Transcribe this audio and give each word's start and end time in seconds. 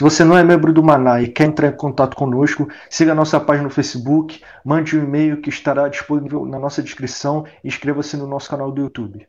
Se 0.00 0.04
você 0.04 0.24
não 0.24 0.34
é 0.34 0.42
membro 0.42 0.72
do 0.72 0.82
Maná 0.82 1.20
e 1.20 1.28
quer 1.28 1.44
entrar 1.44 1.68
em 1.68 1.76
contato 1.76 2.16
conosco, 2.16 2.66
siga 2.88 3.12
a 3.12 3.14
nossa 3.14 3.38
página 3.38 3.64
no 3.64 3.70
Facebook, 3.70 4.40
mande 4.64 4.96
um 4.96 5.04
e-mail 5.04 5.42
que 5.42 5.50
estará 5.50 5.86
disponível 5.88 6.46
na 6.46 6.58
nossa 6.58 6.82
descrição 6.82 7.44
e 7.62 7.68
inscreva-se 7.68 8.16
no 8.16 8.26
nosso 8.26 8.48
canal 8.48 8.72
do 8.72 8.80
YouTube. 8.80 9.28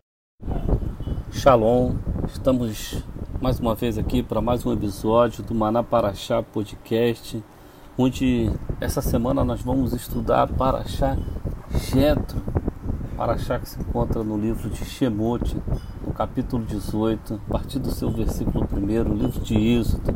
Shalom, 1.29 1.95
estamos 2.25 3.03
mais 3.41 3.59
uma 3.59 3.75
vez 3.75 3.97
aqui 3.97 4.23
para 4.23 4.39
mais 4.39 4.65
um 4.65 4.71
episódio 4.71 5.43
do 5.43 5.53
Maná 5.53 5.83
Paraxá 5.83 6.41
Podcast, 6.41 7.43
onde 7.97 8.49
essa 8.79 9.01
semana 9.01 9.43
nós 9.43 9.61
vamos 9.61 9.91
estudar 9.91 10.47
Paraxá 10.53 11.17
Jetro, 11.91 12.41
Paraxá 13.21 13.59
que 13.59 13.69
se 13.69 13.79
encontra 13.79 14.23
no 14.23 14.35
livro 14.35 14.67
de 14.67 14.83
Shemote, 14.83 15.55
no 16.03 16.11
capítulo 16.11 16.65
18, 16.65 17.35
a 17.35 17.51
partir 17.51 17.77
do 17.77 17.91
seu 17.91 18.09
versículo 18.09 18.67
1, 18.73 19.13
livro 19.13 19.39
de 19.41 19.55
Êxodo, 19.77 20.11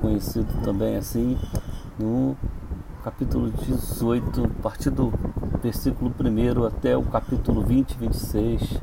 conhecido 0.00 0.50
também 0.64 0.96
assim, 0.96 1.36
no 1.98 2.34
capítulo 3.04 3.50
18, 3.50 4.44
a 4.44 4.62
partir 4.62 4.88
do 4.88 5.12
versículo 5.62 6.10
1 6.18 6.64
até 6.64 6.96
o 6.96 7.02
capítulo 7.02 7.60
20 7.60 7.92
e 7.92 7.98
26, 7.98 8.80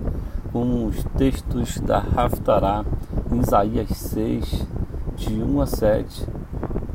com 0.51 0.85
os 0.85 1.03
textos 1.17 1.79
da 1.79 1.97
Haftará, 2.15 2.85
Isaías 3.31 3.89
6, 3.97 4.67
de 5.15 5.41
1 5.41 5.61
a 5.61 5.65
7 5.65 6.27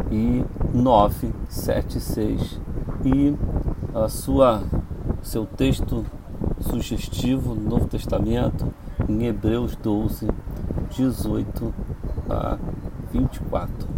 e 0.08 0.44
9, 0.72 1.34
7 1.48 1.98
e 1.98 2.00
6, 2.00 2.60
e 3.04 3.36
a 3.92 4.08
sua 4.08 4.62
seu 5.22 5.46
texto 5.46 6.04
sugestivo 6.60 7.54
no 7.54 7.70
Novo 7.70 7.86
Testamento 7.86 8.72
em 9.08 9.26
Hebreus 9.26 9.76
12, 9.76 10.28
18 10.90 11.74
a 12.28 12.58
24, 13.12 13.88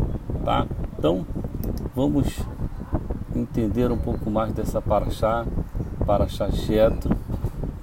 tá? 0.45 0.67
Então, 0.99 1.27
vamos 1.95 2.39
entender 3.35 3.91
um 3.91 3.99
pouco 3.99 4.31
mais 4.31 4.53
dessa 4.53 4.81
paraxá, 4.81 5.47
paraxá 6.07 6.49
Jetro, 6.51 7.17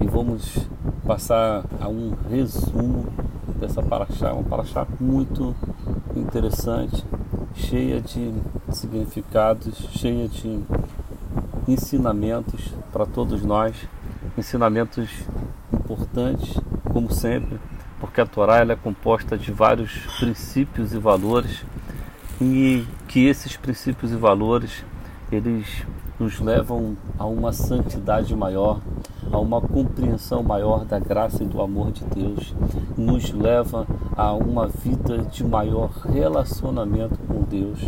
e 0.00 0.06
vamos 0.06 0.58
passar 1.06 1.64
a 1.80 1.88
um 1.88 2.12
resumo 2.30 3.06
dessa 3.58 3.82
paraxá, 3.82 4.32
uma 4.32 4.44
paraxá 4.44 4.86
muito 5.00 5.54
interessante, 6.16 7.04
cheia 7.54 8.00
de 8.00 8.32
significados, 8.70 9.76
cheia 9.92 10.28
de 10.28 10.60
ensinamentos 11.66 12.74
para 12.92 13.06
todos 13.06 13.42
nós, 13.42 13.76
ensinamentos 14.36 15.08
importantes, 15.72 16.58
como 16.92 17.12
sempre, 17.12 17.58
porque 18.00 18.20
a 18.20 18.26
Torá 18.26 18.58
ela 18.58 18.72
é 18.72 18.76
composta 18.76 19.38
de 19.38 19.52
vários 19.52 19.92
princípios 20.18 20.92
e 20.92 20.98
valores 20.98 21.64
e 22.40 22.84
que 23.06 23.26
esses 23.26 23.56
princípios 23.56 24.12
e 24.12 24.16
valores 24.16 24.84
eles 25.30 25.86
nos 26.18 26.40
levam 26.40 26.96
a 27.18 27.24
uma 27.24 27.52
santidade 27.52 28.34
maior, 28.36 28.80
a 29.30 29.38
uma 29.38 29.60
compreensão 29.60 30.42
maior 30.42 30.84
da 30.84 30.98
graça 30.98 31.42
e 31.42 31.46
do 31.46 31.62
amor 31.62 31.90
de 31.90 32.04
Deus, 32.04 32.54
nos 32.96 33.32
leva 33.32 33.86
a 34.16 34.32
uma 34.32 34.68
vida 34.68 35.18
de 35.18 35.42
maior 35.42 35.90
relacionamento 36.04 37.18
com 37.26 37.42
Deus 37.42 37.80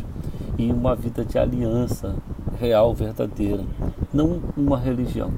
e 0.56 0.70
uma 0.72 0.94
vida 0.94 1.24
de 1.24 1.38
aliança 1.38 2.14
real, 2.58 2.94
verdadeira, 2.94 3.64
não 4.12 4.40
uma 4.56 4.78
religião, 4.78 5.30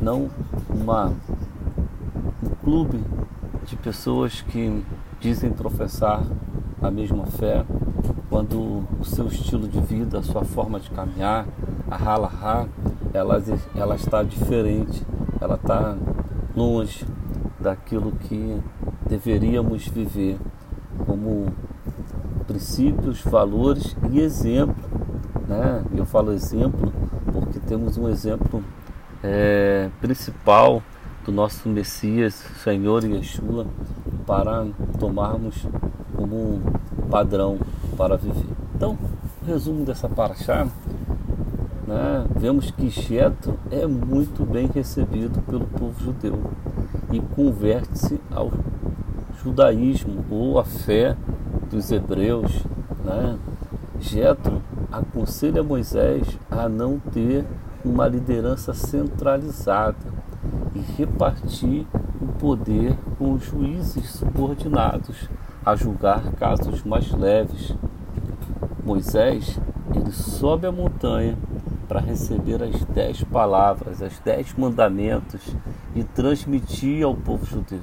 não 0.00 0.30
uma, 0.70 1.12
um 2.42 2.48
clube 2.64 3.02
de 3.66 3.76
pessoas 3.76 4.40
que 4.40 4.82
dizem 5.20 5.50
professar 5.52 6.22
a 6.80 6.90
mesma 6.90 7.26
fé, 7.26 7.64
quando 8.28 8.84
o 8.98 9.04
seu 9.04 9.26
estilo 9.26 9.68
de 9.68 9.80
vida, 9.80 10.18
a 10.18 10.22
sua 10.22 10.44
forma 10.44 10.80
de 10.80 10.90
caminhar, 10.90 11.46
a 11.90 11.96
halahá, 11.96 12.66
ela, 13.12 13.42
ela 13.74 13.94
está 13.94 14.22
diferente, 14.22 15.04
ela 15.40 15.56
está 15.56 15.96
longe 16.56 17.06
daquilo 17.60 18.12
que 18.12 18.60
deveríamos 19.06 19.86
viver 19.86 20.38
como 21.06 21.52
princípios, 22.62 23.20
valores 23.22 23.96
e 24.12 24.20
exemplo. 24.20 24.76
Né? 25.48 25.82
Eu 25.96 26.06
falo 26.06 26.32
exemplo 26.32 26.92
porque 27.32 27.58
temos 27.58 27.98
um 27.98 28.08
exemplo 28.08 28.62
é, 29.20 29.90
principal 30.00 30.80
do 31.24 31.32
nosso 31.32 31.68
Messias, 31.68 32.34
Senhor 32.62 33.04
Yeshua, 33.04 33.66
para 34.24 34.66
tomarmos 34.98 35.66
como 36.14 36.62
padrão 37.10 37.58
para 37.96 38.16
viver. 38.16 38.46
Então, 38.76 38.96
resumo 39.44 39.84
dessa 39.84 40.08
paraxá, 40.08 40.66
né, 41.86 42.24
vemos 42.36 42.70
que 42.70 42.88
Jetro 42.88 43.58
é 43.72 43.86
muito 43.86 44.44
bem 44.44 44.68
recebido 44.72 45.42
pelo 45.42 45.66
povo 45.66 45.98
judeu 46.00 46.38
e 47.12 47.20
converte-se 47.20 48.20
ao 48.30 48.52
judaísmo 49.42 50.24
ou 50.30 50.58
à 50.60 50.64
fé 50.64 51.16
dos 51.72 51.90
hebreus. 51.90 52.52
Né? 53.02 53.38
Jetro 53.98 54.62
aconselha 54.92 55.62
Moisés 55.62 56.38
a 56.50 56.68
não 56.68 56.98
ter 56.98 57.44
uma 57.84 58.06
liderança 58.06 58.74
centralizada 58.74 59.96
e 60.74 60.80
repartir 60.80 61.86
o 62.20 62.26
poder 62.38 62.96
com 63.18 63.32
os 63.32 63.44
juízes 63.44 64.10
subordinados 64.10 65.28
a 65.64 65.74
julgar 65.74 66.32
casos 66.32 66.84
mais 66.84 67.10
leves. 67.12 67.74
Moisés, 68.84 69.58
ele 69.94 70.12
sobe 70.12 70.66
a 70.66 70.72
montanha 70.72 71.36
para 71.88 72.00
receber 72.00 72.62
as 72.62 72.84
dez 72.86 73.22
palavras, 73.24 74.02
as 74.02 74.18
dez 74.20 74.54
mandamentos 74.56 75.54
e 75.94 76.02
transmitir 76.02 77.04
ao 77.04 77.14
povo 77.14 77.44
judeu. 77.44 77.80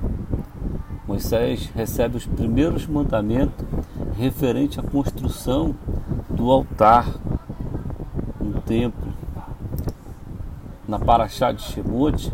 Moisés 1.07 1.71
recebe 1.73 2.17
os 2.17 2.25
primeiros 2.25 2.85
mandamentos 2.85 3.65
referente 4.19 4.81
à 4.81 4.83
construção 4.83 5.73
do 6.29 6.51
altar 6.51 7.07
no 8.37 8.59
templo. 8.59 9.13
Na 10.85 10.99
Paraxá 10.99 11.53
de 11.53 11.61
Shemot, 11.61 12.33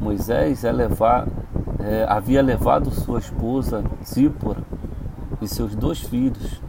Moisés 0.00 0.64
é 0.64 0.72
levar, 0.72 1.28
é, 1.78 2.06
havia 2.08 2.40
levado 2.40 2.90
sua 2.90 3.18
esposa 3.18 3.84
Zípora 4.02 4.62
e 5.42 5.46
seus 5.46 5.74
dois 5.74 6.00
filhos 6.00 6.62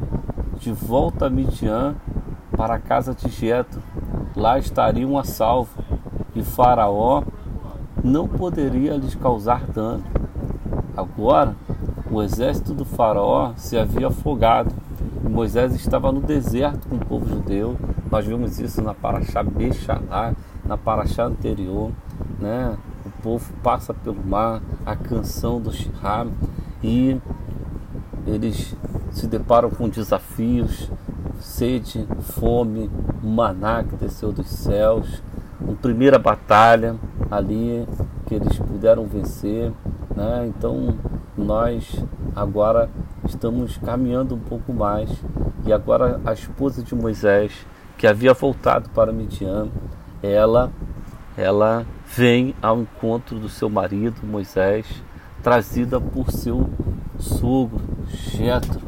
de 0.59 0.73
volta 0.73 1.27
a 1.27 1.29
Midian 1.29 1.95
para 2.57 2.75
a 2.75 2.79
casa 2.79 3.15
de 3.15 3.29
Jetro. 3.29 3.81
Lá 4.35 4.59
estariam 4.59 5.17
a 5.17 5.23
salvo 5.23 5.81
e 6.35 6.43
Faraó 6.43 7.23
não 8.03 8.27
poderia 8.27 8.97
lhes 8.97 9.15
causar 9.15 9.65
dano. 9.67 10.03
Agora, 10.97 11.55
o 12.15 12.23
exército 12.23 12.73
do 12.73 12.85
Faraó 12.85 13.53
se 13.57 13.77
havia 13.77 14.07
afogado 14.07 14.73
e 15.23 15.27
Moisés 15.27 15.75
estava 15.75 16.11
no 16.11 16.21
deserto 16.21 16.87
com 16.87 16.95
o 16.95 17.05
povo 17.05 17.27
judeu. 17.27 17.75
Nós 18.09 18.25
vimos 18.25 18.57
isso 18.59 18.81
na 18.81 18.93
Paraxá 18.93 19.43
Bechalá, 19.43 20.33
na 20.65 20.77
Paraxá 20.77 21.25
anterior, 21.25 21.91
né? 22.39 22.77
povo 23.25 23.51
passa 23.63 23.91
pelo 23.91 24.23
mar, 24.23 24.61
a 24.85 24.95
canção 24.95 25.59
do 25.59 25.73
Shiham, 25.73 26.31
e 26.83 27.19
eles 28.27 28.75
se 29.11 29.25
deparam 29.25 29.71
com 29.71 29.89
desafios, 29.89 30.91
sede, 31.39 32.07
fome, 32.21 32.87
maná 33.23 33.83
que 33.83 33.95
desceu 33.95 34.31
dos 34.31 34.47
céus, 34.47 35.23
uma 35.59 35.75
primeira 35.75 36.19
batalha 36.19 36.95
ali 37.31 37.87
que 38.27 38.35
eles 38.35 38.59
puderam 38.59 39.07
vencer. 39.07 39.73
Né? 40.15 40.47
Então 40.47 40.95
nós 41.37 42.03
agora 42.35 42.89
estamos 43.25 43.77
caminhando 43.77 44.35
um 44.35 44.39
pouco 44.39 44.73
mais 44.73 45.09
e 45.65 45.73
agora 45.73 46.19
a 46.25 46.33
esposa 46.33 46.83
de 46.83 46.93
Moisés, 46.93 47.51
que 47.97 48.07
havia 48.07 48.33
voltado 48.33 48.89
para 48.89 49.11
Midian, 49.11 49.67
ela 50.21 50.71
ela 51.37 51.85
vem 52.15 52.55
ao 52.61 52.79
encontro 52.79 53.37
do 53.39 53.49
seu 53.49 53.69
marido 53.69 54.25
Moisés, 54.25 54.85
trazida 55.43 55.99
por 55.99 56.31
seu 56.31 56.69
sogro 57.19 57.81
Jetro, 58.07 58.81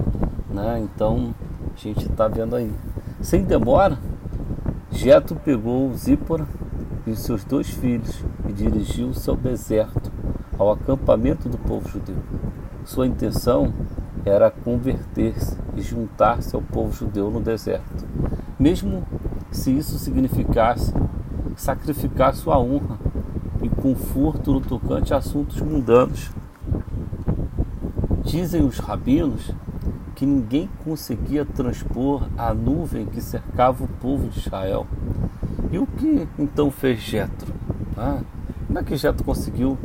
né? 0.49 0.79
Então 0.79 1.33
a 1.75 1.79
gente 1.79 2.05
está 2.05 2.27
vendo 2.27 2.55
aí. 2.55 2.71
Sem 3.21 3.43
demora, 3.43 3.97
Jetro 4.91 5.35
pegou 5.35 5.93
Zípora 5.93 6.47
e 7.05 7.15
seus 7.15 7.43
dois 7.43 7.69
filhos 7.69 8.23
e 8.47 8.53
dirigiu-se 8.53 9.29
ao 9.29 9.35
deserto, 9.35 10.11
ao 10.57 10.71
acampamento 10.71 11.47
do 11.47 11.57
povo 11.57 11.87
judeu. 11.89 12.17
Sua 12.85 13.05
intenção 13.05 13.73
era 14.25 14.49
converter-se 14.49 15.57
e 15.75 15.81
juntar-se 15.81 16.55
ao 16.55 16.61
povo 16.61 16.91
judeu 16.93 17.29
no 17.29 17.39
deserto, 17.39 18.05
mesmo 18.59 19.03
se 19.51 19.71
isso 19.71 19.97
significasse 19.97 20.93
sacrificar 21.55 22.33
sua 22.35 22.59
honra 22.59 22.97
e 23.61 23.69
conforto 23.69 24.53
no 24.53 24.61
tocante 24.61 25.13
a 25.13 25.17
assuntos 25.17 25.61
mundanos. 25.61 26.31
Dizem 28.23 28.63
os 28.63 28.77
rabinos 28.79 29.51
que 30.15 30.25
ninguém 30.25 30.69
conseguia 30.83 31.45
transpor 31.45 32.27
a 32.37 32.53
nuvem 32.53 33.05
que 33.05 33.21
cercava 33.21 33.83
o 33.83 33.87
povo 33.87 34.27
de 34.27 34.39
Israel. 34.39 34.85
E 35.71 35.77
o 35.77 35.85
que 35.85 36.27
então 36.37 36.71
fez 36.71 36.99
Jetro? 36.99 37.53
Ah, 37.95 38.21
como 38.65 38.79
é 38.79 38.83
que 38.83 38.95
Jetro 38.95 39.23
conseguiu 39.23 39.77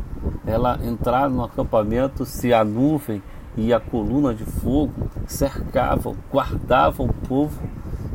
ela 0.45 0.79
entrar 0.83 1.29
no 1.29 1.43
acampamento 1.43 2.25
se 2.25 2.53
a 2.53 2.63
nuvem 2.63 3.21
e 3.55 3.73
a 3.73 3.79
coluna 3.79 4.33
de 4.33 4.43
fogo 4.43 5.09
cercavam, 5.27 6.15
guardavam 6.31 7.05
o 7.05 7.13
povo 7.13 7.61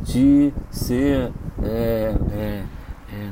de 0.02 0.52
ser 0.70 1.32
é, 1.62 2.14
é, 2.32 2.64
é, 3.12 3.30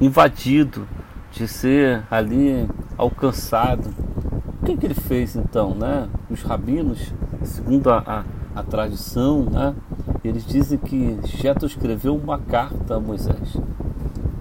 invadido, 0.00 0.86
de 1.32 1.46
ser 1.46 2.02
ali 2.10 2.68
alcançado. 2.96 3.90
O 4.60 4.66
que, 4.66 4.76
que 4.76 4.86
ele 4.86 4.94
fez 4.94 5.36
então? 5.36 5.74
Né? 5.74 6.08
Os 6.30 6.42
rabinos, 6.42 7.12
segundo 7.44 7.90
a, 7.90 7.98
a, 8.54 8.60
a 8.60 8.62
tradição, 8.62 9.44
né? 9.44 9.74
eles 10.24 10.44
dizem 10.44 10.78
que 10.78 11.18
Jetro 11.24 11.66
escreveu 11.66 12.16
uma 12.16 12.38
carta 12.38 12.96
a 12.96 13.00
Moisés. 13.00 13.56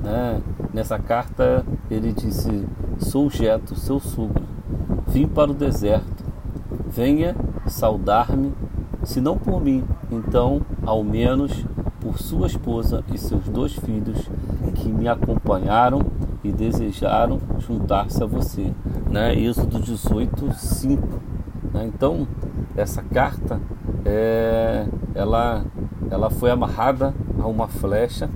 Né? 0.03 0.41
Nessa 0.73 0.99
carta 0.99 1.65
ele 1.89 2.11
disse: 2.13 2.65
Sou 2.99 3.29
Jeto, 3.29 3.75
seu 3.75 3.97
sogro. 3.99 4.43
Vim 5.07 5.25
para 5.25 5.49
o 5.49 5.53
deserto. 5.53 6.23
Venha 6.87 7.33
saudar-me, 7.65 8.53
se 9.03 9.21
não 9.21 9.37
por 9.37 9.61
mim, 9.61 9.85
então 10.11 10.61
ao 10.85 11.01
menos 11.01 11.65
por 12.01 12.19
sua 12.19 12.47
esposa 12.47 13.03
e 13.11 13.17
seus 13.17 13.47
dois 13.47 13.73
filhos 13.73 14.29
que 14.75 14.89
me 14.89 15.07
acompanharam 15.07 16.01
e 16.43 16.51
desejaram 16.51 17.39
juntar-se 17.59 18.21
a 18.21 18.25
você. 18.25 18.73
Né? 19.09 19.33
Êxodo 19.33 19.79
18, 19.79 20.53
5. 20.53 21.07
Né? 21.73 21.85
Então, 21.85 22.27
essa 22.75 23.01
carta 23.01 23.61
é, 24.05 24.85
ela, 25.15 25.63
ela 26.11 26.29
foi 26.29 26.51
amarrada 26.51 27.13
a 27.41 27.47
uma 27.47 27.67
flecha 27.67 28.29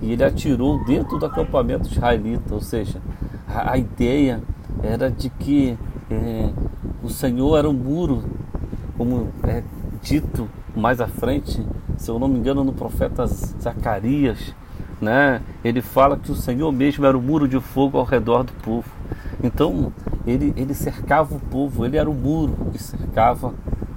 e 0.00 0.12
ele 0.12 0.24
atirou 0.24 0.82
dentro 0.84 1.18
do 1.18 1.26
acampamento 1.26 1.88
israelita, 1.88 2.54
ou 2.54 2.60
seja, 2.60 3.00
a, 3.54 3.76
ideia 3.76 4.42
era 4.82 5.10
de 5.10 5.28
que 5.30 5.76
é, 6.10 6.50
o 7.02 7.08
Senhor 7.08 7.58
era 7.58 7.68
um 7.68 7.72
muro, 7.72 8.22
como 8.96 9.28
é 9.44 9.62
dito 10.02 10.48
mais 10.74 11.00
à 11.00 11.06
frente, 11.06 11.64
se 11.96 12.10
eu 12.10 12.18
não 12.18 12.28
me 12.28 12.38
engano, 12.38 12.64
no 12.64 12.72
profeta 12.72 13.26
Zacarias, 13.26 14.54
né? 15.00 15.40
Ele 15.64 15.80
fala 15.80 16.16
que 16.16 16.30
o 16.30 16.34
Senhor 16.34 16.70
mesmo 16.72 17.04
era 17.04 17.16
o 17.16 17.22
muro 17.22 17.48
de 17.48 17.58
fogo 17.60 17.98
ao 17.98 18.04
redor 18.04 18.44
do 18.44 18.52
povo. 18.52 18.88
Então, 19.42 19.92
ele, 20.26 20.52
ele 20.56 20.74
cercava 20.74 21.34
o 21.34 21.40
povo, 21.40 21.84
ele 21.84 21.96
era 21.96 22.08
o 22.08 22.14
muro 22.14 22.54
que 22.72 22.82
cercava 22.82 23.54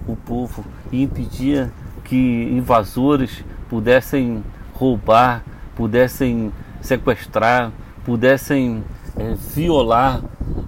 o 0.07 0.15
povo 0.15 0.63
e 0.91 1.03
impedia 1.03 1.71
que 2.03 2.15
invasores 2.51 3.43
pudessem 3.69 4.43
roubar, 4.73 5.43
pudessem 5.75 6.51
sequestrar, 6.81 7.71
pudessem 8.03 8.83
é, 9.17 9.33
violar 9.33 10.21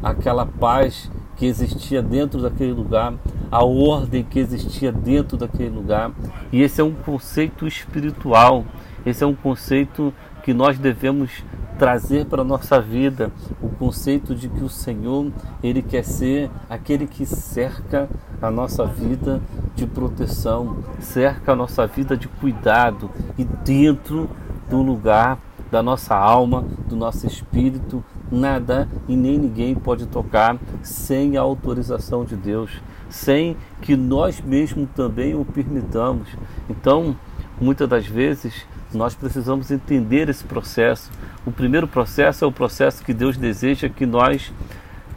aquela 0.04 0.46
paz 0.46 1.10
que 1.36 1.46
existia 1.46 2.02
dentro 2.02 2.42
daquele 2.42 2.72
lugar, 2.72 3.14
a 3.52 3.64
ordem 3.64 4.24
que 4.24 4.40
existia 4.40 4.92
dentro 4.92 5.38
daquele 5.38 5.70
lugar. 5.70 6.12
E 6.52 6.62
esse 6.62 6.80
é 6.80 6.84
um 6.84 6.94
conceito 6.94 7.68
espiritual, 7.68 8.66
esse 9.06 9.24
é 9.24 9.28
um 9.28 9.36
conceito 9.36 10.14
que 10.44 10.54
nós 10.54 10.78
devemos 10.78 11.44
trazer 11.78 12.26
para 12.26 12.42
a 12.42 12.46
nossa 12.46 12.80
vida, 12.80 13.32
o 13.62 13.68
conceito 13.68 14.34
de 14.34 14.48
que 14.48 14.64
o 14.64 14.70
Senhor, 14.70 15.32
ele 15.62 15.82
quer 15.82 16.04
ser 16.04 16.50
aquele 16.70 17.06
que 17.06 17.26
cerca 17.26 18.10
a 18.42 18.50
nossa 18.50 18.86
vida 18.86 19.42
de 19.76 19.86
proteção, 19.86 20.78
cerca 21.00 21.52
a 21.52 21.56
nossa 21.56 21.86
vida 21.86 22.16
de 22.16 22.28
cuidado 22.28 23.10
e 23.38 23.44
dentro 23.44 24.30
do 24.70 24.82
lugar 24.82 25.38
da 25.70 25.84
nossa 25.84 26.16
alma, 26.16 26.64
do 26.88 26.96
nosso 26.96 27.28
espírito, 27.28 28.04
nada 28.32 28.88
e 29.08 29.16
nem 29.16 29.38
ninguém 29.38 29.76
pode 29.76 30.06
tocar 30.08 30.58
sem 30.82 31.38
a 31.38 31.42
autorização 31.42 32.26
de 32.26 32.36
Deus, 32.36 32.72
sem 33.10 33.56
que 33.82 33.96
nós 33.96 34.42
mesmos 34.42 34.90
também 34.96 35.36
o 35.36 35.46
permitamos. 35.46 36.28
Então, 36.70 37.16
muitas 37.60 37.88
das 37.88 38.06
vezes, 38.06 38.66
nós 38.94 39.16
precisamos 39.16 39.72
entender 39.72 40.30
esse 40.30 40.44
processo. 40.44 41.12
O 41.46 41.52
primeiro 41.52 41.88
processo 41.88 42.44
é 42.44 42.48
o 42.48 42.52
processo 42.52 43.04
que 43.04 43.14
Deus 43.14 43.38
deseja 43.38 43.90
que 43.90 44.06
nós 44.06 44.52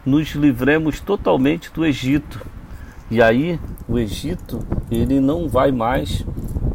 nos 0.04 0.30
livremos 0.30 1.00
totalmente 1.00 1.70
do 1.72 1.84
Egito. 1.84 2.40
E 3.10 3.22
aí, 3.22 3.58
o 3.88 3.98
Egito, 3.98 4.58
ele 4.90 5.18
não 5.18 5.48
vai 5.48 5.72
mais 5.72 6.24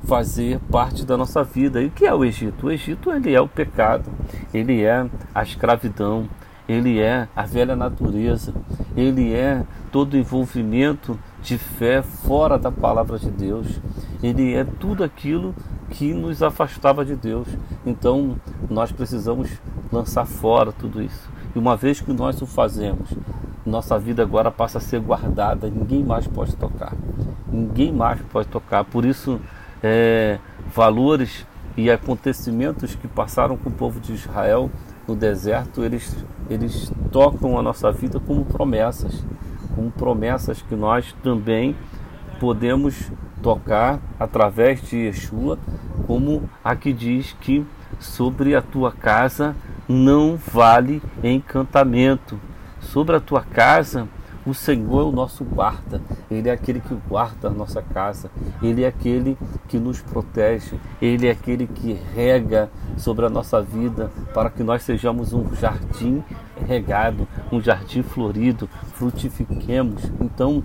fazer 0.06 0.60
parte 0.72 1.06
da 1.06 1.16
nossa 1.16 1.44
vida. 1.44 1.82
E 1.82 1.88
o 1.88 1.92
que 1.92 2.06
é 2.06 2.14
o 2.14 2.26
Egito? 2.26 2.68
O 2.68 2.72
Egito 2.72 3.12
ele 3.12 3.34
é 3.34 3.40
o 3.40 3.48
pecado, 3.48 4.10
ele 4.54 4.84
é 4.84 5.08
a 5.34 5.44
escravidão, 5.44 6.28
ele 6.68 7.00
é 7.00 7.28
a 7.36 7.44
velha 7.44 7.76
natureza, 7.76 8.54
ele 8.96 9.34
é 9.34 9.64
todo 9.92 10.18
envolvimento 10.18 11.20
de 11.42 11.58
fé 11.58 12.02
fora 12.02 12.58
da 12.58 12.72
palavra 12.72 13.20
de 13.20 13.30
Deus. 13.30 13.80
Ele 14.22 14.56
é 14.56 14.64
tudo 14.64 15.04
aquilo 15.04 15.54
que 15.90 16.14
nos 16.14 16.42
afastava 16.42 17.06
de 17.06 17.16
Deus. 17.16 17.48
Então, 17.86 18.36
nós 18.70 18.92
precisamos 18.92 19.52
lançar 19.92 20.26
fora 20.26 20.72
tudo 20.72 21.02
isso. 21.02 21.30
E 21.56 21.60
uma 21.60 21.76
vez 21.76 22.02
que 22.02 22.12
nós 22.12 22.42
o 22.42 22.48
fazemos, 22.48 23.10
nossa 23.66 23.98
vida 23.98 24.22
agora 24.22 24.52
passa 24.52 24.78
a 24.78 24.82
ser 24.82 25.00
guardada, 25.00 25.70
ninguém 25.70 26.04
mais 26.04 26.28
pode 26.28 26.56
tocar. 26.56 26.94
Ninguém 27.52 27.92
mais 27.92 28.20
pode 28.22 28.48
tocar. 28.48 28.84
Por 28.84 29.06
isso, 29.06 29.40
é, 29.82 30.38
valores 30.74 31.46
e 31.78 31.90
acontecimentos 31.90 32.96
que 32.96 33.08
passaram 33.08 33.58
com 33.58 33.70
o 33.70 33.74
povo 33.74 34.00
de 34.00 34.14
Israel 34.14 34.70
no 35.08 35.16
deserto, 35.16 35.84
eles, 35.84 36.16
eles 36.50 36.92
tocam 37.12 37.58
a 37.58 37.62
nossa 37.62 37.92
vida 37.92 38.20
como 38.20 38.46
promessas, 38.46 39.24
como 39.76 39.92
promessas 39.92 40.62
que 40.62 40.76
nós 40.76 41.14
também 41.24 41.76
podemos 42.40 43.12
tocar 43.42 44.00
através 44.20 44.82
de 44.82 44.98
Yeshua, 44.98 45.58
como 46.08 46.50
a 46.64 46.76
que 46.76 46.94
diz 46.94 47.36
que 47.42 47.66
sobre 48.00 48.56
a 48.56 48.62
tua 48.62 48.92
casa 48.92 49.56
não 49.88 50.38
vale 50.38 51.02
encantamento. 51.24 52.40
Sobre 52.92 53.16
a 53.16 53.20
tua 53.20 53.42
casa 53.42 54.08
o 54.46 54.54
Senhor 54.54 55.02
é 55.02 55.04
o 55.04 55.12
nosso 55.12 55.44
guarda, 55.44 56.02
Ele 56.30 56.50
é 56.50 56.52
aquele 56.52 56.82
que 56.82 56.94
guarda 57.08 57.48
a 57.48 57.52
nossa 57.52 57.82
casa, 57.82 58.30
Ele 58.62 58.84
é 58.84 58.88
aquele 58.88 59.38
que 59.70 59.80
nos 59.80 60.02
protege, 60.02 60.78
Ele 61.02 61.28
é 61.28 61.32
aquele 61.32 61.66
que 61.66 61.94
rega 61.94 62.70
sobre 62.98 63.26
a 63.26 63.30
nossa 63.30 63.62
vida 63.62 64.12
para 64.34 64.50
que 64.50 64.62
nós 64.62 64.84
sejamos 64.84 65.32
um 65.32 65.56
jardim 65.56 66.22
regado, 66.68 67.28
um 67.52 67.62
jardim 67.62 68.04
florido, 68.04 68.70
frutifiquemos. 68.96 70.12
Então, 70.20 70.64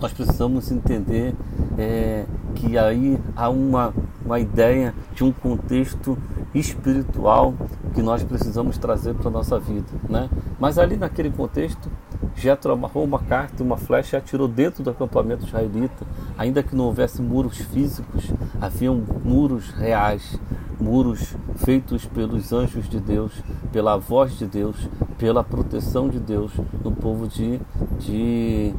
nós 0.00 0.12
precisamos 0.12 0.70
entender 0.70 1.34
é, 1.78 2.24
que 2.54 2.76
aí 2.78 3.18
há 3.34 3.48
uma, 3.48 3.92
uma 4.24 4.38
ideia 4.38 4.94
de 5.14 5.24
um 5.24 5.32
contexto 5.32 6.16
espiritual 6.54 7.54
que 7.94 8.02
nós 8.02 8.22
precisamos 8.22 8.78
trazer 8.78 9.14
para 9.14 9.28
a 9.28 9.30
nossa 9.30 9.58
vida. 9.58 9.86
Né? 10.08 10.28
Mas 10.58 10.78
ali 10.78 10.96
naquele 10.96 11.30
contexto, 11.30 11.90
Jetro 12.34 12.72
amarrou 12.72 13.04
uma 13.04 13.18
carta 13.18 13.62
e 13.62 13.66
uma 13.66 13.76
flecha 13.76 14.16
e 14.16 14.18
atirou 14.18 14.46
dentro 14.46 14.82
do 14.82 14.90
acampamento 14.90 15.46
israelita. 15.46 16.06
Ainda 16.36 16.62
que 16.62 16.76
não 16.76 16.84
houvesse 16.84 17.22
muros 17.22 17.56
físicos, 17.56 18.32
haviam 18.60 19.02
muros 19.24 19.70
reais, 19.70 20.38
muros 20.80 21.34
feitos 21.56 22.04
pelos 22.04 22.52
anjos 22.52 22.88
de 22.88 23.00
Deus, 23.00 23.32
pela 23.72 23.96
voz 23.96 24.38
de 24.38 24.46
Deus, 24.46 24.76
pela 25.18 25.42
proteção 25.42 26.08
de 26.08 26.18
Deus 26.18 26.52
no 26.84 26.92
povo 26.92 27.26
de, 27.26 27.60
de, 27.98 28.74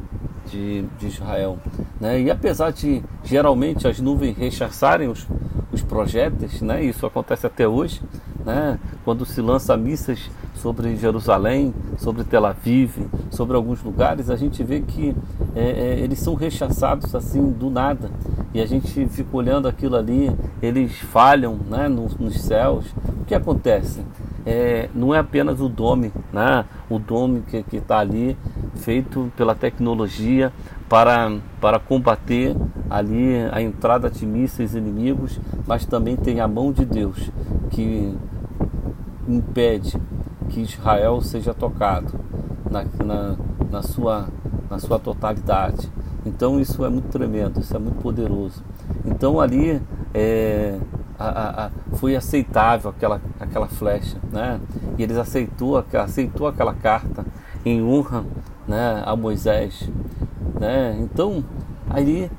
de, 0.46 0.84
de 0.98 1.06
Israel. 1.06 1.58
Né? 2.00 2.22
E 2.22 2.30
apesar 2.30 2.70
de 2.70 3.02
geralmente 3.24 3.86
as 3.86 4.00
nuvens 4.00 4.36
rechaçarem 4.36 5.08
os, 5.08 5.26
os 5.72 5.82
projéteis, 5.82 6.60
né? 6.62 6.82
isso 6.82 7.04
acontece 7.06 7.46
até 7.46 7.66
hoje, 7.66 8.00
né? 8.44 8.78
quando 9.04 9.24
se 9.26 9.40
lança 9.40 9.76
mísseis 9.76 10.30
sobre 10.58 10.96
Jerusalém, 10.96 11.72
sobre 11.96 12.24
Tel 12.24 12.44
Aviv, 12.44 13.06
sobre 13.30 13.56
alguns 13.56 13.82
lugares, 13.82 14.28
a 14.28 14.36
gente 14.36 14.62
vê 14.62 14.80
que 14.80 15.14
é, 15.54 15.62
é, 15.62 16.00
eles 16.00 16.18
são 16.18 16.34
rechaçados 16.34 17.14
assim 17.14 17.50
do 17.50 17.70
nada. 17.70 18.10
E 18.52 18.60
a 18.60 18.66
gente 18.66 19.06
fica 19.08 19.36
olhando 19.36 19.68
aquilo 19.68 19.96
ali, 19.96 20.34
eles 20.60 20.98
falham 20.98 21.58
né, 21.68 21.87
nos, 21.88 22.16
nos 22.16 22.40
céus. 22.40 22.86
O 23.20 23.24
que 23.24 23.34
acontece? 23.34 24.04
É, 24.46 24.88
não 24.94 25.14
é 25.14 25.18
apenas 25.18 25.60
o 25.60 25.68
dome, 25.68 26.12
né, 26.32 26.64
o 26.88 26.98
dome 26.98 27.42
que 27.42 27.76
está 27.76 27.98
ali, 27.98 28.36
feito 28.76 29.30
pela 29.36 29.54
tecnologia 29.54 30.52
para, 30.88 31.38
para 31.60 31.78
combater 31.78 32.56
ali 32.88 33.36
a 33.52 33.60
entrada 33.60 34.08
de 34.08 34.24
mísseis 34.24 34.74
inimigos, 34.74 35.38
mas 35.66 35.84
também 35.84 36.16
tem 36.16 36.40
a 36.40 36.48
mão 36.48 36.72
de 36.72 36.84
Deus 36.84 37.30
que 37.70 38.16
impede 39.28 40.00
que 40.48 40.60
Israel 40.60 41.20
seja 41.20 41.52
tocado 41.52 42.18
na, 42.70 42.84
na, 43.04 43.36
na, 43.70 43.82
sua, 43.82 44.28
na 44.70 44.78
sua 44.78 44.98
totalidade. 44.98 45.90
Então 46.24 46.58
isso 46.58 46.84
é 46.84 46.88
muito 46.88 47.08
tremendo, 47.08 47.60
isso 47.60 47.76
é 47.76 47.78
muito 47.78 48.00
poderoso. 48.00 48.62
Então 49.04 49.40
ali 49.40 49.80
é, 50.14 50.78
a, 51.18 51.66
a, 51.66 51.70
foi 51.96 52.14
aceitável 52.14 52.90
aquela, 52.90 53.20
aquela 53.40 53.66
flecha, 53.66 54.16
né? 54.32 54.60
E 54.96 55.02
eles 55.02 55.16
aceitou, 55.16 55.84
aceitou 55.94 56.46
aquela 56.46 56.74
carta 56.74 57.24
em 57.64 57.82
honra 57.82 58.24
né, 58.66 59.02
a 59.04 59.16
Moisés. 59.16 59.88
Né? 60.60 60.96
Então, 61.00 61.44
ali, 61.90 62.30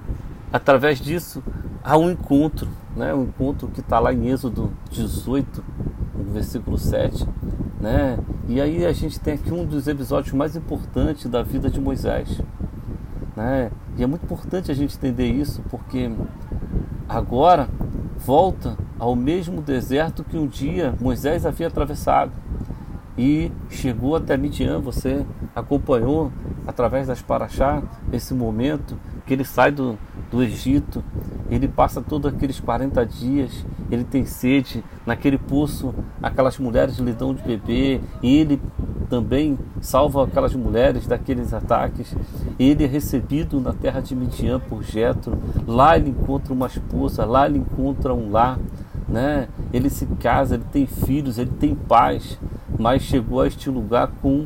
através 0.51 0.99
disso, 0.99 1.43
há 1.83 1.97
um 1.97 2.09
encontro, 2.09 2.69
né? 2.95 3.13
um 3.13 3.23
encontro 3.23 3.67
que 3.67 3.81
está 3.81 3.99
lá 3.99 4.13
em 4.13 4.27
Êxodo 4.27 4.71
18, 4.91 5.63
no 6.15 6.31
versículo 6.31 6.77
7, 6.77 7.27
né? 7.79 8.19
E 8.47 8.59
aí 8.59 8.85
a 8.85 8.91
gente 8.91 9.19
tem 9.19 9.35
aqui 9.35 9.53
um 9.53 9.65
dos 9.65 9.87
episódios 9.87 10.33
mais 10.33 10.55
importantes 10.55 11.25
da 11.27 11.41
vida 11.41 11.69
de 11.69 11.79
Moisés. 11.79 12.41
Né? 13.35 13.71
E 13.97 14.03
é 14.03 14.07
muito 14.07 14.23
importante 14.23 14.69
a 14.71 14.73
gente 14.73 14.97
entender 14.97 15.27
isso, 15.27 15.61
porque 15.69 16.11
agora 17.07 17.69
volta 18.19 18.77
ao 18.99 19.15
mesmo 19.15 19.61
deserto 19.61 20.23
que 20.23 20.37
um 20.37 20.45
dia 20.45 20.93
Moisés 20.99 21.45
havia 21.45 21.67
atravessado 21.67 22.31
e 23.17 23.51
chegou 23.69 24.15
até 24.15 24.37
Midian. 24.37 24.79
Você 24.79 25.25
acompanhou 25.55 26.31
através 26.67 27.07
das 27.07 27.21
Paraxá 27.21 27.81
esse 28.11 28.33
momento 28.33 28.97
que 29.25 29.33
ele 29.33 29.43
sai 29.43 29.71
do, 29.71 29.97
do 30.31 30.41
Egito, 30.41 31.03
ele 31.49 31.67
passa 31.67 32.01
todos 32.01 32.33
aqueles 32.33 32.59
40 32.59 33.05
dias, 33.05 33.65
ele 33.91 34.03
tem 34.03 34.25
sede, 34.25 34.83
naquele 35.05 35.37
poço 35.37 35.93
aquelas 36.21 36.57
mulheres 36.57 36.97
lhe 36.97 37.13
dão 37.13 37.33
de 37.33 37.43
beber, 37.43 38.01
e 38.23 38.37
ele 38.37 38.59
também 39.09 39.57
salva 39.81 40.23
aquelas 40.23 40.53
mulheres 40.53 41.07
daqueles 41.07 41.53
ataques. 41.53 42.15
Ele 42.59 42.83
é 42.83 42.87
recebido 42.87 43.59
na 43.59 43.73
terra 43.73 43.99
de 43.99 44.15
Midian 44.15 44.59
por 44.59 44.83
Jetro, 44.83 45.37
lá 45.67 45.97
ele 45.97 46.11
encontra 46.11 46.53
uma 46.53 46.67
esposa, 46.67 47.25
lá 47.25 47.47
ele 47.47 47.59
encontra 47.59 48.13
um 48.13 48.31
lar, 48.31 48.59
né? 49.07 49.47
Ele 49.73 49.89
se 49.89 50.05
casa, 50.05 50.55
ele 50.55 50.65
tem 50.71 50.85
filhos, 50.85 51.37
ele 51.37 51.51
tem 51.59 51.73
paz, 51.73 52.39
mas 52.77 53.01
chegou 53.01 53.41
a 53.41 53.47
este 53.47 53.69
lugar 53.69 54.11
com 54.21 54.45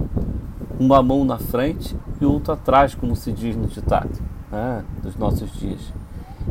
uma 0.79 1.03
mão 1.03 1.23
na 1.25 1.37
frente 1.37 1.95
e 2.19 2.25
outra 2.25 2.53
atrás, 2.53 2.95
como 2.95 3.15
se 3.15 3.31
diz 3.31 3.55
no 3.55 3.67
ditado 3.67 4.33
né, 4.53 4.83
dos 5.01 5.17
nossos 5.17 5.51
dias. 5.53 5.81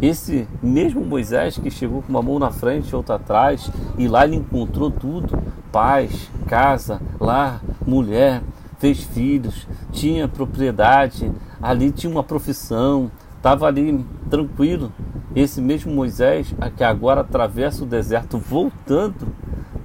Esse 0.00 0.48
mesmo 0.62 1.04
Moisés 1.04 1.58
que 1.58 1.70
chegou 1.70 2.02
com 2.02 2.08
uma 2.08 2.22
mão 2.22 2.38
na 2.38 2.50
frente 2.50 2.90
e 2.90 2.96
outra 2.96 3.16
atrás, 3.16 3.70
e 3.96 4.08
lá 4.08 4.24
ele 4.24 4.36
encontrou 4.36 4.90
tudo: 4.90 5.38
paz, 5.70 6.30
casa, 6.46 7.00
lar, 7.20 7.62
mulher, 7.86 8.42
fez 8.78 9.02
filhos, 9.02 9.66
tinha 9.92 10.26
propriedade, 10.26 11.30
ali 11.60 11.90
tinha 11.90 12.10
uma 12.10 12.24
profissão, 12.24 13.10
estava 13.36 13.66
ali 13.66 14.04
tranquilo. 14.28 14.92
Esse 15.34 15.60
mesmo 15.60 15.92
Moisés, 15.92 16.54
que 16.76 16.84
agora 16.84 17.22
atravessa 17.22 17.84
o 17.84 17.86
deserto 17.86 18.38
voltando 18.38 19.28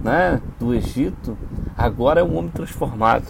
né, 0.01 0.42
do 0.60 0.74
Egito, 0.74 1.38
agora 1.77 2.22
é 2.22 2.24
um 2.24 2.38
homem 2.38 2.51
transformado. 2.51 3.25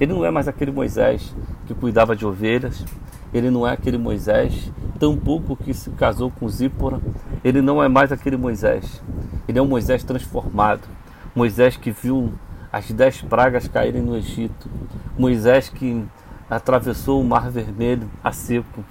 Ele 0.00 0.12
não 0.12 0.24
é 0.24 0.30
mais 0.30 0.46
aquele 0.46 0.70
Moisés 0.70 1.34
que 1.66 1.74
cuidava 1.74 2.14
de 2.14 2.24
ovelhas, 2.24 2.84
ele 3.34 3.50
não 3.50 3.66
é 3.66 3.72
aquele 3.72 3.98
Moisés, 3.98 4.72
tampouco 4.98 5.56
que 5.56 5.74
se 5.74 5.90
casou 5.90 6.30
com 6.30 6.48
Zípora, 6.48 7.00
ele 7.44 7.60
não 7.60 7.82
é 7.82 7.88
mais 7.88 8.12
aquele 8.12 8.36
Moisés. 8.36 9.02
Ele 9.46 9.58
é 9.58 9.62
um 9.62 9.66
Moisés 9.66 10.02
transformado. 10.04 10.82
Moisés 11.34 11.76
que 11.76 11.90
viu 11.90 12.32
as 12.72 12.90
dez 12.90 13.20
pragas 13.22 13.66
caírem 13.68 14.02
no 14.02 14.16
Egito. 14.16 14.68
Moisés 15.18 15.68
que 15.68 16.04
atravessou 16.48 17.20
o 17.20 17.24
Mar 17.24 17.50
Vermelho 17.50 18.08
a 18.22 18.32
seco. 18.32 18.84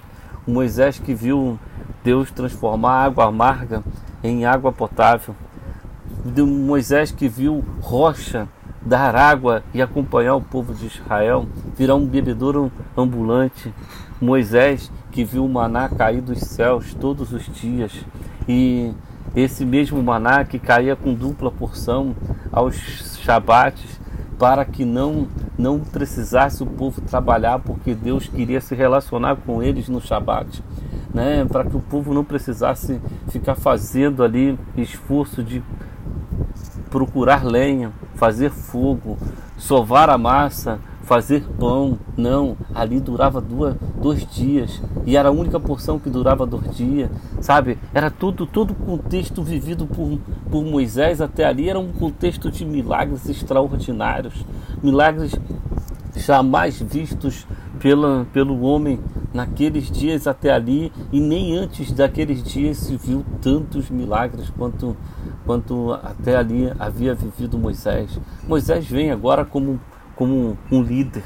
Moisés 0.46 0.98
que 0.98 1.14
viu 1.14 1.58
Deus 2.02 2.30
transformar 2.30 3.04
água 3.04 3.26
amarga 3.26 3.82
em 4.22 4.44
água 4.44 4.72
potável. 4.72 5.34
Moisés 6.46 7.10
que 7.10 7.28
viu 7.28 7.64
rocha 7.80 8.48
dar 8.80 9.14
água 9.14 9.62
e 9.74 9.82
acompanhar 9.82 10.34
o 10.34 10.40
povo 10.40 10.72
de 10.72 10.86
Israel, 10.86 11.46
virar 11.76 11.96
um 11.96 12.06
bebedouro 12.06 12.72
ambulante. 12.96 13.72
Moisés 14.20 14.90
que 15.10 15.24
viu 15.24 15.44
o 15.44 15.48
maná 15.48 15.88
cair 15.88 16.20
dos 16.20 16.40
céus 16.40 16.94
todos 16.94 17.32
os 17.32 17.44
dias 17.44 17.92
e 18.48 18.92
esse 19.36 19.64
mesmo 19.64 20.02
maná 20.02 20.44
que 20.44 20.58
caía 20.58 20.96
com 20.96 21.14
dupla 21.14 21.50
porção 21.50 22.16
aos 22.50 23.17
shabates 23.28 24.00
para 24.38 24.64
que 24.64 24.86
não 24.86 25.28
não 25.58 25.80
precisasse 25.80 26.62
o 26.62 26.66
povo 26.66 27.00
trabalhar 27.00 27.58
porque 27.58 27.92
Deus 27.92 28.28
queria 28.28 28.60
se 28.60 28.76
relacionar 28.76 29.36
com 29.44 29.60
eles 29.60 29.88
no 29.88 30.00
shabat, 30.00 30.62
né? 31.12 31.44
Para 31.44 31.64
que 31.64 31.76
o 31.76 31.80
povo 31.80 32.14
não 32.14 32.24
precisasse 32.24 33.00
ficar 33.28 33.56
fazendo 33.56 34.22
ali 34.22 34.56
esforço 34.76 35.42
de 35.42 35.62
procurar 36.88 37.44
lenha, 37.44 37.92
fazer 38.14 38.50
fogo, 38.50 39.18
sovar 39.58 40.08
a 40.08 40.16
massa, 40.16 40.78
fazer 41.08 41.42
pão. 41.58 41.98
Não, 42.16 42.56
ali 42.74 43.00
durava 43.00 43.40
duas, 43.40 43.74
dois 44.00 44.26
dias 44.26 44.80
e 45.06 45.16
era 45.16 45.30
a 45.30 45.32
única 45.32 45.58
porção 45.58 45.98
que 45.98 46.10
durava 46.10 46.44
dois 46.44 46.76
dias, 46.76 47.10
sabe? 47.40 47.78
Era 47.94 48.10
tudo, 48.10 48.46
todo 48.46 48.72
o 48.72 48.74
contexto 48.74 49.42
vivido 49.42 49.86
por, 49.86 50.18
por 50.50 50.64
Moisés 50.64 51.20
até 51.20 51.44
ali 51.44 51.70
era 51.70 51.78
um 51.78 51.92
contexto 51.92 52.50
de 52.50 52.64
milagres 52.64 53.28
extraordinários, 53.28 54.44
milagres 54.82 55.34
jamais 56.14 56.80
vistos 56.80 57.46
pela, 57.78 58.26
pelo 58.32 58.60
homem 58.60 59.00
naqueles 59.32 59.90
dias 59.90 60.26
até 60.26 60.52
ali 60.52 60.92
e 61.12 61.20
nem 61.20 61.56
antes 61.56 61.92
daqueles 61.92 62.42
dias 62.42 62.78
se 62.78 62.96
viu 62.96 63.24
tantos 63.40 63.88
milagres 63.88 64.50
quanto, 64.50 64.96
quanto 65.46 65.92
até 65.92 66.36
ali 66.36 66.72
havia 66.78 67.14
vivido 67.14 67.58
Moisés. 67.58 68.18
Moisés 68.46 68.86
vem 68.86 69.10
agora 69.10 69.44
como, 69.44 69.80
como 70.18 70.58
um 70.68 70.82
líder, 70.82 71.22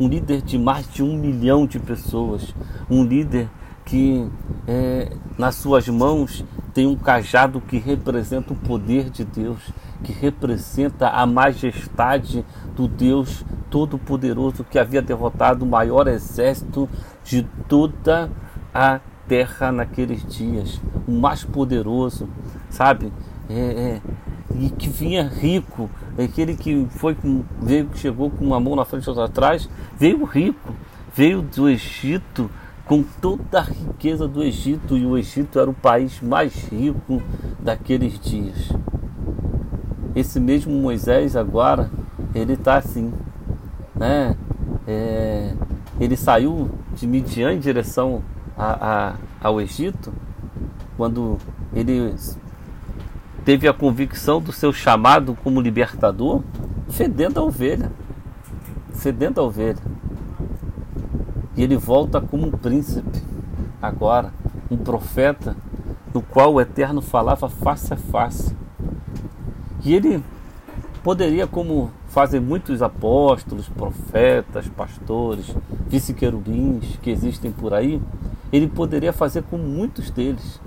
um 0.00 0.08
líder 0.08 0.42
de 0.42 0.58
mais 0.58 0.92
de 0.92 1.00
um 1.00 1.16
milhão 1.16 1.64
de 1.64 1.78
pessoas, 1.78 2.52
um 2.90 3.04
líder 3.04 3.48
que 3.84 4.28
é, 4.66 5.12
nas 5.38 5.54
suas 5.54 5.88
mãos 5.88 6.44
tem 6.74 6.84
um 6.84 6.96
cajado 6.96 7.60
que 7.60 7.78
representa 7.78 8.52
o 8.52 8.56
poder 8.56 9.10
de 9.10 9.24
Deus, 9.24 9.60
que 10.02 10.12
representa 10.12 11.08
a 11.10 11.24
majestade 11.24 12.44
do 12.74 12.88
Deus 12.88 13.44
Todo-Poderoso 13.70 14.64
que 14.64 14.76
havia 14.76 15.00
derrotado 15.00 15.64
o 15.64 15.68
maior 15.68 16.08
exército 16.08 16.88
de 17.22 17.44
toda 17.68 18.28
a 18.74 18.98
terra 19.28 19.70
naqueles 19.70 20.26
dias, 20.26 20.80
o 21.06 21.12
mais 21.12 21.44
poderoso, 21.44 22.28
sabe? 22.68 23.12
É, 23.48 23.54
é, 23.54 24.00
e 24.58 24.68
que 24.68 24.88
vinha 24.88 25.22
rico, 25.28 25.88
aquele 26.18 26.56
que 26.56 26.86
foi 26.90 27.16
veio 27.60 27.88
chegou 27.94 28.30
com 28.30 28.44
uma 28.44 28.60
mão 28.60 28.76
na 28.76 28.84
frente 28.84 29.04
e 29.04 29.08
outra 29.08 29.24
atrás, 29.24 29.68
veio 29.98 30.24
rico, 30.24 30.74
veio 31.14 31.42
do 31.42 31.68
Egito 31.68 32.50
com 32.84 33.02
toda 33.02 33.60
a 33.60 33.62
riqueza 33.62 34.26
do 34.26 34.42
Egito 34.42 34.96
e 34.96 35.06
o 35.06 35.16
Egito 35.16 35.58
era 35.58 35.70
o 35.70 35.74
país 35.74 36.20
mais 36.20 36.54
rico 36.68 37.22
daqueles 37.60 38.18
dias. 38.18 38.70
Esse 40.14 40.38
mesmo 40.38 40.74
Moisés 40.74 41.36
agora 41.36 41.90
ele 42.34 42.54
está 42.54 42.76
assim, 42.76 43.12
né? 43.94 44.36
É, 44.86 45.54
ele 46.00 46.16
saiu 46.16 46.70
de 46.94 47.06
Midian 47.06 47.52
em 47.52 47.58
direção 47.58 48.22
a, 48.56 49.14
a, 49.42 49.48
ao 49.48 49.60
Egito 49.60 50.12
quando 50.96 51.38
ele 51.72 52.14
teve 53.44 53.68
a 53.68 53.72
convicção 53.72 54.40
do 54.40 54.52
seu 54.52 54.72
chamado 54.72 55.36
como 55.42 55.60
libertador, 55.60 56.42
fedendo 56.88 57.40
a 57.40 57.42
ovelha, 57.42 57.90
fedendo 58.94 59.40
a 59.40 59.44
ovelha. 59.44 59.82
E 61.56 61.62
ele 61.62 61.76
volta 61.76 62.20
como 62.20 62.46
um 62.46 62.50
príncipe, 62.50 63.22
agora, 63.80 64.32
um 64.70 64.76
profeta 64.76 65.56
no 66.14 66.22
qual 66.22 66.54
o 66.54 66.60
Eterno 66.60 67.00
falava 67.00 67.48
face 67.48 67.92
a 67.92 67.96
face. 67.96 68.54
E 69.84 69.94
ele 69.94 70.22
poderia, 71.02 71.46
como 71.46 71.90
fazem 72.08 72.40
muitos 72.40 72.82
apóstolos, 72.82 73.68
profetas, 73.68 74.68
pastores, 74.68 75.54
vice-querubins 75.88 76.98
que 77.02 77.10
existem 77.10 77.50
por 77.50 77.74
aí, 77.74 78.00
ele 78.52 78.68
poderia 78.68 79.12
fazer 79.12 79.42
com 79.44 79.56
muitos 79.56 80.10
deles, 80.10 80.60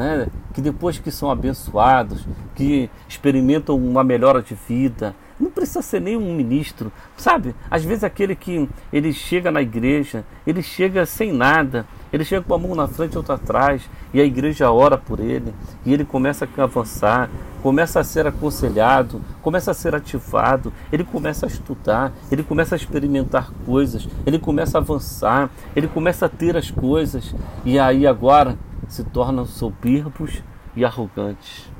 né? 0.00 0.26
que 0.54 0.62
depois 0.62 0.98
que 0.98 1.10
são 1.10 1.30
abençoados, 1.30 2.26
que 2.54 2.88
experimentam 3.06 3.76
uma 3.76 4.02
melhora 4.02 4.40
de 4.40 4.54
vida, 4.54 5.14
não 5.38 5.50
precisa 5.50 5.82
ser 5.82 6.00
nem 6.00 6.16
um 6.16 6.34
ministro, 6.34 6.90
sabe? 7.16 7.54
Às 7.70 7.84
vezes 7.84 8.02
aquele 8.02 8.34
que 8.34 8.68
ele 8.92 9.12
chega 9.12 9.50
na 9.50 9.60
igreja, 9.60 10.24
ele 10.46 10.62
chega 10.62 11.04
sem 11.04 11.32
nada, 11.32 11.86
ele 12.12 12.24
chega 12.24 12.42
com 12.42 12.54
a 12.54 12.58
mão 12.58 12.74
na 12.74 12.88
frente 12.88 13.14
e 13.14 13.16
outra 13.16 13.34
atrás, 13.34 13.88
e 14.12 14.20
a 14.20 14.24
igreja 14.24 14.70
ora 14.70 14.98
por 14.98 15.20
ele, 15.20 15.54
e 15.84 15.92
ele 15.92 16.04
começa 16.04 16.48
a 16.56 16.62
avançar, 16.62 17.30
começa 17.62 18.00
a 18.00 18.04
ser 18.04 18.26
aconselhado, 18.26 19.20
começa 19.42 19.70
a 19.70 19.74
ser 19.74 19.94
ativado, 19.94 20.72
ele 20.90 21.04
começa 21.04 21.46
a 21.46 21.48
estudar, 21.48 22.12
ele 22.30 22.42
começa 22.42 22.74
a 22.74 22.78
experimentar 22.78 23.50
coisas, 23.64 24.08
ele 24.26 24.38
começa 24.38 24.78
a 24.78 24.80
avançar, 24.80 25.50
ele 25.76 25.88
começa 25.88 26.26
a 26.26 26.28
ter 26.28 26.56
as 26.56 26.70
coisas, 26.70 27.34
e 27.64 27.78
aí 27.78 28.06
agora 28.06 28.58
se 28.90 29.02
tornam 29.04 29.46
soberbos 29.46 30.42
e 30.76 30.84
arrogantes 30.84 31.70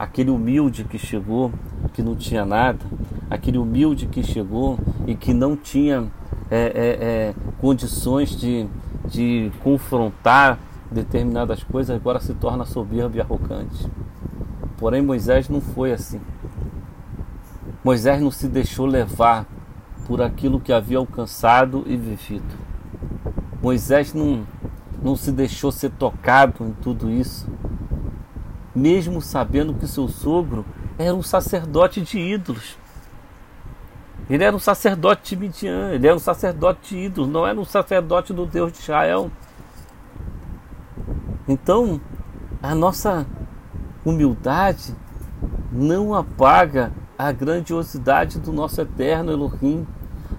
aquele 0.00 0.30
humilde 0.30 0.84
que 0.84 0.98
chegou, 0.98 1.52
que 1.92 2.02
não 2.02 2.16
tinha 2.16 2.42
nada, 2.42 2.78
aquele 3.28 3.58
humilde 3.58 4.06
que 4.06 4.22
chegou 4.22 4.78
e 5.06 5.14
que 5.14 5.34
não 5.34 5.54
tinha 5.54 6.10
é, 6.50 6.56
é, 6.56 7.04
é, 7.04 7.34
condições 7.60 8.30
de, 8.30 8.66
de 9.04 9.52
confrontar 9.62 10.58
determinadas 10.90 11.62
coisas, 11.62 11.94
agora 11.94 12.18
se 12.18 12.32
torna 12.32 12.64
soberbo 12.64 13.14
e 13.18 13.20
arrogante. 13.20 13.86
Porém, 14.78 15.02
Moisés 15.02 15.50
não 15.50 15.60
foi 15.60 15.92
assim. 15.92 16.18
Moisés 17.84 18.22
não 18.22 18.30
se 18.30 18.48
deixou 18.48 18.86
levar 18.86 19.46
por 20.06 20.22
aquilo 20.22 20.58
que 20.58 20.72
havia 20.72 20.96
alcançado 20.96 21.84
e 21.86 21.94
vivido. 21.94 22.58
Moisés 23.62 24.14
não, 24.14 24.46
não 25.02 25.16
se 25.16 25.32
deixou 25.32 25.72
ser 25.72 25.90
tocado 25.90 26.64
em 26.64 26.72
tudo 26.72 27.10
isso 27.10 27.46
mesmo 28.74 29.20
sabendo 29.20 29.74
que 29.74 29.86
seu 29.86 30.08
sogro 30.08 30.64
era 30.98 31.14
um 31.14 31.22
sacerdote 31.22 32.00
de 32.00 32.18
ídolos. 32.18 32.76
Ele 34.28 34.44
era 34.44 34.54
um 34.54 34.60
sacerdote 34.60 35.34
de 35.34 35.36
Midian, 35.36 35.90
ele 35.92 36.06
era 36.06 36.14
um 36.14 36.20
sacerdote 36.20 36.94
de 36.94 36.98
ídolos, 36.98 37.30
não 37.30 37.46
era 37.46 37.58
um 37.58 37.64
sacerdote 37.64 38.32
do 38.32 38.46
Deus 38.46 38.72
de 38.72 38.78
Israel. 38.78 39.30
Então, 41.48 42.00
a 42.62 42.74
nossa 42.74 43.26
humildade 44.04 44.94
não 45.72 46.14
apaga 46.14 46.92
a 47.18 47.32
grandiosidade 47.32 48.38
do 48.38 48.52
nosso 48.52 48.80
eterno 48.80 49.32
Elohim. 49.32 49.86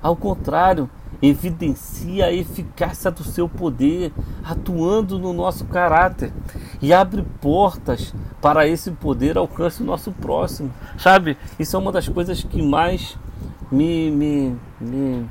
Ao 0.01 0.15
contrário, 0.15 0.89
evidencia 1.21 2.25
a 2.25 2.33
eficácia 2.33 3.11
do 3.11 3.23
seu 3.23 3.47
poder 3.47 4.11
atuando 4.43 5.19
no 5.19 5.33
nosso 5.33 5.65
caráter 5.65 6.33
e 6.81 6.91
abre 6.91 7.23
portas 7.39 8.13
para 8.41 8.67
esse 8.67 8.91
poder 8.91 9.37
alcance 9.37 9.83
o 9.83 9.85
nosso 9.85 10.11
próximo. 10.11 10.71
Sabe? 10.97 11.37
Isso 11.59 11.75
é 11.75 11.79
uma 11.79 11.91
das 11.91 12.07
coisas 12.07 12.43
que 12.43 12.61
mais 12.61 13.17
me, 13.71 14.09
me, 14.09 14.57
me, 14.79 15.29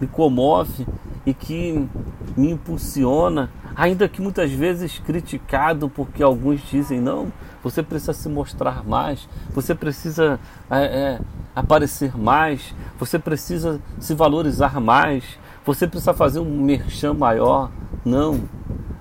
me 0.00 0.06
comove 0.06 0.86
e 1.24 1.34
que 1.34 1.88
me 2.36 2.50
impulsiona, 2.50 3.50
ainda 3.74 4.08
que 4.08 4.22
muitas 4.22 4.50
vezes 4.50 4.98
criticado, 4.98 5.88
porque 5.88 6.22
alguns 6.22 6.60
dizem: 6.62 7.00
não, 7.00 7.32
você 7.62 7.82
precisa 7.82 8.12
se 8.12 8.28
mostrar 8.28 8.84
mais, 8.84 9.28
você 9.50 9.74
precisa 9.74 10.38
é, 10.70 10.84
é, 10.84 11.20
aparecer 11.54 12.16
mais, 12.16 12.74
você 12.98 13.18
precisa 13.18 13.80
se 13.98 14.14
valorizar 14.14 14.80
mais, 14.80 15.24
você 15.64 15.86
precisa 15.86 16.14
fazer 16.14 16.40
um 16.40 16.62
merchan 16.62 17.14
maior. 17.14 17.70
Não, 18.04 18.40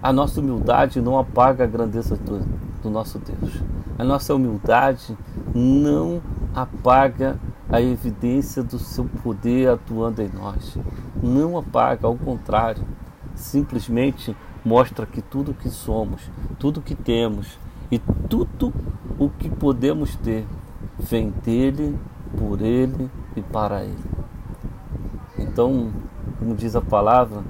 a 0.02 0.12
nossa 0.12 0.40
humildade 0.40 1.02
não 1.02 1.18
apaga 1.18 1.64
a 1.64 1.68
grandeza 1.68 2.16
do, 2.16 2.40
do 2.82 2.90
nosso 2.90 3.20
Deus. 3.20 3.62
A 3.98 4.04
nossa 4.04 4.34
humildade 4.34 5.18
não 5.54 6.22
apaga 6.56 7.38
a 7.70 7.82
evidência 7.82 8.64
do 8.64 8.80
seu 8.80 9.06
poder 9.24 9.70
atuando 9.70 10.22
em 10.22 10.30
nós. 10.30 10.78
Não 11.22 11.58
apaga, 11.58 12.08
ao 12.08 12.16
contrário, 12.16 12.84
simplesmente 13.36 14.36
mostra 14.64 15.06
que 15.06 15.22
tudo 15.22 15.54
que 15.54 15.70
somos, 15.70 16.22
tudo 16.58 16.82
que 16.82 16.96
temos 16.96 17.60
e 17.92 18.00
tudo 18.00 18.74
o 19.18 19.30
que 19.30 19.50
podemos 19.50 20.16
ter 20.18 20.46
vem 20.98 21.30
dele, 21.44 21.98
por 22.38 22.62
ele 22.62 23.10
e 23.36 23.42
para 23.42 23.84
ele. 23.84 24.04
Então, 25.38 25.92
como 26.38 26.56
diz 26.56 26.76
a 26.76 26.82
palavra, 26.82 27.44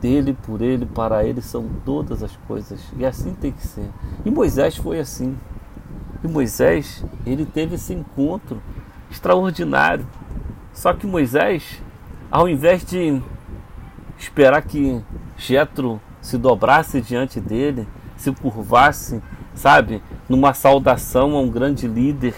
dele, 0.00 0.36
por 0.46 0.62
ele, 0.62 0.86
para 0.86 1.24
ele 1.24 1.40
são 1.40 1.68
todas 1.84 2.22
as 2.22 2.36
coisas. 2.48 2.80
E 2.96 3.04
assim 3.04 3.34
tem 3.34 3.52
que 3.52 3.66
ser. 3.66 3.88
E 4.24 4.30
Moisés 4.30 4.76
foi 4.76 4.98
assim. 4.98 5.36
E 6.22 6.28
Moisés, 6.28 7.04
ele 7.26 7.44
teve 7.44 7.74
esse 7.74 7.92
encontro 7.92 8.60
extraordinário. 9.10 10.06
Só 10.72 10.92
que 10.92 11.06
Moisés, 11.06 11.82
ao 12.30 12.48
invés 12.48 12.84
de 12.84 13.20
esperar 14.16 14.62
que 14.62 15.02
Jetro 15.36 16.00
se 16.20 16.36
dobrasse 16.36 17.00
diante 17.00 17.40
dele, 17.40 17.86
se 18.16 18.32
curvasse, 18.32 19.22
sabe, 19.54 20.02
numa 20.28 20.52
saudação 20.52 21.36
a 21.36 21.40
um 21.40 21.48
grande 21.48 21.86
líder, 21.86 22.34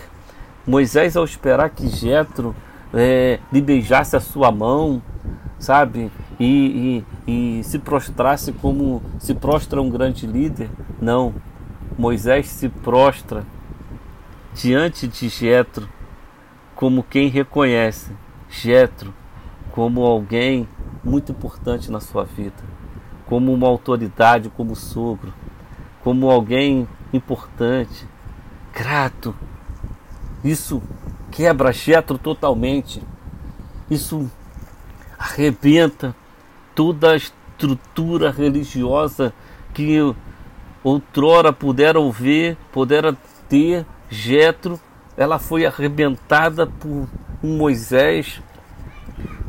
Moisés, 0.71 1.17
ao 1.17 1.25
esperar 1.25 1.69
que 1.71 1.89
Jetro 1.89 2.55
é, 2.95 3.41
lhe 3.53 3.61
beijasse 3.61 4.15
a 4.15 4.21
sua 4.21 4.53
mão, 4.53 5.03
sabe, 5.59 6.13
e, 6.39 7.05
e, 7.27 7.59
e 7.59 7.65
se 7.65 7.77
prostrasse 7.77 8.53
como 8.53 9.03
se 9.19 9.35
prostra 9.35 9.83
um 9.83 9.91
grande 9.91 10.29
líder. 10.29 10.71
Não. 11.03 11.35
Moisés 11.99 12.47
se 12.47 12.69
prostra 12.69 13.45
diante 14.55 15.09
de 15.09 15.29
Jetro 15.29 15.89
como 16.77 17.03
quem 17.03 17.29
reconhece 17.29 18.13
Jetro 18.49 19.13
como 19.73 20.05
alguém 20.07 20.69
muito 21.03 21.33
importante 21.33 21.91
na 21.91 21.99
sua 21.99 22.25
vida, 22.25 22.63
como 23.27 23.53
uma 23.53 23.67
autoridade, 23.67 24.49
como 24.51 24.77
sogro, 24.77 25.35
como 26.01 26.31
alguém 26.31 26.87
importante, 27.13 28.07
grato. 28.73 29.35
Isso 30.45 30.83
quebra 31.31 31.73
Jetro 31.73 32.19
totalmente. 32.19 33.03
Isso 33.91 34.31
arrebenta 35.19 36.15
toda 36.75 37.13
a 37.13 37.17
estrutura 37.17 38.31
religiosa 38.31 39.33
que 39.75 39.99
outrora 40.83 41.53
puderam 41.53 42.11
ver, 42.11 42.57
puderam 42.73 43.17
ter, 43.49 43.85
Jetro, 44.09 44.81
ela 45.17 45.39
foi 45.39 45.67
arrebentada 45.67 46.67
por 46.67 47.07
um 47.43 47.57
Moisés 47.57 48.41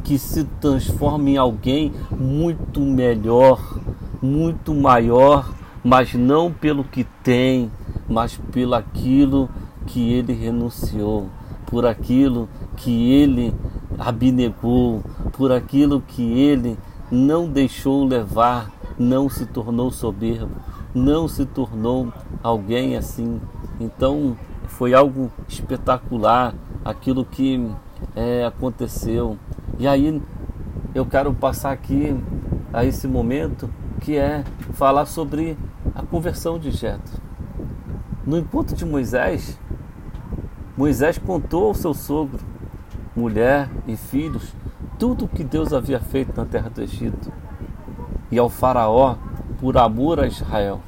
que 0.04 0.18
se 0.18 0.44
transforma 0.60 1.30
em 1.30 1.38
alguém 1.38 1.94
muito 2.12 2.82
melhor, 2.82 3.80
muito 4.22 4.74
maior, 4.74 5.54
mas 5.84 6.14
não 6.14 6.52
pelo 6.52 6.84
que 6.84 7.06
tem, 7.24 7.72
mas 8.10 8.38
pelo 8.52 8.76
aquilo 8.76 9.50
que 9.86 10.14
ele 10.14 10.34
renunciou, 10.34 11.30
por 11.66 11.86
aquilo 11.86 12.50
que 12.78 13.12
ele 13.12 13.54
abnegou, 13.98 15.02
por 15.34 15.52
aquilo 15.52 16.02
que 16.02 16.22
ele 16.22 16.78
não 17.10 17.48
deixou 17.48 18.06
levar, 18.06 18.72
não 18.98 19.30
se 19.30 19.46
tornou 19.46 19.92
soberbo, 19.92 20.52
não 20.94 21.28
se 21.28 21.46
tornou 21.46 22.12
alguém 22.44 22.96
assim. 22.96 23.40
Então 23.80 24.38
foi 24.68 24.94
algo 24.94 25.32
espetacular 25.48 26.54
aquilo 26.84 27.26
que 27.26 27.70
é, 28.16 28.46
aconteceu. 28.46 29.38
E 29.80 29.88
aí 29.88 30.22
eu 30.94 31.06
quero 31.06 31.34
passar 31.34 31.72
aqui 31.72 32.16
a 32.74 32.84
esse 32.84 33.08
momento 33.08 33.70
que 34.02 34.18
é 34.18 34.44
falar 34.74 35.06
sobre 35.06 35.58
a 35.96 36.02
conversão 36.04 36.58
de 36.58 36.72
Jetro. 36.72 37.22
No 38.26 38.38
encontro 38.38 38.76
de 38.76 38.86
Moisés, 38.86 39.60
Moisés 40.82 41.20
contou 41.20 41.66
ao 41.66 41.76
seu 41.76 41.94
sogro, 41.94 42.40
mulher 43.16 43.70
e 43.88 43.96
filhos 43.96 44.52
tudo 44.98 45.26
o 45.26 45.28
que 45.28 45.44
Deus 45.44 45.74
havia 45.74 46.00
feito 46.00 46.36
na 46.36 46.44
terra 46.44 46.72
do 46.72 46.82
Egito 46.82 47.32
e 48.32 48.40
ao 48.40 48.50
Faraó 48.50 49.16
por 49.60 49.78
amor 49.78 50.20
a 50.20 50.26
Israel. 50.26 50.82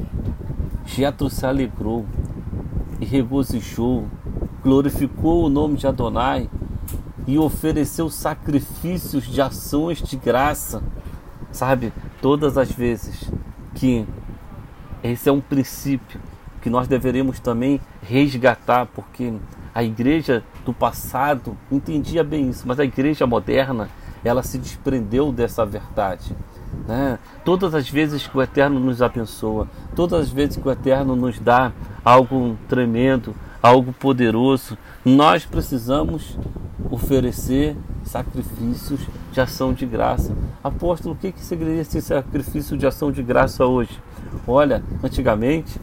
Jetro 0.84 1.30
se 1.30 1.46
alegrou 1.46 2.08
e 3.00 3.06
regozijou, 3.06 4.08
glorificou 4.64 5.46
o 5.46 5.50
nome 5.50 5.78
de 5.78 5.86
Adonai 5.86 6.50
e 7.28 7.38
ofereceu 7.38 8.10
sacrifícios 8.10 9.26
de 9.28 9.44
ações 9.44 10.02
de 10.02 10.18
graça 10.18 10.82
sabe? 11.52 11.94
Todas 12.20 12.58
as 12.58 12.72
vezes 12.72 13.32
que 13.76 14.08
esse 15.04 15.30
é 15.30 15.32
um 15.32 15.40
princípio 15.40 16.20
que 16.64 16.70
nós 16.72 16.88
deveríamos 16.88 17.40
também 17.40 17.80
resgatar, 18.02 18.88
porque 18.88 19.32
a 19.74 19.84
igreja 19.84 20.44
do 20.66 20.74
passado 20.74 21.58
entendia 21.72 22.24
bem 22.24 22.50
isso, 22.50 22.64
mas 22.68 22.80
a 22.80 22.84
igreja 22.84 23.26
moderna 23.26 23.90
ela 24.24 24.44
se 24.44 24.58
desprendeu 24.58 25.32
dessa 25.32 25.66
verdade. 25.66 26.36
Né? 26.88 27.20
Todas 27.44 27.74
as 27.74 27.90
vezes 27.90 28.28
que 28.28 28.38
o 28.38 28.42
Eterno 28.42 28.80
nos 28.80 29.02
abençoa, 29.02 29.68
todas 29.96 30.22
as 30.22 30.30
vezes 30.30 30.58
que 30.58 30.68
o 30.68 30.72
Eterno 30.72 31.16
nos 31.16 31.40
dá 31.40 31.72
algo 32.04 32.58
tremendo, 32.68 33.36
algo 33.62 33.94
poderoso, 33.94 34.78
nós 35.04 35.46
precisamos 35.46 36.38
oferecer 36.90 37.76
sacrifícios 38.04 39.02
de 39.32 39.42
ação 39.42 39.74
de 39.74 39.86
graça. 39.86 40.36
Apóstolo, 40.64 41.16
o 41.16 41.18
que, 41.18 41.32
que 41.32 41.42
seria 41.42 41.82
esse 41.82 42.02
sacrifício 42.02 42.78
de 42.78 42.86
ação 42.86 43.12
de 43.12 43.24
graça 43.24 43.66
hoje? 43.66 44.00
Olha, 44.48 44.84
antigamente 45.02 45.80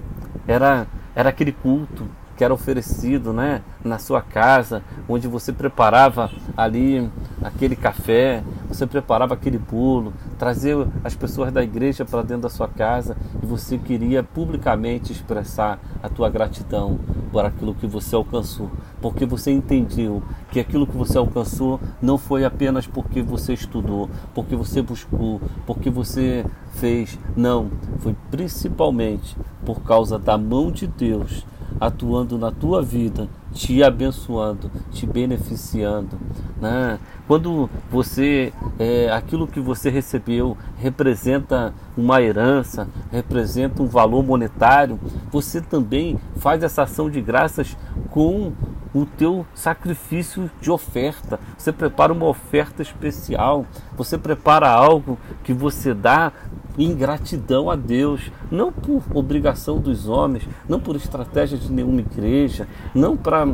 era, 0.46 0.87
era 1.14 1.31
aquele 1.31 1.53
culto 1.53 2.07
que 2.40 2.44
era 2.44 2.55
oferecido 2.55 3.35
né, 3.35 3.61
na 3.85 3.98
sua 3.98 4.22
casa, 4.22 4.83
onde 5.07 5.29
você 5.29 5.53
preparava 5.53 6.31
ali 6.57 7.07
aquele 7.42 7.76
café, 7.76 8.42
você 8.66 8.87
preparava 8.87 9.35
aquele 9.35 9.59
bolo, 9.59 10.14
trazia 10.38 10.88
as 11.05 11.14
pessoas 11.14 11.53
da 11.53 11.62
igreja 11.62 12.03
para 12.03 12.22
dentro 12.22 12.44
da 12.44 12.48
sua 12.48 12.66
casa 12.66 13.14
e 13.42 13.44
você 13.44 13.76
queria 13.76 14.22
publicamente 14.22 15.12
expressar 15.12 15.79
a 16.03 16.09
tua 16.09 16.31
gratidão 16.31 16.98
por 17.31 17.44
aquilo 17.44 17.74
que 17.74 17.87
você 17.87 18.16
alcançou, 18.16 18.70
porque 19.03 19.26
você 19.26 19.50
entendeu 19.50 20.22
que 20.50 20.61
aquilo 20.61 20.87
que 20.87 20.96
você 20.96 21.18
alcançou 21.18 21.79
não 22.00 22.16
foi 22.16 22.46
apenas 22.46 22.87
porque 22.87 23.20
você 23.20 23.53
estudou, 23.53 24.09
porque 24.35 24.57
você 24.57 24.81
buscou, 24.81 25.42
porque 25.66 25.90
você 25.90 26.46
fez, 26.72 27.18
não, 27.37 27.70
foi 27.98 28.16
principalmente 28.31 29.37
por 29.62 29.83
causa 29.83 30.18
da 30.18 30.38
mão 30.38 30.72
de 30.72 30.87
Deus 30.87 31.44
atuando 31.78 32.38
na 32.38 32.50
tua 32.50 32.83
vida, 32.83 33.28
te 33.52 33.83
abençoando, 33.83 34.70
te 34.90 35.06
beneficiando. 35.06 36.18
Né? 36.61 36.98
Quando 37.30 37.70
você, 37.88 38.52
é, 38.76 39.08
aquilo 39.12 39.46
que 39.46 39.60
você 39.60 39.88
recebeu 39.88 40.58
representa 40.76 41.72
uma 41.96 42.20
herança, 42.20 42.88
representa 43.12 43.84
um 43.84 43.86
valor 43.86 44.24
monetário, 44.24 44.98
você 45.30 45.60
também 45.60 46.18
faz 46.38 46.64
essa 46.64 46.82
ação 46.82 47.08
de 47.08 47.20
graças 47.20 47.76
com 48.10 48.52
o 48.92 49.06
teu 49.06 49.46
sacrifício 49.54 50.50
de 50.60 50.72
oferta. 50.72 51.38
Você 51.56 51.70
prepara 51.70 52.12
uma 52.12 52.26
oferta 52.26 52.82
especial, 52.82 53.64
você 53.96 54.18
prepara 54.18 54.68
algo 54.68 55.16
que 55.44 55.52
você 55.52 55.94
dá 55.94 56.32
em 56.78 56.94
gratidão 56.94 57.70
a 57.70 57.76
Deus, 57.76 58.30
não 58.50 58.72
por 58.72 59.02
obrigação 59.14 59.78
dos 59.78 60.08
homens, 60.08 60.48
não 60.68 60.80
por 60.80 60.96
estratégia 60.96 61.58
de 61.58 61.70
nenhuma 61.70 62.00
igreja, 62.00 62.66
não 62.94 63.16
para 63.16 63.46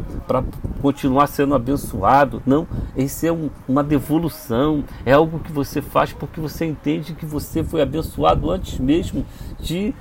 continuar 0.80 1.26
sendo 1.26 1.54
abençoado, 1.54 2.42
não. 2.46 2.66
Esse 2.96 3.26
é 3.26 3.32
um, 3.32 3.50
uma 3.68 3.82
devolução, 3.82 4.84
é 5.04 5.12
algo 5.12 5.38
que 5.38 5.52
você 5.52 5.82
faz 5.82 6.12
porque 6.12 6.40
você 6.40 6.64
entende 6.64 7.14
que 7.14 7.26
você 7.26 7.64
foi 7.64 7.82
abençoado 7.82 8.50
antes 8.50 8.78
mesmo 8.78 9.24
de 9.58 9.94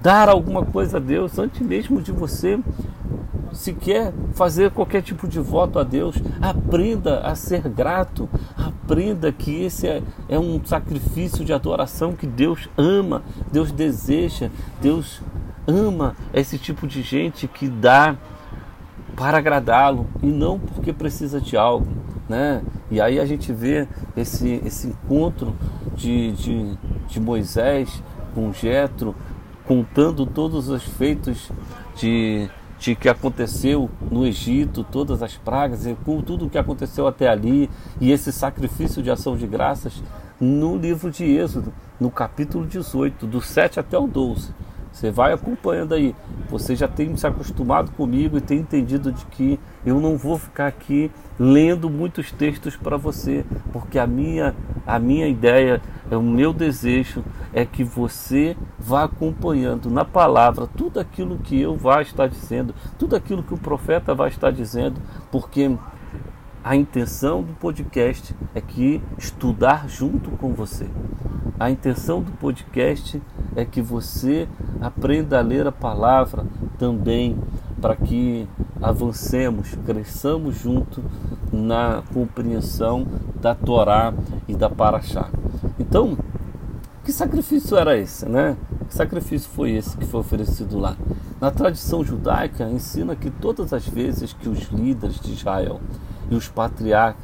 dar 0.00 0.28
alguma 0.28 0.64
coisa 0.64 0.98
a 0.98 1.00
Deus, 1.00 1.38
antes 1.38 1.60
mesmo 1.60 2.02
de 2.02 2.12
você 2.12 2.58
se 3.54 3.72
quer 3.72 4.12
fazer 4.34 4.70
qualquer 4.72 5.00
tipo 5.00 5.28
de 5.28 5.38
voto 5.38 5.78
a 5.78 5.84
Deus, 5.84 6.16
aprenda 6.42 7.20
a 7.20 7.34
ser 7.34 7.68
grato, 7.68 8.28
aprenda 8.56 9.30
que 9.32 9.62
esse 9.62 9.86
é, 9.86 10.02
é 10.28 10.38
um 10.38 10.60
sacrifício 10.64 11.44
de 11.44 11.52
adoração 11.52 12.12
que 12.12 12.26
Deus 12.26 12.68
ama, 12.76 13.22
Deus 13.50 13.70
deseja, 13.70 14.50
Deus 14.82 15.22
ama 15.66 16.14
esse 16.34 16.58
tipo 16.58 16.86
de 16.86 17.00
gente 17.00 17.46
que 17.46 17.68
dá 17.68 18.16
para 19.16 19.38
agradá-lo 19.38 20.06
e 20.22 20.26
não 20.26 20.58
porque 20.58 20.92
precisa 20.92 21.40
de 21.40 21.56
algo. 21.56 21.86
Né? 22.28 22.62
E 22.90 23.00
aí 23.00 23.20
a 23.20 23.26
gente 23.26 23.52
vê 23.52 23.86
esse, 24.16 24.60
esse 24.64 24.88
encontro 24.88 25.54
de, 25.94 26.32
de, 26.32 26.78
de 27.08 27.20
Moisés 27.20 28.02
com 28.34 28.52
Jetro 28.52 29.14
contando 29.66 30.26
todos 30.26 30.68
os 30.68 30.82
feitos 30.82 31.50
de 31.96 32.48
de 32.84 32.94
que 32.94 33.08
aconteceu 33.08 33.88
no 34.10 34.26
Egito, 34.26 34.84
todas 34.84 35.22
as 35.22 35.38
pragas, 35.38 35.86
e 35.86 35.96
tudo 36.26 36.44
o 36.44 36.50
que 36.50 36.58
aconteceu 36.58 37.06
até 37.06 37.28
ali, 37.28 37.70
e 37.98 38.12
esse 38.12 38.30
sacrifício 38.30 39.02
de 39.02 39.10
ação 39.10 39.38
de 39.38 39.46
graças 39.46 40.02
no 40.38 40.76
livro 40.76 41.10
de 41.10 41.24
Êxodo, 41.24 41.72
no 41.98 42.10
capítulo 42.10 42.66
18, 42.66 43.26
do 43.26 43.40
7 43.40 43.80
até 43.80 43.96
o 43.96 44.06
12. 44.06 44.52
Você 44.94 45.10
vai 45.10 45.32
acompanhando 45.32 45.92
aí. 45.92 46.14
Você 46.48 46.76
já 46.76 46.86
tem 46.86 47.16
se 47.16 47.26
acostumado 47.26 47.90
comigo 47.90 48.38
e 48.38 48.40
tem 48.40 48.60
entendido 48.60 49.10
de 49.10 49.26
que 49.26 49.58
eu 49.84 50.00
não 50.00 50.16
vou 50.16 50.38
ficar 50.38 50.68
aqui 50.68 51.10
lendo 51.36 51.90
muitos 51.90 52.30
textos 52.30 52.76
para 52.76 52.96
você, 52.96 53.44
porque 53.72 53.98
a 53.98 54.06
minha, 54.06 54.54
a 54.86 55.00
minha 55.00 55.26
ideia, 55.26 55.82
o 56.12 56.20
meu 56.20 56.52
desejo 56.52 57.24
é 57.52 57.64
que 57.64 57.82
você 57.82 58.56
vá 58.78 59.02
acompanhando 59.02 59.90
na 59.90 60.04
palavra 60.04 60.68
tudo 60.68 61.00
aquilo 61.00 61.38
que 61.38 61.60
eu 61.60 61.74
vá 61.74 62.00
estar 62.00 62.28
dizendo, 62.28 62.72
tudo 62.96 63.16
aquilo 63.16 63.42
que 63.42 63.52
o 63.52 63.58
profeta 63.58 64.14
vai 64.14 64.28
estar 64.28 64.52
dizendo, 64.52 65.00
porque 65.32 65.76
a 66.64 66.74
intenção 66.74 67.42
do 67.42 67.52
podcast 67.52 68.34
é 68.54 68.60
que 68.60 69.02
estudar 69.18 69.86
junto 69.86 70.30
com 70.30 70.54
você. 70.54 70.88
A 71.60 71.70
intenção 71.70 72.22
do 72.22 72.32
podcast 72.32 73.20
é 73.54 73.66
que 73.66 73.82
você 73.82 74.48
aprenda 74.80 75.38
a 75.38 75.42
ler 75.42 75.66
a 75.66 75.72
palavra 75.72 76.46
também, 76.78 77.36
para 77.82 77.94
que 77.94 78.48
avancemos, 78.80 79.76
cresçamos 79.84 80.58
junto 80.58 81.04
na 81.52 82.02
compreensão 82.14 83.06
da 83.38 83.54
Torá 83.54 84.14
e 84.48 84.54
da 84.54 84.70
Paraxá. 84.70 85.28
Então, 85.78 86.16
que 87.04 87.12
sacrifício 87.12 87.76
era 87.76 87.94
esse, 87.94 88.26
né? 88.26 88.56
Que 88.88 88.94
sacrifício 88.94 89.50
foi 89.50 89.72
esse 89.72 89.98
que 89.98 90.06
foi 90.06 90.20
oferecido 90.20 90.78
lá? 90.78 90.96
Na 91.38 91.50
tradição 91.50 92.02
judaica 92.02 92.64
ensina 92.70 93.14
que 93.14 93.28
todas 93.28 93.74
as 93.74 93.86
vezes 93.86 94.32
que 94.32 94.48
os 94.48 94.70
líderes 94.70 95.20
de 95.20 95.34
Israel 95.34 95.78
e 96.30 96.34
os 96.34 96.48
patriarcas 96.48 97.22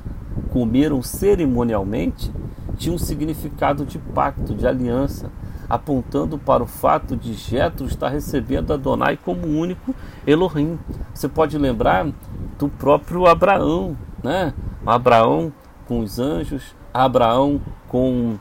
comeram 0.51 1.03
cerimonialmente, 1.03 2.33
tinha 2.77 2.95
um 2.95 2.99
significado 2.99 3.85
de 3.85 3.99
pacto, 3.99 4.55
de 4.55 4.67
aliança, 4.67 5.31
apontando 5.69 6.39
para 6.39 6.63
o 6.63 6.67
fato 6.67 7.17
de 7.17 7.35
Jetro 7.35 7.87
estar 7.87 8.09
recebendo 8.09 8.73
Adonai 8.73 9.17
como 9.17 9.47
único 9.47 9.95
Elohim. 10.27 10.79
Você 11.15 11.29
pode 11.29 11.57
lembrar 11.57 12.07
do 12.59 12.69
próprio 12.69 13.27
Abraão, 13.27 13.97
né? 14.23 14.53
Abraão 14.85 15.53
com 15.87 16.01
os 16.01 16.19
anjos, 16.19 16.75
Abraão 16.93 17.61
com 17.89 18.37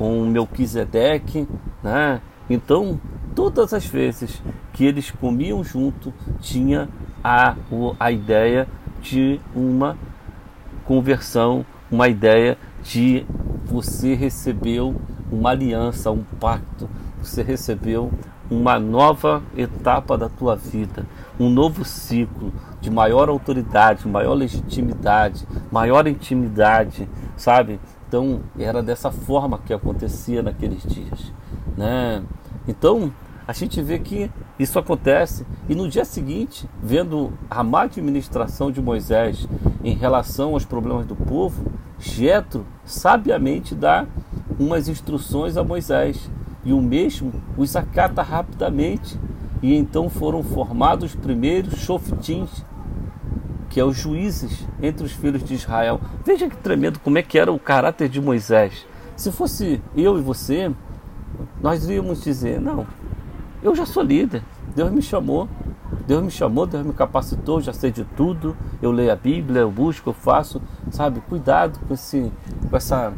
com 0.00 0.24
Melquisedeque, 0.24 1.46
né? 1.82 2.22
Então, 2.48 2.98
todas 3.34 3.74
as 3.74 3.84
vezes 3.84 4.42
que 4.72 4.86
eles 4.86 5.10
comiam 5.10 5.62
junto, 5.62 6.10
tinha 6.40 6.88
a, 7.22 7.54
a 7.98 8.10
ideia 8.10 8.66
de 9.00 9.40
uma 9.54 9.96
conversão, 10.84 11.64
uma 11.90 12.08
ideia 12.08 12.56
de 12.82 13.24
você 13.66 14.14
recebeu 14.14 14.96
uma 15.30 15.50
aliança, 15.50 16.10
um 16.10 16.24
pacto, 16.40 16.88
você 17.22 17.42
recebeu 17.42 18.10
uma 18.50 18.80
nova 18.80 19.42
etapa 19.56 20.18
da 20.18 20.28
tua 20.28 20.56
vida, 20.56 21.06
um 21.38 21.48
novo 21.48 21.84
ciclo 21.84 22.52
de 22.80 22.90
maior 22.90 23.28
autoridade, 23.28 24.08
maior 24.08 24.34
legitimidade, 24.34 25.46
maior 25.70 26.06
intimidade, 26.08 27.08
sabe? 27.36 27.78
Então 28.08 28.40
era 28.58 28.82
dessa 28.82 29.12
forma 29.12 29.58
que 29.64 29.72
acontecia 29.72 30.42
naqueles 30.42 30.82
dias, 30.82 31.32
né? 31.76 32.22
Então 32.66 33.12
a 33.50 33.52
gente 33.52 33.82
vê 33.82 33.98
que 33.98 34.30
isso 34.60 34.78
acontece 34.78 35.44
e 35.68 35.74
no 35.74 35.88
dia 35.88 36.04
seguinte, 36.04 36.70
vendo 36.80 37.32
a 37.50 37.64
má 37.64 37.82
administração 37.82 38.70
de 38.70 38.80
Moisés 38.80 39.44
em 39.82 39.92
relação 39.92 40.54
aos 40.54 40.64
problemas 40.64 41.04
do 41.04 41.16
povo, 41.16 41.64
Jetro 41.98 42.64
sabiamente 42.84 43.74
dá 43.74 44.06
umas 44.56 44.86
instruções 44.88 45.56
a 45.56 45.64
Moisés 45.64 46.30
e 46.64 46.72
o 46.72 46.80
mesmo 46.80 47.32
os 47.56 47.74
acata 47.74 48.22
rapidamente 48.22 49.18
e 49.60 49.74
então 49.74 50.08
foram 50.08 50.44
formados 50.44 51.12
os 51.12 51.20
primeiros 51.20 51.80
shofetins, 51.80 52.64
que 53.68 53.80
é 53.80 53.84
os 53.84 53.96
juízes 53.96 54.64
entre 54.80 55.04
os 55.04 55.10
filhos 55.10 55.42
de 55.42 55.54
Israel. 55.54 56.00
Veja 56.24 56.48
que 56.48 56.56
tremendo 56.56 57.00
como 57.00 57.18
é 57.18 57.22
que 57.22 57.36
era 57.36 57.50
o 57.50 57.58
caráter 57.58 58.08
de 58.08 58.20
Moisés. 58.20 58.86
Se 59.16 59.32
fosse 59.32 59.82
eu 59.96 60.16
e 60.16 60.22
você, 60.22 60.70
nós 61.60 61.84
iríamos 61.84 62.22
dizer: 62.22 62.60
não, 62.60 62.86
eu 63.62 63.74
já 63.74 63.86
sou 63.86 64.02
líder. 64.02 64.42
Deus 64.74 64.90
me 64.90 65.02
chamou. 65.02 65.48
Deus 66.06 66.22
me 66.22 66.30
chamou, 66.30 66.66
Deus 66.66 66.84
me 66.84 66.92
capacitou, 66.92 67.60
já 67.60 67.72
sei 67.72 67.90
de 67.90 68.04
tudo. 68.04 68.56
Eu 68.80 68.90
leio 68.90 69.12
a 69.12 69.16
Bíblia, 69.16 69.62
eu 69.62 69.70
busco, 69.70 70.10
eu 70.10 70.14
faço, 70.14 70.60
sabe? 70.90 71.20
Cuidado 71.28 71.78
com, 71.86 71.94
esse, 71.94 72.32
com 72.68 72.76
essa, 72.76 73.12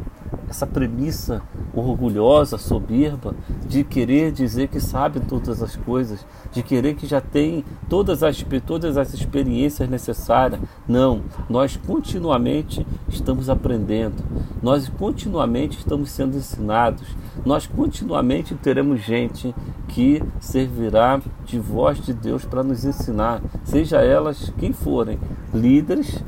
essa 0.49 0.67
premissa 0.67 1.41
orgulhosa, 1.73 2.57
soberba, 2.57 3.35
de 3.67 3.83
querer 3.83 4.31
dizer 4.31 4.67
que 4.67 4.79
sabe 4.79 5.19
todas 5.19 5.61
as 5.63 5.75
coisas, 5.75 6.25
de 6.51 6.61
querer 6.61 6.95
que 6.95 7.07
já 7.07 7.19
tem 7.19 7.65
todas 7.89 8.23
as, 8.23 8.45
todas 8.65 8.97
as 8.97 9.13
experiências 9.13 9.89
necessárias. 9.89 10.61
Não, 10.87 11.23
nós 11.49 11.77
continuamente 11.77 12.85
estamos 13.09 13.49
aprendendo, 13.49 14.23
nós 14.61 14.87
continuamente 14.89 15.79
estamos 15.79 16.09
sendo 16.11 16.37
ensinados, 16.37 17.07
nós 17.45 17.65
continuamente 17.65 18.55
teremos 18.55 19.01
gente 19.01 19.53
que 19.87 20.23
servirá 20.39 21.21
de 21.45 21.59
voz 21.59 21.99
de 22.01 22.13
Deus 22.13 22.45
para 22.45 22.63
nos 22.63 22.85
ensinar, 22.85 23.41
seja 23.63 24.01
elas 24.01 24.51
quem 24.57 24.71
forem, 24.71 25.19
líderes, 25.53 26.23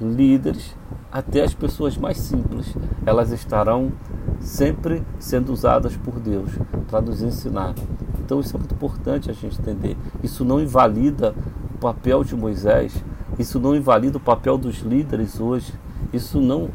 líderes, 0.00 0.74
até 1.10 1.42
as 1.42 1.54
pessoas 1.54 1.96
mais 1.96 2.18
simples, 2.18 2.74
elas 3.04 3.32
estarão 3.32 3.92
sempre 4.40 5.02
sendo 5.18 5.52
usadas 5.52 5.96
por 5.96 6.20
Deus 6.20 6.50
para 6.88 7.00
nos 7.00 7.22
ensinar. 7.22 7.74
Então 8.20 8.40
isso 8.40 8.54
é 8.54 8.58
muito 8.58 8.74
importante 8.74 9.30
a 9.30 9.34
gente 9.34 9.60
entender. 9.60 9.96
Isso 10.22 10.44
não 10.44 10.60
invalida 10.60 11.34
o 11.74 11.78
papel 11.78 12.22
de 12.22 12.36
Moisés, 12.36 12.92
isso 13.38 13.58
não 13.58 13.74
invalida 13.74 14.18
o 14.18 14.20
papel 14.20 14.58
dos 14.58 14.80
líderes 14.80 15.40
hoje, 15.40 15.72
isso 16.12 16.40
não 16.40 16.68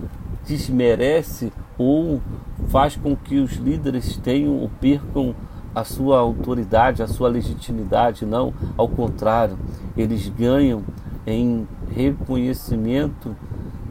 desmerece 0.46 1.52
ou 1.78 2.22
faz 2.68 2.96
com 2.96 3.16
que 3.16 3.40
os 3.40 3.54
líderes 3.54 4.18
tenham 4.18 4.58
ou 4.58 4.70
percam 4.82 5.36
a 5.76 5.84
sua 5.84 6.20
autoridade, 6.20 7.02
a 7.02 7.08
sua 7.08 7.28
legitimidade, 7.28 8.26
não, 8.26 8.54
ao 8.78 8.88
contrário, 8.88 9.58
eles 9.98 10.30
ganham 10.30 10.84
em 11.26 11.68
reconhecimento 11.90 13.36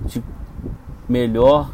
de 0.04 0.22
melhor 1.08 1.70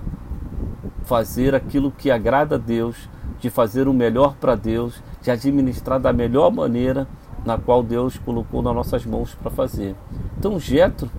fazer 1.04 1.54
aquilo 1.54 1.90
que 1.90 2.10
agrada 2.10 2.56
a 2.56 2.58
Deus, 2.58 3.08
de 3.40 3.48
fazer 3.48 3.88
o 3.88 3.94
melhor 3.94 4.34
para 4.36 4.54
Deus, 4.54 5.02
de 5.22 5.30
administrar 5.30 5.98
da 5.98 6.12
melhor 6.12 6.50
maneira 6.52 7.06
na 7.44 7.56
qual 7.56 7.82
Deus 7.82 8.18
colocou 8.18 8.62
nas 8.62 8.74
nossas 8.74 9.06
mãos 9.06 9.34
para 9.34 9.50
fazer. 9.50 9.94
Então 10.38 10.58
Jetro, 10.58 11.10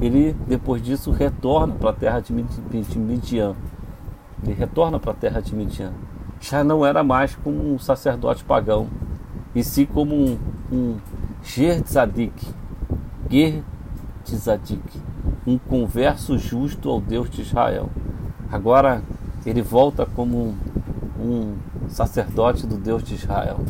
ele 0.00 0.36
depois 0.46 0.82
disso 0.82 1.10
retorna 1.10 1.74
para 1.74 1.90
a 1.90 1.92
terra 1.92 2.20
de 2.20 2.32
Midian. 2.98 3.54
Ele 4.42 4.52
retorna 4.52 4.98
para 4.98 5.12
a 5.12 5.14
terra 5.14 5.40
de 5.40 5.54
Midian. 5.54 5.92
Já 6.40 6.64
não 6.64 6.84
era 6.84 7.02
mais 7.04 7.34
como 7.36 7.72
um 7.72 7.78
sacerdote 7.78 8.44
pagão, 8.44 8.88
e 9.54 9.62
sim 9.62 9.84
como 9.84 10.14
um, 10.14 10.38
um 10.72 10.96
Gertzadik, 11.42 12.46
Gertzadik, 13.28 15.02
um 15.46 15.58
converso 15.58 16.38
justo 16.38 16.90
ao 16.90 17.00
Deus 17.00 17.30
de 17.30 17.42
Israel. 17.42 17.88
Agora 18.50 19.02
ele 19.44 19.62
volta 19.62 20.06
como 20.06 20.54
um 21.18 21.56
sacerdote 21.88 22.66
do 22.66 22.76
Deus 22.76 23.02
de 23.02 23.14
Israel. 23.14 23.60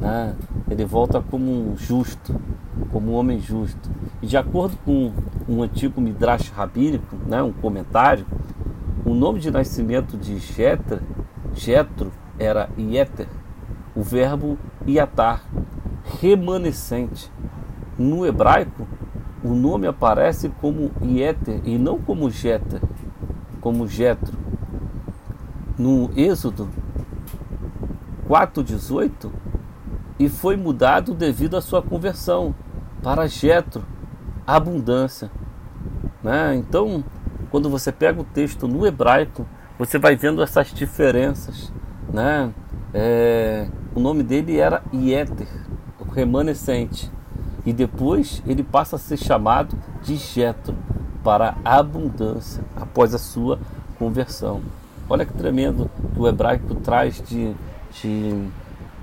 Né? 0.00 0.34
Ele 0.70 0.84
volta 0.84 1.20
como 1.20 1.50
um 1.50 1.76
justo, 1.76 2.34
como 2.90 3.12
um 3.12 3.14
homem 3.14 3.40
justo. 3.40 3.90
E 4.22 4.26
de 4.26 4.36
acordo 4.36 4.76
com 4.84 5.12
um 5.48 5.62
antigo 5.62 6.00
Midrash 6.00 6.50
rabínico, 6.50 7.16
né, 7.26 7.42
um 7.42 7.52
comentário, 7.52 8.26
o 9.04 9.14
nome 9.14 9.40
de 9.40 9.50
nascimento 9.50 10.16
de 10.16 10.38
Jetro, 10.38 11.00
Jetro 11.54 12.12
era 12.38 12.68
Ieter, 12.76 13.28
o 13.94 14.02
verbo 14.02 14.58
iatar, 14.86 15.42
remanescente. 16.20 17.30
No 17.98 18.24
hebraico, 18.24 18.86
o 19.42 19.54
nome 19.54 19.86
aparece 19.86 20.48
como 20.60 20.90
Ieter 21.02 21.60
e 21.64 21.78
não 21.78 21.98
como 21.98 22.30
Jeter, 22.30 22.80
como 23.60 23.86
Jetro 23.86 24.36
no 25.78 26.10
Êxodo 26.16 26.68
4:18 28.28 29.30
e 30.18 30.28
foi 30.28 30.56
mudado 30.56 31.14
devido 31.14 31.56
à 31.56 31.60
sua 31.60 31.80
conversão 31.80 32.54
para 33.02 33.28
Jetro, 33.28 33.84
abundância. 34.44 35.30
Né? 36.22 36.56
Então, 36.56 37.04
quando 37.50 37.70
você 37.70 37.92
pega 37.92 38.20
o 38.20 38.24
texto 38.24 38.66
no 38.66 38.84
hebraico, 38.84 39.46
você 39.78 39.98
vai 39.98 40.16
vendo 40.16 40.42
essas 40.42 40.72
diferenças. 40.72 41.72
Né? 42.12 42.52
É, 42.92 43.68
o 43.94 44.00
nome 44.00 44.24
dele 44.24 44.58
era 44.58 44.82
Ieter, 44.92 45.46
o 46.00 46.10
remanescente, 46.10 47.10
e 47.68 47.72
depois 47.74 48.42
ele 48.46 48.62
passa 48.62 48.96
a 48.96 48.98
ser 48.98 49.18
chamado 49.18 49.76
de 50.02 50.16
Jetro 50.16 50.74
para 51.22 51.54
abundância 51.62 52.64
após 52.74 53.14
a 53.14 53.18
sua 53.18 53.58
conversão. 53.98 54.62
Olha 55.06 55.26
que 55.26 55.34
tremendo 55.34 55.90
que 56.14 56.18
o 56.18 56.26
hebraico 56.26 56.76
traz 56.76 57.20
de, 57.20 57.54
de, 57.92 58.48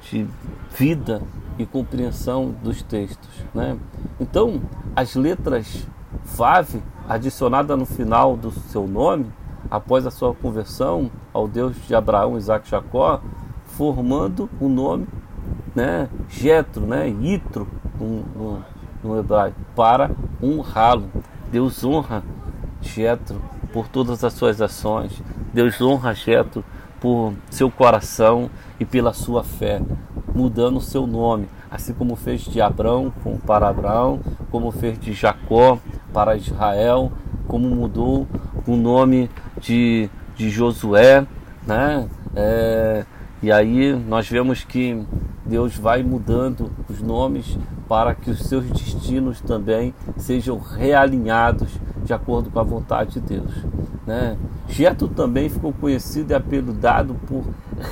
de 0.09 0.27
vida 0.75 1.21
e 1.59 1.65
compreensão 1.67 2.55
dos 2.63 2.81
textos. 2.81 3.29
Né? 3.53 3.77
Então, 4.19 4.59
as 4.95 5.13
letras 5.13 5.85
Vav, 6.23 6.81
adicionada 7.07 7.77
no 7.77 7.85
final 7.85 8.35
do 8.35 8.49
seu 8.49 8.87
nome, 8.87 9.27
após 9.69 10.07
a 10.07 10.11
sua 10.11 10.33
conversão 10.33 11.11
ao 11.31 11.47
Deus 11.47 11.75
de 11.85 11.93
Abraão, 11.93 12.35
Isaac 12.35 12.67
e 12.67 12.71
Jacó, 12.71 13.21
formando 13.67 14.49
o 14.59 14.67
nome 14.67 15.05
né, 15.75 16.07
Jetro, 16.29 16.85
né, 16.85 17.09
Itro 17.09 17.67
no, 17.99 18.23
no, 18.35 18.65
no 19.03 19.19
hebraico, 19.19 19.59
para 19.75 20.11
honrá-lo. 20.41 21.09
Deus 21.51 21.83
honra 21.83 22.23
Jetro 22.81 23.41
por 23.71 23.87
todas 23.87 24.23
as 24.23 24.33
suas 24.33 24.61
ações. 24.61 25.21
Deus 25.53 25.79
honra 25.81 26.13
Jetro 26.13 26.63
por 26.99 27.33
seu 27.49 27.69
coração 27.69 28.49
e 28.79 28.85
pela 28.85 29.13
sua 29.13 29.43
fé, 29.43 29.81
mudando 30.33 30.77
o 30.77 30.81
seu 30.81 31.05
nome, 31.05 31.47
assim 31.69 31.93
como 31.93 32.15
fez 32.15 32.41
de 32.41 32.61
Abraão 32.61 33.13
para 33.45 33.69
Abraão, 33.69 34.19
como 34.49 34.71
fez 34.71 34.99
de 34.99 35.13
Jacó 35.13 35.77
para 36.13 36.35
Israel, 36.35 37.11
como 37.47 37.67
mudou 37.69 38.27
o 38.65 38.75
nome 38.75 39.29
de, 39.59 40.09
de 40.35 40.49
Josué, 40.49 41.25
né? 41.65 42.07
É, 42.35 43.05
e 43.41 43.51
aí 43.51 43.93
nós 43.93 44.29
vemos 44.29 44.63
que 44.63 45.03
Deus 45.45 45.75
vai 45.77 46.01
mudando 46.01 46.71
os 46.89 47.01
nomes 47.01 47.57
para 47.87 48.15
que 48.15 48.31
os 48.31 48.39
seus 48.43 48.65
destinos 48.65 49.41
também 49.41 49.93
sejam 50.17 50.57
realinhados 50.57 51.69
de 52.03 52.13
acordo 52.13 52.49
com 52.49 52.59
a 52.59 52.63
vontade 52.63 53.19
de 53.19 53.19
Deus. 53.19 53.51
Né? 54.05 54.37
Geto 54.67 55.07
também 55.07 55.49
ficou 55.49 55.73
conhecido 55.73 56.31
e 56.31 56.35
apelidado 56.35 57.15
por 57.27 57.43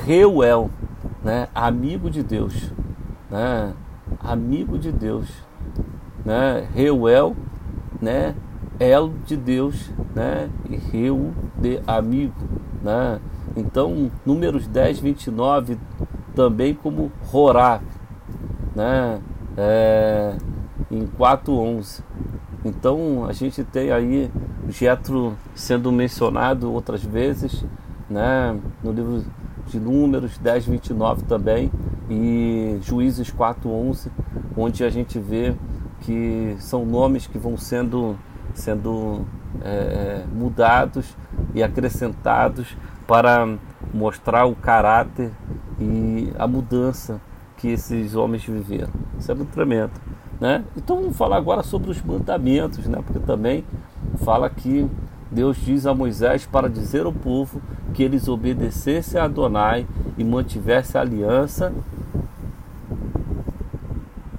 Reuel, 0.05 0.69
né? 1.23 1.47
amigo 1.53 2.09
de 2.09 2.23
Deus. 2.23 2.71
Né? 3.29 3.73
Amigo 4.19 4.77
de 4.77 4.91
Deus. 4.91 5.27
Né? 6.25 6.67
Reuel, 6.73 7.35
né? 8.01 8.35
El 8.79 9.13
de 9.25 9.37
Deus, 9.37 9.89
né? 10.13 10.49
E 10.69 10.75
Reu 10.75 11.31
de 11.57 11.79
amigo, 11.87 12.33
né? 12.83 13.19
Então, 13.55 14.11
números 14.25 14.67
10, 14.67 14.99
29, 14.99 15.77
também 16.35 16.73
como 16.73 17.11
Horá, 17.31 17.81
né? 18.75 19.21
É, 19.55 20.35
em 20.89 21.05
4.11. 21.05 22.01
Então, 22.65 23.25
a 23.25 23.33
gente 23.33 23.63
tem 23.63 23.91
aí 23.91 24.31
Jetro 24.69 25.35
sendo 25.53 25.91
mencionado 25.91 26.71
outras 26.71 27.03
vezes, 27.03 27.63
né? 28.09 28.57
No 28.83 28.91
livro 28.91 29.23
de 29.67 29.79
Números 29.79 30.37
10, 30.37 30.65
29 30.65 31.23
também, 31.23 31.71
e 32.09 32.79
Juízes 32.81 33.31
4.11, 33.31 34.09
onde 34.57 34.83
a 34.83 34.89
gente 34.89 35.19
vê 35.19 35.55
que 36.01 36.55
são 36.59 36.85
nomes 36.85 37.27
que 37.27 37.37
vão 37.37 37.55
sendo, 37.57 38.17
sendo 38.53 39.25
é, 39.61 40.23
mudados 40.33 41.15
e 41.53 41.63
acrescentados 41.63 42.75
para 43.07 43.57
mostrar 43.93 44.45
o 44.45 44.55
caráter 44.55 45.31
e 45.79 46.31
a 46.37 46.47
mudança 46.47 47.19
que 47.57 47.69
esses 47.69 48.15
homens 48.15 48.43
viveram. 48.43 48.91
Isso 49.17 49.31
é 49.31 49.35
muito 49.35 49.51
tremendo. 49.51 49.91
Né? 50.39 50.63
Então 50.75 50.97
vamos 50.97 51.15
falar 51.15 51.37
agora 51.37 51.63
sobre 51.63 51.91
os 51.91 52.01
mandamentos, 52.01 52.85
né? 52.85 52.99
porque 53.05 53.19
também 53.19 53.63
fala 54.23 54.49
que 54.49 54.89
Deus 55.31 55.57
diz 55.57 55.85
a 55.85 55.93
Moisés 55.93 56.45
para 56.45 56.69
dizer 56.69 57.05
ao 57.05 57.13
povo 57.13 57.61
que 57.93 58.03
eles 58.03 58.27
obedecessem 58.27 59.19
a 59.19 59.25
Adonai 59.25 59.87
e 60.17 60.23
mantivessem 60.23 60.99
a 60.99 61.01
aliança. 61.01 61.73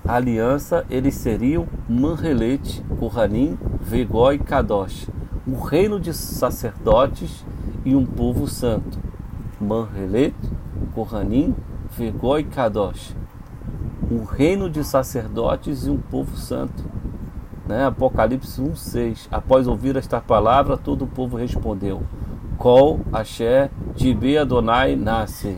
A 0.06 0.16
aliança, 0.16 0.84
eles 0.90 1.14
seriam 1.14 1.66
Manrelete, 1.88 2.82
Kohanim, 2.98 3.58
Vegó 3.80 4.32
e 4.32 4.38
Kadosh, 4.38 5.08
um 5.48 5.58
reino 5.60 5.98
de 5.98 6.12
sacerdotes 6.12 7.44
e 7.84 7.94
um 7.94 8.04
povo 8.04 8.46
santo. 8.46 8.98
Manrelet, 9.60 10.34
Kohanim, 10.94 11.54
Vegó 11.90 12.38
e 12.38 12.44
Kadosh. 12.44 13.14
Um 14.10 14.24
reino 14.24 14.68
de 14.68 14.84
sacerdotes 14.84 15.86
e 15.86 15.90
um 15.90 15.98
povo 15.98 16.36
santo. 16.36 16.84
Né? 17.66 17.86
Apocalipse 17.86 18.60
1,6. 18.60 19.28
Após 19.30 19.66
ouvir 19.66 19.96
esta 19.96 20.20
palavra, 20.20 20.76
todo 20.76 21.02
o 21.02 21.08
povo 21.08 21.36
respondeu: 21.36 22.02
Kol 22.58 23.00
Axé 23.12 23.70
Tibe 23.94 24.36
Adonai 24.36 24.96
nasce. 24.96 25.56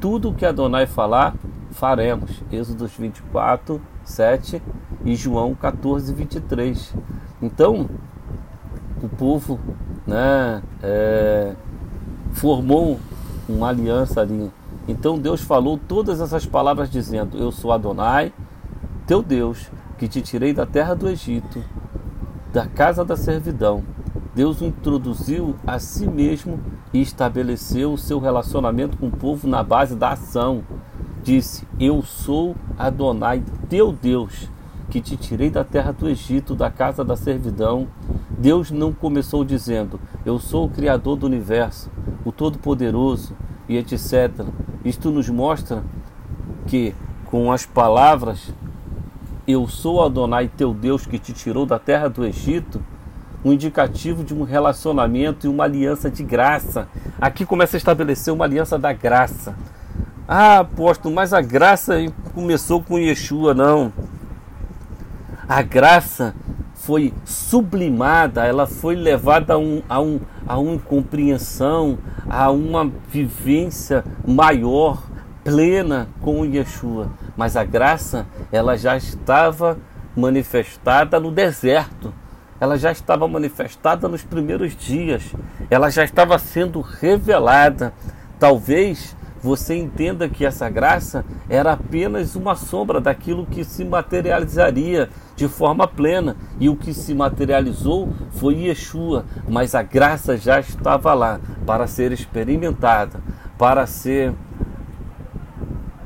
Tudo 0.00 0.32
que 0.32 0.46
Adonai 0.46 0.86
falar, 0.86 1.34
faremos. 1.70 2.42
Êxodo 2.50 2.86
24, 2.86 3.80
7 4.04 4.62
e 5.04 5.14
João 5.14 5.54
14, 5.54 6.12
23. 6.12 6.94
Então, 7.40 7.88
o 9.02 9.08
povo 9.08 9.58
né, 10.06 10.62
é, 10.82 11.54
formou 12.32 12.98
uma 13.48 13.68
aliança 13.68 14.20
ali. 14.20 14.50
Então 14.88 15.18
Deus 15.18 15.40
falou 15.40 15.78
todas 15.78 16.20
essas 16.20 16.46
palavras 16.46 16.90
dizendo: 16.90 17.38
Eu 17.38 17.52
sou 17.52 17.72
Adonai, 17.72 18.32
teu 19.06 19.22
Deus, 19.22 19.70
que 19.98 20.08
te 20.08 20.20
tirei 20.20 20.52
da 20.52 20.66
terra 20.66 20.94
do 20.94 21.08
Egito, 21.08 21.62
da 22.52 22.66
casa 22.66 23.04
da 23.04 23.16
servidão. 23.16 23.82
Deus 24.34 24.60
o 24.60 24.64
introduziu 24.64 25.56
a 25.66 25.78
si 25.78 26.06
mesmo 26.06 26.60
e 26.92 27.00
estabeleceu 27.00 27.92
o 27.92 27.98
seu 27.98 28.18
relacionamento 28.18 28.96
com 28.96 29.08
o 29.08 29.10
povo 29.10 29.48
na 29.48 29.62
base 29.62 29.94
da 29.94 30.10
ação. 30.10 30.62
Disse: 31.22 31.66
Eu 31.78 32.02
sou 32.02 32.56
Adonai, 32.78 33.42
teu 33.68 33.92
Deus, 33.92 34.48
que 34.90 35.00
te 35.00 35.16
tirei 35.16 35.48
da 35.48 35.62
terra 35.62 35.92
do 35.92 36.08
Egito, 36.08 36.54
da 36.54 36.68
casa 36.68 37.04
da 37.04 37.16
servidão. 37.16 37.86
Deus 38.28 38.70
não 38.70 38.92
começou 38.92 39.44
dizendo: 39.44 40.00
Eu 40.26 40.38
sou 40.38 40.66
o 40.66 40.68
Criador 40.68 41.16
do 41.16 41.26
universo, 41.26 41.90
o 42.24 42.32
Todo-Poderoso 42.32 43.34
e 43.68 43.78
etc. 43.78 44.44
Isto 44.84 45.10
nos 45.10 45.28
mostra 45.28 45.84
que, 46.66 46.92
com 47.26 47.52
as 47.52 47.64
palavras, 47.64 48.52
Eu 49.46 49.66
sou 49.66 50.04
Adonai, 50.04 50.48
teu 50.48 50.74
Deus, 50.74 51.06
que 51.06 51.18
te 51.18 51.32
tirou 51.32 51.64
da 51.64 51.78
terra 51.78 52.08
do 52.08 52.24
Egito, 52.24 52.82
um 53.44 53.52
indicativo 53.52 54.22
de 54.22 54.34
um 54.34 54.42
relacionamento 54.42 55.46
e 55.46 55.50
uma 55.50 55.64
aliança 55.64 56.10
de 56.10 56.22
graça. 56.22 56.88
Aqui 57.20 57.46
começa 57.46 57.76
a 57.76 57.78
estabelecer 57.78 58.34
uma 58.34 58.44
aliança 58.44 58.78
da 58.78 58.92
graça. 58.92 59.54
Ah, 60.28 60.60
apóstolo, 60.60 61.14
mas 61.14 61.32
a 61.32 61.40
graça 61.40 61.94
começou 62.34 62.82
com 62.82 62.98
Yeshua, 62.98 63.54
não. 63.54 63.92
A 65.50 65.62
graça 65.62 66.32
foi 66.76 67.12
sublimada, 67.24 68.44
ela 68.44 68.68
foi 68.68 68.94
levada 68.94 69.54
a, 69.54 69.58
um, 69.58 69.82
a, 69.88 70.00
um, 70.00 70.20
a 70.46 70.56
uma 70.56 70.74
incompreensão, 70.74 71.98
a 72.28 72.52
uma 72.52 72.88
vivência 73.08 74.04
maior, 74.24 75.02
plena 75.42 76.06
com 76.20 76.44
Yeshua. 76.44 77.10
Mas 77.36 77.56
a 77.56 77.64
graça, 77.64 78.28
ela 78.52 78.78
já 78.78 78.96
estava 78.96 79.76
manifestada 80.16 81.18
no 81.18 81.32
deserto 81.32 82.14
ela 82.60 82.76
já 82.76 82.92
estava 82.92 83.26
manifestada 83.26 84.06
nos 84.06 84.22
primeiros 84.22 84.76
dias, 84.76 85.34
ela 85.70 85.88
já 85.88 86.04
estava 86.04 86.38
sendo 86.38 86.82
revelada. 86.82 87.94
Talvez 88.38 89.16
você 89.42 89.76
entenda 89.76 90.28
que 90.28 90.44
essa 90.44 90.68
graça 90.68 91.24
era 91.48 91.72
apenas 91.72 92.36
uma 92.36 92.54
sombra 92.54 93.00
daquilo 93.00 93.46
que 93.46 93.64
se 93.64 93.84
materializaria 93.84 95.08
de 95.34 95.48
forma 95.48 95.88
plena, 95.88 96.36
e 96.58 96.68
o 96.68 96.76
que 96.76 96.92
se 96.92 97.14
materializou 97.14 98.12
foi 98.32 98.66
Yeshua, 98.66 99.24
mas 99.48 99.74
a 99.74 99.82
graça 99.82 100.36
já 100.36 100.60
estava 100.60 101.14
lá 101.14 101.40
para 101.66 101.86
ser 101.86 102.12
experimentada, 102.12 103.20
para 103.56 103.86
ser 103.86 104.34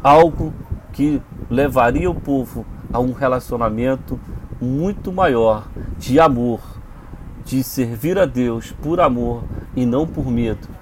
algo 0.02 0.52
que 0.92 1.20
levaria 1.50 2.10
o 2.10 2.14
povo 2.14 2.64
a 2.92 3.00
um 3.00 3.12
relacionamento 3.12 4.20
muito 4.60 5.12
maior 5.12 5.66
de 5.98 6.20
amor, 6.20 6.60
de 7.44 7.62
servir 7.64 8.18
a 8.18 8.24
Deus 8.24 8.70
por 8.70 9.00
amor 9.00 9.42
e 9.74 9.84
não 9.84 10.06
por 10.06 10.30
medo. 10.30 10.73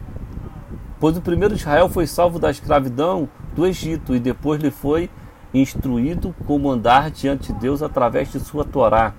Pois 1.02 1.16
o 1.16 1.20
primeiro 1.20 1.56
Israel 1.56 1.88
foi 1.88 2.06
salvo 2.06 2.38
da 2.38 2.48
escravidão 2.48 3.28
do 3.56 3.66
Egito 3.66 4.14
e 4.14 4.20
depois 4.20 4.62
lhe 4.62 4.70
foi 4.70 5.10
instruído 5.52 6.32
como 6.46 6.70
andar 6.70 7.10
diante 7.10 7.52
de 7.52 7.58
Deus 7.58 7.82
através 7.82 8.30
de 8.30 8.38
sua 8.38 8.64
Torá. 8.64 9.12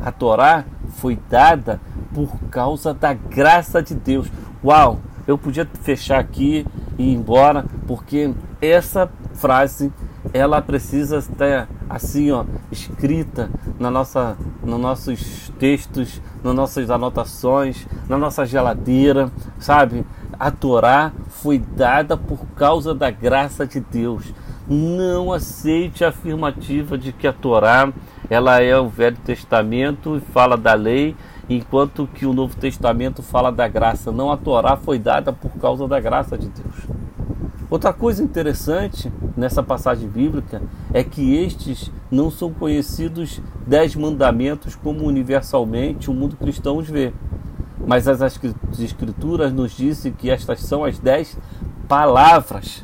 A 0.00 0.10
Torá 0.10 0.64
foi 0.96 1.16
dada 1.30 1.80
por 2.12 2.36
causa 2.50 2.92
da 2.92 3.14
graça 3.14 3.80
de 3.80 3.94
Deus. 3.94 4.26
Uau! 4.64 4.98
Eu 5.28 5.38
podia 5.38 5.64
fechar 5.82 6.18
aqui 6.18 6.66
e 6.98 7.04
ir 7.04 7.14
embora, 7.14 7.64
porque 7.86 8.34
essa 8.60 9.08
frase 9.34 9.92
ela 10.32 10.60
precisa 10.60 11.18
estar 11.18 11.68
assim, 11.88 12.30
ó, 12.30 12.44
escrita 12.70 13.50
na 13.78 13.90
nossa, 13.90 14.36
nos 14.62 14.80
nossos 14.80 15.52
textos, 15.58 16.20
nas 16.42 16.54
nossas 16.54 16.90
anotações, 16.90 17.86
na 18.08 18.18
nossa 18.18 18.44
geladeira, 18.44 19.30
sabe? 19.58 20.04
A 20.38 20.50
Torá 20.50 21.12
foi 21.28 21.58
dada 21.58 22.16
por 22.16 22.38
causa 22.56 22.94
da 22.94 23.10
graça 23.10 23.66
de 23.66 23.80
Deus. 23.80 24.32
Não 24.68 25.32
aceite 25.32 26.04
a 26.04 26.08
afirmativa 26.08 26.98
de 26.98 27.12
que 27.12 27.26
a 27.26 27.32
Torá 27.32 27.90
ela 28.28 28.60
é 28.60 28.78
o 28.78 28.88
Velho 28.88 29.16
Testamento 29.24 30.16
e 30.16 30.20
fala 30.20 30.56
da 30.56 30.74
lei, 30.74 31.16
enquanto 31.48 32.06
que 32.06 32.26
o 32.26 32.34
Novo 32.34 32.54
Testamento 32.56 33.22
fala 33.22 33.50
da 33.50 33.66
graça. 33.66 34.12
Não, 34.12 34.30
a 34.30 34.36
Torá 34.36 34.76
foi 34.76 34.98
dada 34.98 35.32
por 35.32 35.52
causa 35.52 35.88
da 35.88 35.98
graça 35.98 36.36
de 36.36 36.48
Deus. 36.48 37.07
Outra 37.70 37.92
coisa 37.92 38.22
interessante 38.22 39.12
nessa 39.36 39.62
passagem 39.62 40.08
bíblica 40.08 40.62
é 40.92 41.04
que 41.04 41.34
estes 41.36 41.92
não 42.10 42.30
são 42.30 42.50
conhecidos 42.50 43.42
dez 43.66 43.94
mandamentos 43.94 44.74
como 44.74 45.04
universalmente 45.04 46.10
o 46.10 46.14
mundo 46.14 46.34
cristão 46.34 46.78
os 46.78 46.88
vê. 46.88 47.12
Mas 47.86 48.08
as 48.08 48.22
escrituras 48.78 49.52
nos 49.52 49.72
dizem 49.72 50.12
que 50.12 50.30
estas 50.30 50.60
são 50.60 50.82
as 50.82 50.98
dez 50.98 51.36
palavras, 51.86 52.82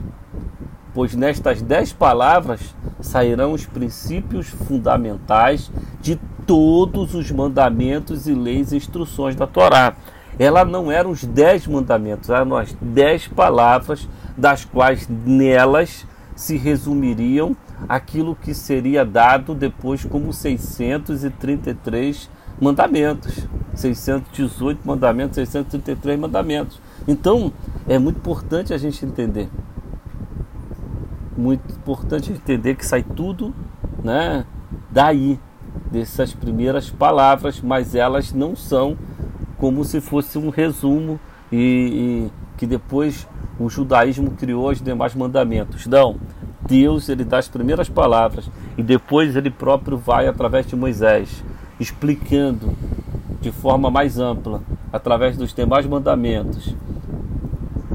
pois 0.92 1.14
nestas 1.14 1.62
dez 1.62 1.90
palavras 1.90 2.74
sairão 3.00 3.52
os 3.52 3.64
princípios 3.64 4.48
fundamentais 4.48 5.70
de 6.02 6.16
todos 6.46 7.14
os 7.14 7.30
mandamentos 7.30 8.26
e 8.26 8.34
leis 8.34 8.70
e 8.70 8.76
instruções 8.76 9.34
da 9.34 9.46
Torá. 9.46 9.94
Ela 10.38 10.64
não 10.64 10.92
eram 10.92 11.10
os 11.10 11.24
dez 11.24 11.66
mandamentos, 11.66 12.28
eram 12.28 12.56
as 12.56 12.76
dez 12.82 13.28
palavras 13.28 14.06
das 14.36 14.64
quais 14.64 15.08
nelas 15.08 16.06
se 16.34 16.56
resumiriam 16.56 17.56
aquilo 17.88 18.34
que 18.34 18.52
seria 18.54 19.04
dado 19.04 19.54
depois 19.54 20.04
como 20.04 20.32
633 20.32 22.28
mandamentos. 22.60 23.46
618 23.74 24.80
mandamentos, 24.84 25.36
633 25.36 26.18
mandamentos. 26.18 26.80
Então, 27.06 27.52
é 27.88 27.98
muito 27.98 28.18
importante 28.18 28.72
a 28.72 28.78
gente 28.78 29.04
entender. 29.04 29.48
Muito 31.36 31.72
importante 31.72 32.32
entender 32.32 32.76
que 32.76 32.86
sai 32.86 33.02
tudo, 33.02 33.52
né, 34.02 34.46
daí 34.90 35.40
dessas 35.90 36.32
primeiras 36.32 36.88
palavras, 36.88 37.60
mas 37.60 37.94
elas 37.94 38.32
não 38.32 38.54
são 38.54 38.96
como 39.58 39.84
se 39.84 40.00
fosse 40.00 40.38
um 40.38 40.50
resumo 40.50 41.18
e, 41.50 41.56
e 41.56 42.30
que 42.56 42.66
depois 42.66 43.26
o 43.58 43.68
judaísmo 43.68 44.32
criou 44.32 44.70
os 44.70 44.80
demais 44.80 45.14
mandamentos. 45.14 45.86
Não, 45.86 46.16
Deus 46.66 47.08
ele 47.08 47.24
dá 47.24 47.38
as 47.38 47.48
primeiras 47.48 47.88
palavras 47.88 48.48
e 48.76 48.82
depois 48.82 49.36
ele 49.36 49.50
próprio 49.50 49.96
vai 49.96 50.26
através 50.26 50.66
de 50.66 50.74
Moisés 50.74 51.44
explicando 51.78 52.72
de 53.40 53.50
forma 53.50 53.90
mais 53.90 54.18
ampla 54.18 54.62
através 54.92 55.36
dos 55.36 55.52
demais 55.52 55.86
mandamentos 55.86 56.74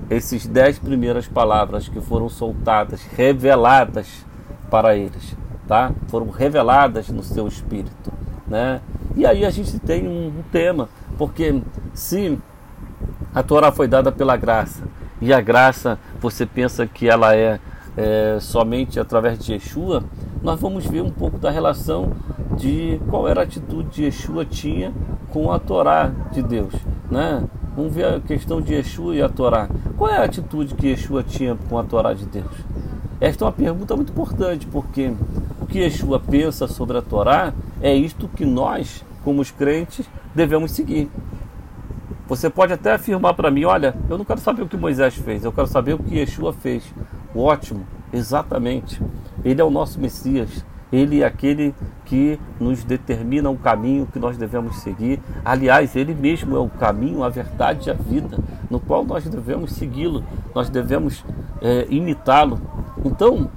esses 0.09 0.47
dez 0.47 0.79
primeiras 0.79 1.27
palavras 1.27 1.87
que 1.87 2.01
foram 2.01 2.27
soltadas, 2.29 3.03
reveladas 3.15 4.25
para 4.69 4.95
eles, 4.95 5.35
tá? 5.67 5.91
Foram 6.07 6.29
reveladas 6.29 7.09
no 7.09 7.21
seu 7.21 7.47
espírito, 7.47 8.11
né? 8.47 8.81
E 9.15 9.25
aí 9.25 9.45
a 9.45 9.49
gente 9.49 9.77
tem 9.79 10.07
um, 10.07 10.43
tema, 10.51 10.89
porque 11.17 11.61
se 11.93 12.39
a 13.33 13.43
Torá 13.43 13.71
foi 13.71 13.87
dada 13.87 14.11
pela 14.11 14.35
graça 14.35 14.83
e 15.21 15.33
a 15.33 15.41
graça 15.41 15.99
você 16.19 16.45
pensa 16.45 16.87
que 16.87 17.07
ela 17.09 17.35
é, 17.35 17.59
é, 17.97 18.37
somente 18.39 18.99
através 18.99 19.39
de 19.39 19.53
Yeshua, 19.53 20.03
nós 20.41 20.59
vamos 20.59 20.85
ver 20.85 21.01
um 21.01 21.11
pouco 21.11 21.37
da 21.37 21.49
relação 21.49 22.13
de 22.57 22.99
qual 23.09 23.27
era 23.27 23.41
a 23.41 23.43
atitude 23.43 23.89
que 23.89 24.03
Yeshua 24.03 24.45
tinha 24.45 24.93
com 25.31 25.51
a 25.51 25.59
Torá 25.59 26.11
de 26.31 26.41
Deus. 26.41 26.73
Né? 27.09 27.43
Vamos 27.75 27.93
ver 27.93 28.05
a 28.05 28.19
questão 28.19 28.61
de 28.61 28.73
Yeshua 28.73 29.15
e 29.15 29.21
a 29.21 29.29
Torá. 29.29 29.69
Qual 29.97 30.09
é 30.09 30.17
a 30.17 30.23
atitude 30.23 30.75
que 30.75 30.87
Yeshua 30.87 31.23
tinha 31.23 31.57
com 31.69 31.77
a 31.77 31.83
Torá 31.83 32.13
de 32.13 32.25
Deus? 32.25 32.51
Esta 33.21 33.43
é 33.43 33.45
uma 33.45 33.51
pergunta 33.51 33.95
muito 33.95 34.11
importante, 34.11 34.65
porque 34.67 35.13
o 35.61 35.65
que 35.65 35.79
Yeshua 35.79 36.19
pensa 36.19 36.67
sobre 36.67 36.97
a 36.97 37.01
Torá 37.01 37.53
é 37.81 37.93
isto 37.93 38.29
que 38.29 38.45
nós, 38.45 39.03
como 39.23 39.41
os 39.41 39.51
crentes, 39.51 40.05
devemos 40.33 40.71
seguir. 40.71 41.09
Você 42.29 42.47
pode 42.47 42.71
até 42.71 42.93
afirmar 42.93 43.33
para 43.33 43.49
mim: 43.49 43.65
olha, 43.65 43.95
eu 44.07 44.15
não 44.15 44.23
quero 44.23 44.39
saber 44.39 44.61
o 44.61 44.67
que 44.67 44.77
Moisés 44.77 45.15
fez, 45.15 45.43
eu 45.43 45.51
quero 45.51 45.65
saber 45.65 45.95
o 45.95 45.97
que 45.97 46.19
Yeshua 46.19 46.53
fez. 46.53 46.83
Ótimo, 47.35 47.87
exatamente. 48.13 49.01
Ele 49.43 49.59
é 49.59 49.63
o 49.63 49.71
nosso 49.71 49.99
Messias, 49.99 50.63
Ele 50.93 51.23
é 51.23 51.25
aquele 51.25 51.73
que 52.05 52.39
nos 52.59 52.83
determina 52.83 53.49
o 53.49 53.57
caminho 53.57 54.05
que 54.05 54.19
nós 54.19 54.37
devemos 54.37 54.77
seguir. 54.77 55.19
Aliás, 55.43 55.95
Ele 55.95 56.13
mesmo 56.13 56.55
é 56.55 56.59
o 56.59 56.69
caminho, 56.69 57.23
a 57.23 57.29
verdade 57.29 57.89
e 57.89 57.91
a 57.91 57.95
vida, 57.95 58.37
no 58.69 58.79
qual 58.79 59.03
nós 59.03 59.23
devemos 59.23 59.71
segui-lo, 59.73 60.23
nós 60.53 60.69
devemos 60.69 61.25
é, 61.61 61.87
imitá-lo. 61.89 62.61
Então, 63.03 63.49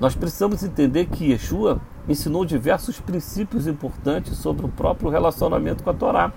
nós 0.00 0.14
precisamos 0.14 0.64
entender 0.64 1.06
que 1.06 1.32
Yeshua 1.32 1.78
ensinou 2.08 2.44
diversos 2.46 2.98
princípios 2.98 3.66
importantes 3.66 4.38
sobre 4.38 4.64
o 4.64 4.68
próprio 4.68 5.10
relacionamento 5.10 5.84
com 5.84 5.90
a 5.90 5.94
Torá. 5.94 6.32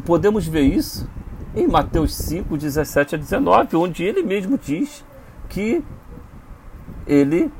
E 0.00 0.02
podemos 0.02 0.46
ver 0.46 0.62
isso 0.62 1.06
em 1.54 1.68
Mateus 1.68 2.14
5, 2.14 2.56
17 2.56 3.16
a 3.16 3.18
19, 3.18 3.76
onde 3.76 4.02
ele 4.02 4.22
mesmo 4.22 4.56
diz 4.56 5.04
que 5.46 5.84
ele 7.06 7.52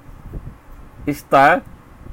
está 1.07 1.61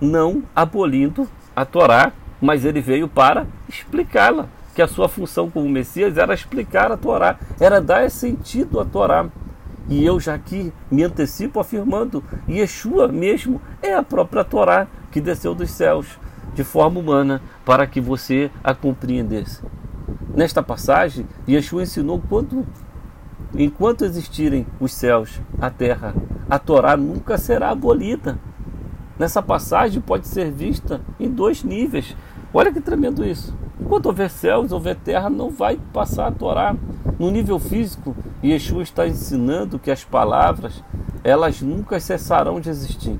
não 0.02 0.44
abolindo 0.54 1.30
a 1.56 1.64
Torá, 1.64 2.12
mas 2.42 2.66
ele 2.66 2.82
veio 2.82 3.08
para 3.08 3.48
explicá-la, 3.70 4.50
que 4.76 4.82
a 4.82 4.88
sua 4.90 5.08
função 5.08 5.50
como 5.50 5.70
Messias 5.70 6.18
era 6.18 6.34
explicar 6.34 6.92
a 6.92 6.98
Torá, 6.98 7.40
era 7.58 7.80
dar 7.80 8.12
sentido 8.12 8.82
à 8.82 8.86
Torá. 8.86 9.28
E 9.88 10.06
eu 10.06 10.20
já 10.20 10.34
aqui 10.34 10.74
me 10.92 11.06
antecipo 11.06 11.58
afirmando, 11.58 12.22
Yeshua 12.50 13.08
mesmo 13.08 13.62
é 13.82 13.94
a 13.94 14.04
própria 14.04 14.44
Torá 14.44 14.88
que 15.10 15.22
desceu 15.22 15.56
dos 15.56 15.72
céus 15.72 16.20
de 16.54 16.66
forma 16.66 17.00
humana 17.00 17.42
para 17.64 17.88
que 17.88 18.02
você 18.02 18.52
a 18.62 18.76
compreendesse. 18.76 19.62
Nesta 20.36 20.62
passagem, 20.62 21.28
Yeshua 21.48 21.84
ensinou 21.84 22.22
quanto 22.30 22.66
enquanto 23.56 24.06
existirem 24.06 24.68
os 24.80 24.94
céus, 24.94 25.42
a 25.60 25.70
terra, 25.70 26.14
a 26.50 26.60
Torá 26.60 26.96
nunca 26.96 27.38
será 27.38 27.70
abolida. 27.72 28.38
Nessa 29.18 29.42
passagem 29.42 30.02
pode 30.02 30.28
ser 30.28 30.52
vista 30.52 31.02
em 31.20 31.30
dois 31.30 31.64
níveis. 31.64 32.16
Olha 32.54 32.72
que 32.72 32.80
tremendo 32.80 33.26
isso. 33.26 33.56
Enquanto 33.80 34.08
houver 34.08 34.30
céus, 34.30 34.72
houver 34.72 34.96
terra, 34.96 35.30
não 35.30 35.50
vai 35.50 35.80
passar 35.92 36.28
a 36.28 36.32
Torá. 36.32 36.76
No 37.18 37.32
nível 37.32 37.58
físico, 37.58 38.16
Yeshua 38.44 38.84
está 38.84 39.08
ensinando 39.08 39.80
que 39.80 39.90
as 39.90 40.04
palavras, 40.04 40.84
elas 41.24 41.62
nunca 41.62 42.00
cessarão 42.00 42.60
de 42.60 42.70
existir. 42.70 43.20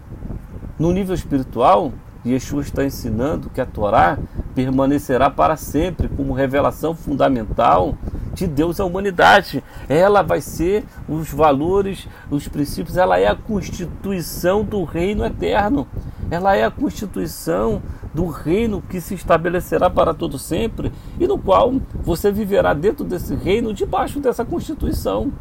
No 0.78 0.92
nível 0.92 1.16
espiritual, 1.16 1.92
Yeshua 2.34 2.62
está 2.62 2.84
ensinando 2.84 3.50
que 3.50 3.62
a 3.62 3.66
Torá 3.66 4.18
permanecerá 4.54 5.30
para 5.30 5.56
sempre 5.56 6.08
como 6.10 6.34
revelação 6.34 6.96
fundamental 6.96 7.96
de 8.34 8.46
Deus 8.48 8.80
à 8.80 8.86
humanidade. 8.86 9.64
Ela 9.88 10.22
vai 10.22 10.42
ser 10.42 10.84
os 11.08 11.30
valores, 11.30 12.08
os 12.30 12.48
princípios, 12.48 12.98
ela 12.98 13.20
é 13.20 13.28
a 13.28 13.36
constituição 13.36 14.64
do 14.64 14.84
reino 14.84 15.26
eterno. 15.26 15.88
Ela 16.30 16.56
é 16.56 16.64
a 16.66 16.72
constituição 16.72 17.82
do 18.14 18.28
reino 18.28 18.82
que 18.82 19.00
se 19.00 19.14
estabelecerá 19.14 19.90
para 19.90 20.14
todo 20.14 20.38
sempre 20.38 20.92
e 21.20 21.28
no 21.28 21.38
qual 21.38 21.74
você 22.04 22.32
viverá 22.32 22.74
dentro 22.74 23.06
desse 23.06 23.34
reino 23.36 23.74
debaixo 23.74 24.20
dessa 24.20 24.44
constituição. 24.44 25.32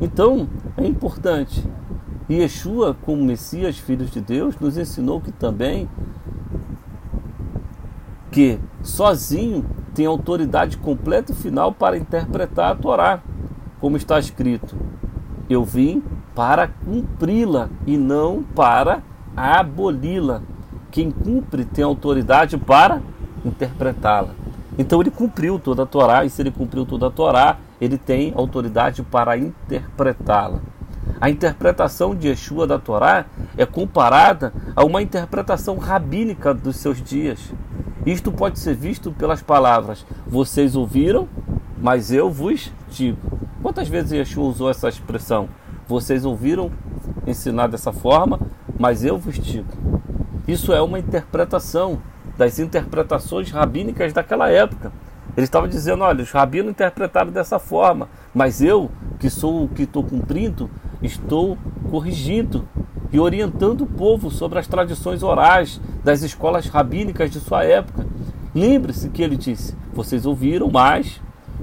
Então, 0.00 0.48
é 0.76 0.86
importante. 0.86 1.64
Yeshua, 2.28 2.96
como 3.02 3.24
Messias, 3.24 3.78
filho 3.78 4.04
de 4.04 4.20
Deus, 4.20 4.58
nos 4.58 4.76
ensinou 4.76 5.20
que 5.20 5.30
também 5.30 5.88
que 8.36 8.60
sozinho 8.82 9.64
tem 9.94 10.04
autoridade 10.04 10.76
completa 10.76 11.32
e 11.32 11.34
final 11.34 11.72
para 11.72 11.96
interpretar 11.96 12.72
a 12.72 12.74
Torá, 12.74 13.20
como 13.80 13.96
está 13.96 14.18
escrito: 14.18 14.76
Eu 15.48 15.64
vim 15.64 16.02
para 16.34 16.68
cumpri-la 16.68 17.70
e 17.86 17.96
não 17.96 18.42
para 18.42 19.02
aboli-la. 19.34 20.42
Quem 20.90 21.10
cumpre 21.10 21.64
tem 21.64 21.82
autoridade 21.82 22.58
para 22.58 23.00
interpretá-la. 23.42 24.34
Então 24.78 25.00
ele 25.00 25.10
cumpriu 25.10 25.58
toda 25.58 25.84
a 25.84 25.86
Torá, 25.86 26.26
e 26.26 26.28
se 26.28 26.42
ele 26.42 26.50
cumpriu 26.50 26.84
toda 26.84 27.06
a 27.06 27.10
Torá, 27.10 27.56
ele 27.80 27.96
tem 27.96 28.34
autoridade 28.36 29.02
para 29.02 29.38
interpretá-la. 29.38 30.60
A 31.18 31.30
interpretação 31.30 32.14
de 32.14 32.28
Yeshua 32.28 32.66
da 32.66 32.78
Torá 32.78 33.24
é 33.56 33.64
comparada 33.64 34.52
a 34.74 34.84
uma 34.84 35.00
interpretação 35.00 35.78
rabínica 35.78 36.52
dos 36.52 36.76
seus 36.76 37.02
dias. 37.02 37.40
Isto 38.06 38.30
pode 38.30 38.60
ser 38.60 38.74
visto 38.74 39.10
pelas 39.10 39.42
palavras: 39.42 40.06
Vocês 40.24 40.76
ouviram, 40.76 41.28
mas 41.76 42.12
eu 42.12 42.30
vos 42.30 42.72
digo. 42.88 43.18
Quantas 43.60 43.88
vezes 43.88 44.12
Yeshua 44.12 44.44
usou 44.44 44.70
essa 44.70 44.88
expressão? 44.88 45.48
Vocês 45.88 46.24
ouviram 46.24 46.70
ensinar 47.26 47.66
dessa 47.66 47.92
forma, 47.92 48.38
mas 48.78 49.04
eu 49.04 49.18
vos 49.18 49.36
digo. 49.36 49.66
Isso 50.46 50.72
é 50.72 50.80
uma 50.80 51.00
interpretação 51.00 52.00
das 52.38 52.60
interpretações 52.60 53.50
rabínicas 53.50 54.12
daquela 54.12 54.48
época. 54.48 54.92
Ele 55.36 55.44
estava 55.44 55.66
dizendo: 55.66 56.04
olha, 56.04 56.22
os 56.22 56.30
rabinos 56.30 56.70
interpretaram 56.70 57.32
dessa 57.32 57.58
forma, 57.58 58.08
mas 58.32 58.62
eu, 58.62 58.88
que 59.18 59.28
sou 59.28 59.64
o 59.64 59.68
que 59.68 59.82
estou 59.82 60.04
cumprindo, 60.04 60.70
estou 61.02 61.58
corrigindo 61.90 62.68
e 63.12 63.20
orientando 63.20 63.82
o 63.82 63.86
povo 63.86 64.30
sobre 64.30 64.58
as 64.58 64.66
tradições 64.66 65.22
orais 65.22 65.80
das 66.04 66.22
escolas 66.22 66.66
rabínicas 66.66 67.30
de 67.30 67.40
sua 67.40 67.64
época. 67.64 68.06
Lembre-se 68.54 69.08
que 69.10 69.22
ele 69.22 69.36
disse: 69.36 69.76
Vocês 69.92 70.26
ouviram 70.26 70.70
mais, 70.70 71.20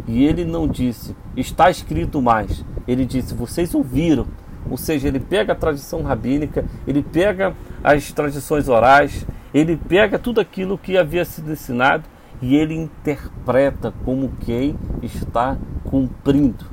e 0.08 0.26
ele 0.26 0.46
não 0.46 0.68
disse: 0.68 1.16
Está 1.36 1.70
escrito 1.70 2.22
mais. 2.22 2.64
Ele 2.88 3.06
disse: 3.06 3.34
Vocês 3.34 3.74
ouviram. 3.74 4.28
Ou 4.70 4.78
seja, 4.78 5.08
ele 5.08 5.20
pega 5.20 5.54
a 5.54 5.56
tradição 5.56 6.02
rabínica, 6.02 6.66
ele 6.88 7.04
pega 7.04 7.54
as 7.84 8.12
tradições 8.12 8.70
orais, 8.70 9.26
ele 9.54 9.76
pega 9.76 10.18
tudo 10.18 10.40
aquilo 10.40 10.78
que 10.78 10.98
havia 10.98 11.26
sido 11.26 11.52
ensinado 11.52 12.04
e 12.42 12.56
ele 12.56 12.74
interpreta 12.74 13.94
como 14.04 14.32
quem 14.42 14.76
está 15.02 15.58
cumprindo. 15.86 16.66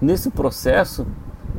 Nesse 0.00 0.30
processo, 0.30 1.06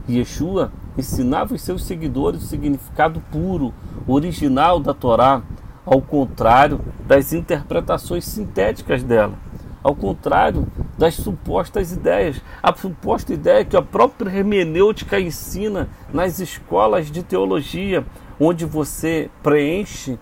Yeshua 0.07 0.71
ensinava 0.99 1.55
os 1.55 1.61
seus 1.61 1.83
seguidores 1.83 2.43
o 2.43 2.45
significado 2.45 3.21
puro, 3.31 3.73
original 4.07 4.79
da 4.79 4.93
Torá, 4.93 5.41
ao 5.85 6.01
contrário 6.01 6.79
das 7.07 7.33
interpretações 7.33 8.25
sintéticas 8.25 9.01
dela, 9.01 9.33
ao 9.81 9.95
contrário 9.95 10.67
das 10.97 11.15
supostas 11.15 11.91
ideias. 11.91 12.41
A 12.61 12.73
suposta 12.75 13.33
ideia 13.33 13.65
que 13.65 13.75
a 13.75 13.81
própria 13.81 14.29
hermenêutica 14.29 15.19
ensina 15.19 15.89
nas 16.13 16.39
escolas 16.39 17.09
de 17.09 17.23
teologia, 17.23 18.05
onde 18.39 18.65
você 18.65 19.29
preenche 19.41 20.19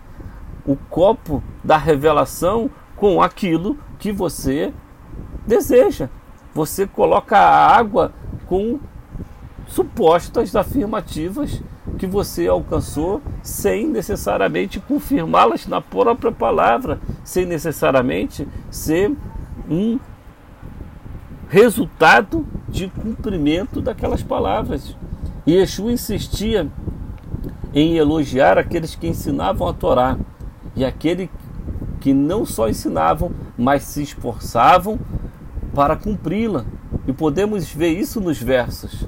o 0.65 0.75
copo 0.75 1.43
da 1.63 1.77
revelação 1.77 2.69
com 2.95 3.21
aquilo 3.21 3.77
que 3.99 4.11
você 4.11 4.73
deseja. 5.45 6.09
Você 6.53 6.87
coloca 6.87 7.37
a 7.37 7.77
água 7.77 8.11
com 8.47 8.79
supostas 9.67 10.55
afirmativas 10.55 11.61
que 11.97 12.07
você 12.07 12.47
alcançou 12.47 13.21
sem 13.41 13.87
necessariamente 13.87 14.79
confirmá-las 14.79 15.67
na 15.67 15.81
própria 15.81 16.31
palavra, 16.31 16.99
sem 17.23 17.45
necessariamente 17.45 18.47
ser 18.69 19.11
um 19.69 19.99
resultado 21.49 22.45
de 22.67 22.87
cumprimento 22.87 23.81
daquelas 23.81 24.21
palavras. 24.21 24.95
E 25.45 25.53
Yeshua 25.53 25.91
insistia 25.91 26.67
em 27.73 27.95
elogiar 27.95 28.57
aqueles 28.57 28.95
que 28.95 29.07
ensinavam 29.07 29.67
a 29.67 29.73
Torá 29.73 30.17
e 30.75 30.83
aquele 30.83 31.29
que 31.99 32.13
não 32.13 32.45
só 32.45 32.69
ensinavam, 32.69 33.31
mas 33.57 33.83
se 33.83 34.03
esforçavam 34.03 34.99
para 35.73 35.95
cumpri-la. 35.95 36.65
E 37.07 37.13
podemos 37.13 37.71
ver 37.71 37.89
isso 37.89 38.19
nos 38.19 38.41
versos. 38.41 39.07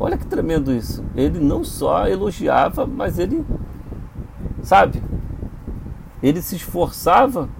Olha 0.00 0.16
que 0.16 0.26
tremendo 0.26 0.72
isso. 0.72 1.04
Ele 1.14 1.38
não 1.38 1.62
só 1.62 2.08
elogiava, 2.08 2.86
mas 2.86 3.18
ele, 3.18 3.44
sabe, 4.62 5.02
ele 6.22 6.40
se 6.40 6.56
esforçava 6.56 7.50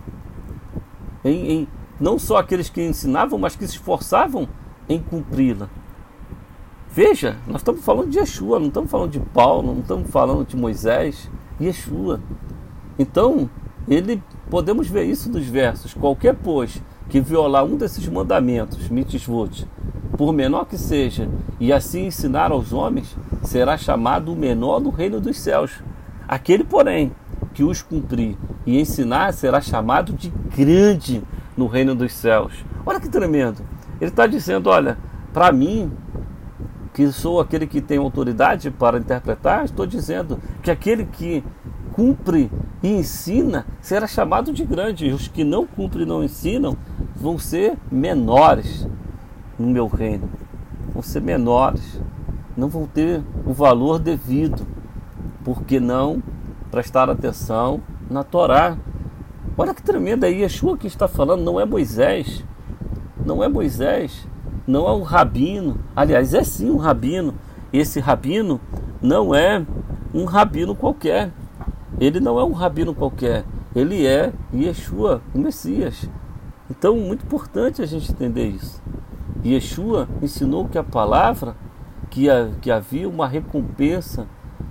em, 1.22 1.52
em 1.52 1.68
não 2.00 2.18
só 2.18 2.38
aqueles 2.38 2.70
que 2.70 2.82
ensinavam, 2.82 3.38
mas 3.38 3.54
que 3.54 3.66
se 3.66 3.74
esforçavam 3.74 4.48
em 4.88 4.98
cumpri-la. 4.98 5.68
Veja, 6.88 7.36
nós 7.46 7.60
estamos 7.60 7.84
falando 7.84 8.08
de 8.08 8.18
Yeshua, 8.18 8.58
não 8.58 8.68
estamos 8.68 8.90
falando 8.90 9.10
de 9.12 9.20
Paulo, 9.20 9.74
não 9.74 9.80
estamos 9.80 10.10
falando 10.10 10.46
de 10.46 10.56
Moisés, 10.56 11.30
Yeshua. 11.60 12.20
Então, 12.98 13.50
ele 13.86 14.22
podemos 14.48 14.88
ver 14.88 15.04
isso 15.04 15.30
nos 15.30 15.46
versos. 15.46 15.92
Qualquer, 15.92 16.34
pois, 16.34 16.82
que 17.10 17.20
violar 17.20 17.64
um 17.64 17.76
desses 17.76 18.08
mandamentos, 18.08 18.88
mitzvot, 18.88 19.68
por 20.20 20.34
menor 20.34 20.66
que 20.66 20.76
seja, 20.76 21.30
e 21.58 21.72
assim 21.72 22.04
ensinar 22.04 22.52
aos 22.52 22.74
homens, 22.74 23.16
será 23.42 23.78
chamado 23.78 24.34
o 24.34 24.36
menor 24.36 24.78
no 24.78 24.90
reino 24.90 25.18
dos 25.18 25.40
céus. 25.40 25.82
Aquele, 26.28 26.62
porém, 26.62 27.10
que 27.54 27.64
os 27.64 27.80
cumprir 27.80 28.36
e 28.66 28.78
ensinar 28.78 29.32
será 29.32 29.62
chamado 29.62 30.12
de 30.12 30.28
grande 30.54 31.22
no 31.56 31.66
reino 31.66 31.94
dos 31.94 32.12
céus. 32.12 32.52
Olha 32.84 33.00
que 33.00 33.08
tremendo. 33.08 33.62
Ele 33.98 34.10
está 34.10 34.26
dizendo: 34.26 34.68
olha, 34.68 34.98
para 35.32 35.50
mim, 35.52 35.90
que 36.92 37.10
sou 37.10 37.40
aquele 37.40 37.66
que 37.66 37.80
tem 37.80 37.96
autoridade 37.96 38.70
para 38.70 38.98
interpretar, 38.98 39.64
estou 39.64 39.86
dizendo 39.86 40.38
que 40.62 40.70
aquele 40.70 41.06
que 41.06 41.42
cumpre 41.94 42.52
e 42.82 42.88
ensina 42.88 43.64
será 43.80 44.06
chamado 44.06 44.52
de 44.52 44.66
grande, 44.66 45.06
e 45.06 45.14
os 45.14 45.28
que 45.28 45.44
não 45.44 45.66
cumprem 45.66 46.02
e 46.02 46.06
não 46.06 46.22
ensinam 46.22 46.76
vão 47.16 47.38
ser 47.38 47.78
menores 47.90 48.86
no 49.60 49.70
meu 49.70 49.86
reino, 49.86 50.28
vão 50.92 51.02
ser 51.02 51.20
menores, 51.20 52.00
não 52.56 52.68
vão 52.68 52.86
ter 52.86 53.22
o 53.44 53.52
valor 53.52 53.98
devido, 53.98 54.66
porque 55.44 55.78
não 55.78 56.22
prestar 56.70 57.10
atenção 57.10 57.82
na 58.08 58.24
Torá. 58.24 58.76
Olha 59.58 59.74
que 59.74 59.82
tremenda 59.82 60.26
aí, 60.26 60.40
Yeshua 60.40 60.78
que 60.78 60.86
está 60.86 61.06
falando, 61.06 61.42
não 61.42 61.60
é 61.60 61.66
Moisés, 61.66 62.42
não 63.24 63.44
é 63.44 63.48
Moisés, 63.48 64.26
não 64.66 64.88
é 64.88 64.92
o 64.92 65.02
rabino, 65.02 65.78
aliás, 65.94 66.32
é 66.32 66.42
sim 66.42 66.70
um 66.70 66.76
rabino. 66.76 67.34
Esse 67.72 68.00
rabino 68.00 68.60
não 69.02 69.34
é 69.34 69.64
um 70.14 70.24
rabino 70.24 70.74
qualquer. 70.74 71.30
Ele 72.00 72.18
não 72.18 72.38
é 72.38 72.44
um 72.44 72.52
rabino 72.52 72.94
qualquer. 72.94 73.44
Ele 73.76 74.06
é 74.06 74.32
Yeshua, 74.54 75.20
o 75.34 75.38
Messias. 75.38 76.08
Então, 76.70 76.96
muito 76.96 77.24
importante 77.24 77.82
a 77.82 77.86
gente 77.86 78.10
entender 78.10 78.48
isso. 78.48 78.80
Yeshua 79.44 80.08
ensinou 80.22 80.68
que 80.68 80.78
a 80.78 80.82
palavra, 80.82 81.56
que, 82.10 82.26
que 82.60 82.70
havia 82.70 83.08
uma 83.08 83.26
recompensa 83.26 84.26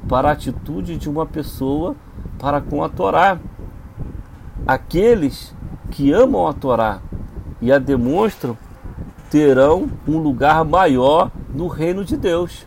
para 0.08 0.30
a 0.30 0.34
atitude 0.34 0.98
de 0.98 1.10
uma 1.10 1.26
pessoa 1.26 1.96
para 2.38 2.62
com 2.62 2.84
a 2.84 2.90
Torá. 2.90 3.40
Aqueles 4.68 5.56
que 5.92 6.12
amam 6.12 6.48
a 6.48 6.54
Torá 6.54 7.02
e 7.62 7.72
a 7.72 7.80
demonstram 7.80 8.58
terão 9.30 9.90
um 10.08 10.18
lugar 10.18 10.64
maior 10.66 11.32
no 11.54 11.68
reino 11.68 12.04
de 12.04 12.18
Deus, 12.18 12.66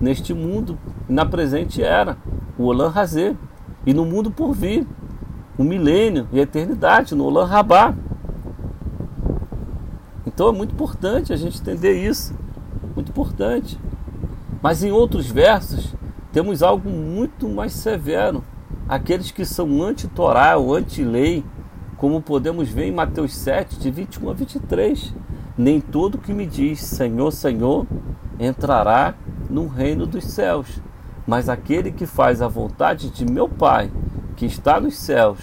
neste 0.00 0.34
mundo, 0.34 0.78
na 1.08 1.24
presente 1.24 1.82
era, 1.82 2.16
o 2.58 2.64
Olam 2.64 2.92
Hazê, 2.94 3.34
e 3.86 3.94
no 3.94 4.04
mundo 4.04 4.30
por 4.30 4.52
vir, 4.52 4.86
o 5.56 5.64
milênio 5.64 6.28
e 6.32 6.38
a 6.38 6.42
eternidade, 6.42 7.14
no 7.14 7.24
Olam 7.24 7.46
Rabá. 7.46 7.94
Então 10.42 10.52
é 10.52 10.56
muito 10.56 10.74
importante 10.74 11.32
a 11.32 11.36
gente 11.36 11.60
entender 11.60 11.92
isso, 12.04 12.34
muito 12.96 13.10
importante. 13.10 13.78
Mas 14.60 14.82
em 14.82 14.90
outros 14.90 15.30
versos 15.30 15.94
temos 16.32 16.64
algo 16.64 16.90
muito 16.90 17.48
mais 17.48 17.72
severo. 17.74 18.42
Aqueles 18.88 19.30
que 19.30 19.44
são 19.44 19.80
anti-Torá 19.80 20.56
ou 20.56 20.74
anti-lei, 20.74 21.44
como 21.96 22.20
podemos 22.20 22.68
ver 22.68 22.86
em 22.86 22.92
Mateus 22.92 23.36
7, 23.36 23.78
de 23.78 23.88
21 23.88 24.30
a 24.30 24.32
23 24.32 25.14
nem 25.56 25.80
todo 25.80 26.18
que 26.18 26.34
me 26.34 26.44
diz 26.44 26.80
Senhor, 26.80 27.30
Senhor 27.30 27.86
entrará 28.36 29.14
no 29.48 29.68
reino 29.68 30.08
dos 30.08 30.24
céus, 30.24 30.82
mas 31.24 31.48
aquele 31.48 31.92
que 31.92 32.04
faz 32.04 32.42
a 32.42 32.48
vontade 32.48 33.10
de 33.10 33.24
meu 33.24 33.48
Pai, 33.48 33.92
que 34.34 34.44
está 34.44 34.80
nos 34.80 34.96
céus. 34.96 35.38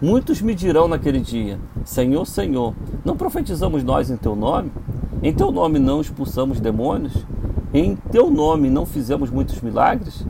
Muitos 0.00 0.42
me 0.42 0.54
dirão 0.54 0.86
naquele 0.86 1.20
dia: 1.20 1.58
Senhor, 1.82 2.26
Senhor, 2.26 2.74
não 3.02 3.16
profetizamos 3.16 3.82
nós 3.82 4.10
em 4.10 4.16
teu 4.16 4.36
nome? 4.36 4.70
Em 5.22 5.32
teu 5.32 5.50
nome 5.50 5.78
não 5.78 6.02
expulsamos 6.02 6.60
demônios? 6.60 7.24
Em 7.72 7.96
teu 7.96 8.30
nome 8.30 8.68
não 8.68 8.84
fizemos 8.84 9.30
muitos 9.30 9.58
milagres? 9.62 10.26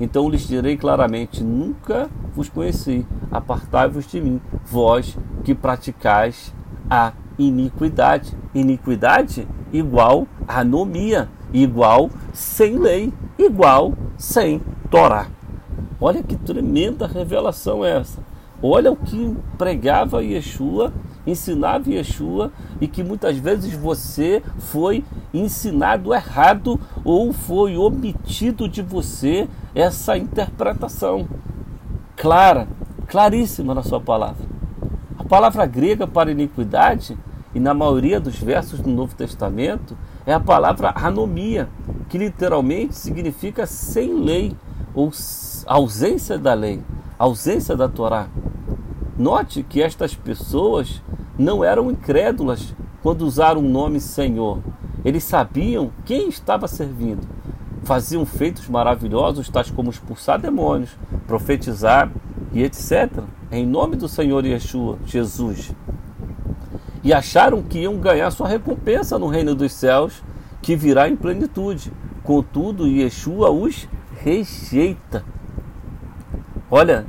Então 0.00 0.30
lhes 0.30 0.48
direi 0.48 0.78
claramente: 0.78 1.44
Nunca 1.44 2.08
vos 2.34 2.48
conheci, 2.48 3.06
apartai-vos 3.30 4.06
de 4.06 4.18
mim, 4.18 4.40
vós 4.64 5.18
que 5.44 5.54
praticais 5.54 6.54
a 6.88 7.12
iniquidade. 7.38 8.34
Iniquidade 8.54 9.46
igual 9.70 10.26
anomia, 10.48 11.28
igual 11.52 12.08
sem 12.32 12.78
lei, 12.78 13.12
igual 13.38 13.92
sem 14.16 14.62
Torá. 14.90 15.26
Olha 16.00 16.22
que 16.22 16.34
tremenda 16.34 17.06
revelação 17.06 17.84
é 17.84 17.98
essa. 17.98 18.31
Olha 18.62 18.92
o 18.92 18.96
que 18.96 19.36
pregava 19.58 20.22
Yeshua, 20.22 20.92
ensinava 21.26 21.90
Yeshua 21.90 22.52
e 22.80 22.86
que 22.86 23.02
muitas 23.02 23.36
vezes 23.36 23.72
você 23.72 24.40
foi 24.58 25.04
ensinado 25.34 26.14
errado 26.14 26.78
ou 27.04 27.32
foi 27.32 27.76
omitido 27.76 28.68
de 28.68 28.80
você 28.80 29.48
essa 29.74 30.16
interpretação 30.16 31.26
clara, 32.16 32.68
claríssima 33.08 33.74
na 33.74 33.82
sua 33.82 34.00
palavra. 34.00 34.46
A 35.18 35.24
palavra 35.24 35.66
grega 35.66 36.06
para 36.06 36.30
iniquidade 36.30 37.18
e 37.52 37.58
na 37.58 37.74
maioria 37.74 38.20
dos 38.20 38.38
versos 38.38 38.78
do 38.78 38.90
Novo 38.90 39.16
Testamento 39.16 39.96
é 40.24 40.32
a 40.32 40.40
palavra 40.40 40.92
anomia, 40.94 41.68
que 42.08 42.16
literalmente 42.16 42.94
significa 42.94 43.66
sem 43.66 44.14
lei 44.14 44.56
ou 44.94 45.10
ausência 45.66 46.38
da 46.38 46.54
lei, 46.54 46.80
ausência 47.18 47.76
da 47.76 47.88
Torá. 47.88 48.28
Note 49.22 49.62
que 49.62 49.80
estas 49.80 50.16
pessoas 50.16 51.00
não 51.38 51.62
eram 51.62 51.92
incrédulas 51.92 52.74
quando 53.04 53.22
usaram 53.22 53.60
o 53.60 53.68
nome 53.68 54.00
Senhor. 54.00 54.58
Eles 55.04 55.22
sabiam 55.22 55.92
quem 56.04 56.28
estava 56.28 56.66
servindo. 56.66 57.24
Faziam 57.84 58.26
feitos 58.26 58.68
maravilhosos, 58.68 59.48
tais 59.48 59.70
como 59.70 59.90
expulsar 59.90 60.40
demônios, 60.40 60.90
profetizar 61.24 62.10
e 62.52 62.64
etc. 62.64 63.22
Em 63.52 63.64
nome 63.64 63.94
do 63.94 64.08
Senhor 64.08 64.44
Yeshua, 64.44 64.98
Jesus 65.06 65.72
e 67.04 67.12
acharam 67.12 67.62
que 67.62 67.78
iam 67.78 67.98
ganhar 67.98 68.28
sua 68.32 68.48
recompensa 68.48 69.20
no 69.20 69.28
reino 69.28 69.54
dos 69.54 69.72
céus, 69.72 70.20
que 70.60 70.74
virá 70.74 71.08
em 71.08 71.14
plenitude. 71.14 71.92
Contudo, 72.24 72.88
Yeshua 72.88 73.50
os 73.50 73.88
rejeita. 74.16 75.24
Olha, 76.68 77.06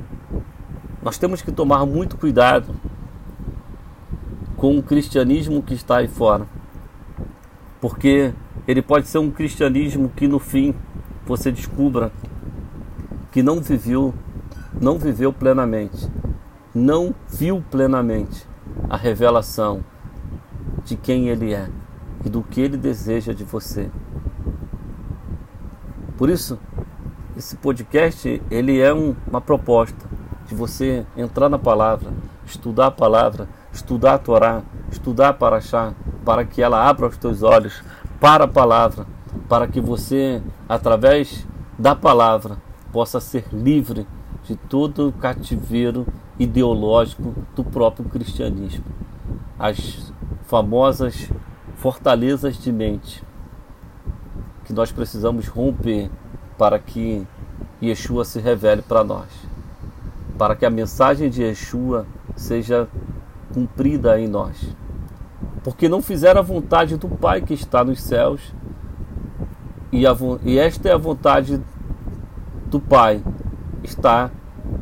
nós 1.04 1.18
temos 1.18 1.42
que 1.42 1.52
tomar 1.52 1.84
muito 1.84 2.16
cuidado 2.16 2.74
com 4.56 4.78
o 4.78 4.82
cristianismo 4.82 5.62
que 5.62 5.74
está 5.74 5.98
aí 5.98 6.08
fora, 6.08 6.46
porque 7.78 8.32
ele 8.66 8.80
pode 8.80 9.06
ser 9.06 9.18
um 9.18 9.30
cristianismo 9.30 10.08
que 10.08 10.26
no 10.26 10.38
fim 10.38 10.74
você 11.26 11.52
descubra 11.52 12.10
que 13.30 13.42
não 13.42 13.60
viveu, 13.60 14.14
não 14.80 14.98
viveu 14.98 15.30
plenamente, 15.30 16.08
não 16.74 17.14
viu 17.28 17.62
plenamente 17.70 18.46
a 18.88 18.96
revelação 18.96 19.84
de 20.84 20.96
quem 20.96 21.28
Ele 21.28 21.52
é 21.52 21.68
e 22.24 22.30
do 22.30 22.42
que 22.42 22.62
Ele 22.62 22.78
deseja 22.78 23.34
de 23.34 23.44
você. 23.44 23.90
Por 26.16 26.30
isso, 26.30 26.58
esse 27.36 27.56
podcast 27.56 28.40
ele 28.50 28.80
é 28.80 28.94
um, 28.94 29.14
uma 29.26 29.40
proposta 29.40 30.14
de 30.54 30.58
você 30.58 31.04
entrar 31.16 31.48
na 31.48 31.58
palavra, 31.58 32.12
estudar 32.46 32.86
a 32.86 32.90
palavra, 32.90 33.48
estudar 33.72 34.14
a 34.14 34.18
Torá, 34.18 34.62
estudar 34.90 35.34
para 35.34 35.56
achar, 35.56 35.94
para 36.24 36.44
que 36.44 36.62
ela 36.62 36.88
abra 36.88 37.08
os 37.08 37.16
teus 37.16 37.42
olhos 37.42 37.82
para 38.20 38.44
a 38.44 38.48
palavra, 38.48 39.04
para 39.48 39.66
que 39.66 39.80
você, 39.80 40.40
através 40.68 41.44
da 41.76 41.96
palavra, 41.96 42.56
possa 42.92 43.18
ser 43.18 43.46
livre 43.52 44.06
de 44.44 44.54
todo 44.54 45.08
o 45.08 45.12
cativeiro 45.12 46.06
ideológico 46.38 47.34
do 47.56 47.64
próprio 47.64 48.08
cristianismo. 48.08 48.84
As 49.58 50.12
famosas 50.46 51.30
fortalezas 51.76 52.56
de 52.56 52.70
mente 52.70 53.24
que 54.64 54.72
nós 54.72 54.92
precisamos 54.92 55.48
romper 55.48 56.10
para 56.56 56.78
que 56.78 57.26
Yeshua 57.82 58.24
se 58.24 58.38
revele 58.38 58.82
para 58.82 59.02
nós, 59.02 59.28
para 60.38 60.56
que 60.56 60.66
a 60.66 60.70
mensagem 60.70 61.30
de 61.30 61.42
Yeshua 61.42 62.06
seja 62.36 62.88
cumprida 63.52 64.18
em 64.20 64.28
nós. 64.28 64.74
Porque 65.62 65.88
não 65.88 66.02
fizeram 66.02 66.40
a 66.40 66.44
vontade 66.44 66.96
do 66.96 67.08
Pai 67.08 67.40
que 67.40 67.54
está 67.54 67.84
nos 67.84 68.02
céus, 68.02 68.52
e, 69.92 70.06
a, 70.06 70.16
e 70.42 70.58
esta 70.58 70.88
é 70.88 70.92
a 70.92 70.98
vontade 70.98 71.60
do 72.66 72.80
Pai, 72.80 73.22
está 73.82 74.30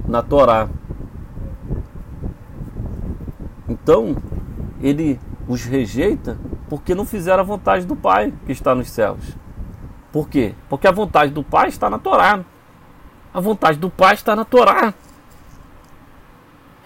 na 0.09 0.23
Torá, 0.23 0.69
então, 3.73 4.17
ele 4.83 5.19
os 5.49 5.65
rejeita 5.65 6.39
porque 6.69 6.95
não 6.95 7.05
fizeram 7.05 7.41
a 7.41 7.45
vontade 7.45 7.87
do 7.87 7.97
Pai 7.97 8.33
que 8.45 8.53
está 8.53 8.75
nos 8.75 8.91
céus. 8.91 9.37
Por 10.13 10.29
quê? 10.29 10.55
Porque 10.69 10.87
a 10.87 10.93
vontade 10.93 11.33
do 11.33 11.43
Pai 11.43 11.69
está 11.69 11.89
na 11.89 11.99
Torá. 11.99 12.45
A 13.33 13.41
vontade 13.41 13.79
do 13.79 13.89
Pai 13.89 14.15
está 14.15 14.37
na 14.37 14.45
Torá. 14.45 14.93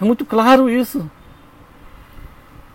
É 0.00 0.04
muito 0.04 0.24
claro 0.24 0.68
isso. 0.68 1.10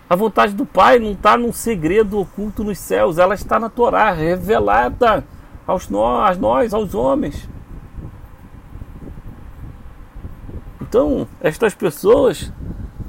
A 0.09 0.15
vontade 0.15 0.53
do 0.53 0.65
Pai 0.65 0.99
não 0.99 1.13
está 1.13 1.37
num 1.37 1.53
segredo 1.53 2.19
oculto 2.19 2.63
nos 2.63 2.77
céus, 2.79 3.17
ela 3.17 3.33
está 3.33 3.59
na 3.59 3.69
Torá, 3.69 4.11
revelada 4.11 5.23
aos 5.65 5.87
nós, 5.87 6.37
nós, 6.37 6.73
aos 6.73 6.93
homens. 6.93 7.47
Então, 10.81 11.25
estas 11.39 11.73
pessoas 11.73 12.51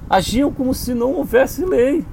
agiam 0.09 0.53
como 0.53 0.73
se 0.73 0.95
não 0.95 1.15
houvesse 1.15 1.65
lei. 1.65 2.07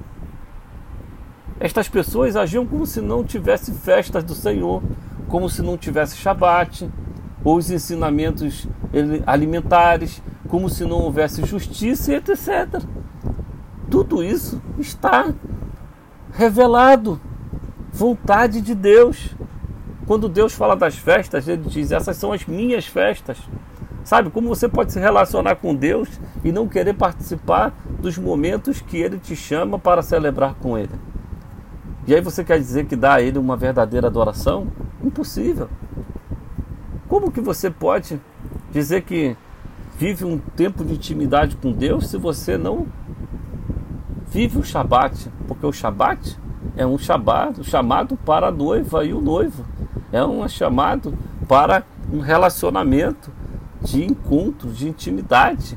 Estas 1.60 1.88
pessoas 1.88 2.34
agiam 2.34 2.66
como 2.66 2.84
se 2.86 3.00
não 3.00 3.22
tivesse 3.22 3.72
festas 3.72 4.24
do 4.24 4.34
Senhor, 4.34 4.82
como 5.28 5.48
se 5.48 5.62
não 5.62 5.76
tivesse 5.76 6.16
Shabat, 6.16 6.90
os 7.44 7.70
ensinamentos 7.70 8.66
alimentares, 9.26 10.22
como 10.48 10.68
se 10.68 10.84
não 10.84 10.98
houvesse 10.98 11.44
justiça 11.44 12.12
etc. 12.14 12.82
Tudo 13.90 14.22
isso 14.22 14.60
está 14.78 15.32
revelado. 16.32 17.20
Vontade 17.92 18.60
de 18.60 18.74
Deus. 18.74 19.34
Quando 20.06 20.28
Deus 20.28 20.52
fala 20.52 20.76
das 20.76 20.96
festas, 20.96 21.48
ele 21.48 21.62
diz: 21.68 21.90
essas 21.90 22.16
são 22.16 22.32
as 22.32 22.46
minhas 22.46 22.86
festas. 22.86 23.38
Sabe 24.04 24.30
como 24.30 24.48
você 24.48 24.68
pode 24.68 24.92
se 24.92 24.98
relacionar 24.98 25.56
com 25.56 25.74
Deus 25.74 26.08
e 26.42 26.50
não 26.50 26.66
querer 26.66 26.94
participar 26.94 27.74
dos 28.00 28.16
momentos 28.16 28.80
que 28.80 28.96
Ele 28.96 29.18
te 29.18 29.36
chama 29.36 29.78
para 29.78 30.02
celebrar 30.02 30.54
com 30.54 30.76
Ele? 30.76 30.94
E 32.06 32.14
aí 32.14 32.20
você 32.20 32.42
quer 32.42 32.58
dizer 32.58 32.86
que 32.86 32.96
dá 32.96 33.14
a 33.14 33.22
Ele 33.22 33.38
uma 33.38 33.56
verdadeira 33.56 34.06
adoração? 34.06 34.68
Impossível. 35.04 35.68
Como 37.10 37.32
que 37.32 37.40
você 37.40 37.68
pode 37.68 38.20
dizer 38.70 39.02
que 39.02 39.36
vive 39.98 40.24
um 40.24 40.38
tempo 40.38 40.84
de 40.84 40.94
intimidade 40.94 41.56
com 41.56 41.72
Deus 41.72 42.06
se 42.06 42.16
você 42.16 42.56
não 42.56 42.86
vive 44.28 44.60
o 44.60 44.62
Shabat? 44.62 45.28
Porque 45.48 45.66
o 45.66 45.72
Shabat 45.72 46.38
é 46.76 46.86
um 46.86 46.96
chamado, 46.96 47.64
chamado 47.64 48.16
para 48.16 48.46
a 48.46 48.50
noiva 48.52 49.04
e 49.04 49.12
o 49.12 49.20
noivo. 49.20 49.64
É 50.12 50.24
um 50.24 50.48
chamado 50.48 51.12
para 51.48 51.82
um 52.12 52.20
relacionamento 52.20 53.32
de 53.82 54.04
encontro, 54.04 54.70
de 54.70 54.88
intimidade. 54.88 55.76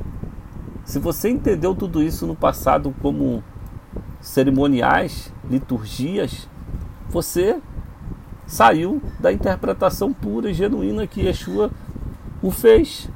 Se 0.86 1.00
você 1.00 1.32
entendeu 1.32 1.74
tudo 1.74 2.04
isso 2.04 2.28
no 2.28 2.36
passado 2.36 2.94
como 3.02 3.44
cerimoniais, 4.22 5.34
liturgias, 5.50 6.48
você 7.10 7.60
saiu 8.46 9.02
da 9.20 9.32
interpretação 9.32 10.12
pura 10.12 10.50
e 10.50 10.54
genuína 10.54 11.08
que 11.08 11.22
Yeshua 11.22 11.72
o 12.42 12.52
fez. 12.52 13.10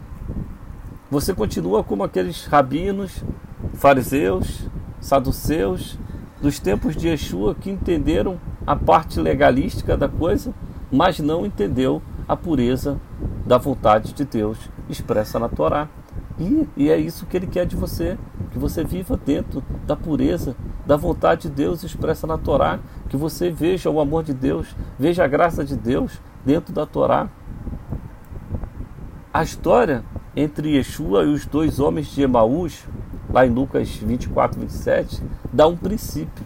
Você 1.10 1.34
continua 1.34 1.84
como 1.84 2.04
aqueles 2.04 2.46
rabinos, 2.46 3.24
fariseus, 3.74 4.68
saduceus 5.00 5.98
dos 6.42 6.60
tempos 6.60 6.96
de 6.96 7.08
Yeshua 7.08 7.56
que 7.56 7.70
entenderam 7.70 8.40
a 8.66 8.76
parte 8.76 9.20
legalística 9.20 9.96
da 9.96 10.08
coisa, 10.08 10.54
mas 10.92 11.20
não 11.20 11.46
entendeu 11.46 12.02
a 12.28 12.36
pureza 12.36 13.00
da 13.46 13.58
vontade 13.58 14.14
de 14.14 14.26
Deus 14.26 14.58
expressa 14.90 15.40
na 15.40 15.48
Torá. 15.48 15.88
E, 16.40 16.68
e 16.78 16.90
é 16.90 16.98
isso 16.98 17.26
que 17.26 17.36
ele 17.36 17.48
quer 17.48 17.66
de 17.66 17.76
você, 17.76 18.18
que 18.52 18.60
você 18.60 18.84
viva 18.84 19.18
dentro 19.18 19.64
da 19.86 19.96
pureza, 19.96 20.56
da 20.86 20.96
vontade 20.96 21.44
de 21.44 21.50
Deus 21.50 21.84
expressa 21.84 22.28
na 22.28 22.38
Torá, 22.38 22.80
que 23.10 23.18
você 23.18 23.50
veja 23.50 23.90
o 23.90 24.00
amor 24.00 24.24
de 24.24 24.34
Deus, 24.34 24.76
veja 25.00 25.24
a 25.24 25.28
graça 25.28 25.66
de 25.66 25.76
Deus 25.76 26.22
dentro 26.46 26.74
da 26.74 26.86
Torá. 26.86 27.28
A 29.34 29.44
história 29.44 30.04
entre 30.36 30.76
Yeshua 30.76 31.24
e 31.24 31.34
os 31.34 31.46
dois 31.46 31.80
homens 31.80 32.08
de 32.08 32.22
Emaús, 32.22 32.86
lá 33.30 33.46
em 33.46 33.50
Lucas 33.50 33.90
24, 33.90 34.60
27, 34.60 35.24
dá 35.52 35.68
um 35.68 35.76
princípio. 35.76 36.46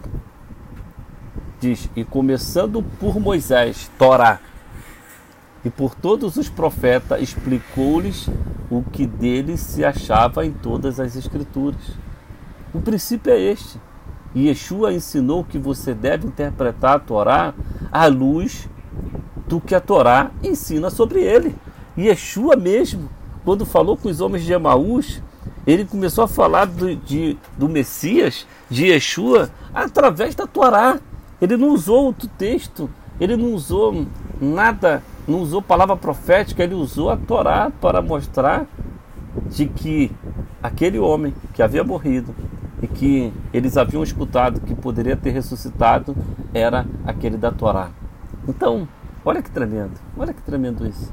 Diz: 1.60 1.88
E 1.94 2.02
começando 2.02 2.82
por 2.98 3.20
Moisés, 3.20 3.90
Torá, 3.98 4.40
e 5.64 5.70
por 5.70 5.94
todos 5.94 6.36
os 6.36 6.48
profetas 6.48 7.20
explicou-lhes 7.20 8.28
o 8.70 8.82
que 8.82 9.06
dele 9.06 9.56
se 9.56 9.84
achava 9.84 10.44
em 10.44 10.52
todas 10.52 10.98
as 10.98 11.14
escrituras. 11.14 11.80
O 12.74 12.80
princípio 12.80 13.32
é 13.32 13.38
este. 13.38 13.78
E 14.34 14.48
Yeshua 14.48 14.92
ensinou 14.92 15.44
que 15.44 15.58
você 15.58 15.92
deve 15.92 16.26
interpretar 16.26 16.96
a 16.96 16.98
Torá 16.98 17.54
à 17.90 18.06
luz 18.06 18.68
do 19.46 19.60
que 19.60 19.74
a 19.74 19.80
Torá 19.80 20.30
ensina 20.42 20.88
sobre 20.88 21.20
ele. 21.20 21.54
E 21.96 22.08
Yeshua 22.08 22.56
mesmo, 22.56 23.10
quando 23.44 23.66
falou 23.66 23.96
com 23.96 24.08
os 24.08 24.20
homens 24.20 24.44
de 24.44 24.52
Emaús, 24.52 25.22
ele 25.66 25.84
começou 25.84 26.24
a 26.24 26.28
falar 26.28 26.64
do, 26.64 26.96
de, 26.96 27.36
do 27.58 27.68
Messias, 27.68 28.46
de 28.70 28.86
Yeshua, 28.86 29.50
através 29.74 30.34
da 30.34 30.46
Torá. 30.46 30.98
Ele 31.40 31.56
não 31.56 31.68
usou 31.68 32.06
outro 32.06 32.28
texto, 32.38 32.88
ele 33.20 33.36
não 33.36 33.52
usou 33.52 34.06
nada 34.40 35.02
não 35.26 35.40
usou 35.40 35.62
palavra 35.62 35.96
profética, 35.96 36.62
ele 36.62 36.74
usou 36.74 37.10
a 37.10 37.16
Torá 37.16 37.70
para 37.80 38.02
mostrar 38.02 38.66
de 39.46 39.66
que 39.66 40.10
aquele 40.62 40.98
homem 40.98 41.34
que 41.54 41.62
havia 41.62 41.84
morrido 41.84 42.34
e 42.80 42.86
que 42.86 43.32
eles 43.52 43.76
haviam 43.76 44.02
escutado 44.02 44.60
que 44.60 44.74
poderia 44.74 45.16
ter 45.16 45.30
ressuscitado 45.30 46.16
era 46.52 46.86
aquele 47.06 47.36
da 47.36 47.52
Torá. 47.52 47.90
Então, 48.48 48.88
olha 49.24 49.40
que 49.40 49.50
tremendo, 49.50 49.92
olha 50.16 50.34
que 50.34 50.42
tremendo 50.42 50.86
isso. 50.86 51.12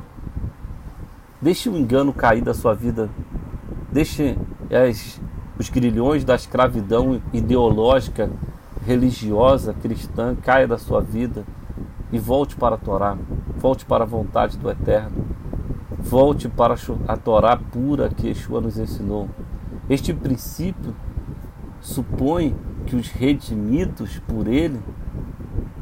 Deixe 1.41 1.69
o 1.69 1.77
engano 1.77 2.11
cair 2.11 2.41
da 2.41 2.53
sua 2.53 2.73
vida, 2.73 3.09
deixe 3.91 4.35
as, 4.71 5.21
os 5.57 5.69
grilhões 5.69 6.23
da 6.23 6.35
escravidão 6.35 7.21
ideológica, 7.31 8.29
religiosa, 8.85 9.73
cristã 9.73 10.35
caia 10.35 10.67
da 10.67 10.77
sua 10.77 10.99
vida 10.99 11.45
e 12.11 12.19
volte 12.19 12.55
para 12.55 12.75
a 12.75 12.77
Torá, 12.77 13.17
volte 13.57 13.85
para 13.85 14.03
a 14.03 14.07
vontade 14.07 14.57
do 14.57 14.69
Eterno, 14.69 15.25
volte 15.97 16.47
para 16.47 16.75
a 17.07 17.17
Torá 17.17 17.57
pura 17.57 18.09
que 18.09 18.27
Yeshua 18.27 18.61
nos 18.61 18.77
ensinou. 18.77 19.29
Este 19.89 20.13
princípio 20.13 20.95
supõe 21.81 22.55
que 22.85 22.95
os 22.95 23.09
redimidos 23.09 24.19
por 24.19 24.47
Ele 24.47 24.79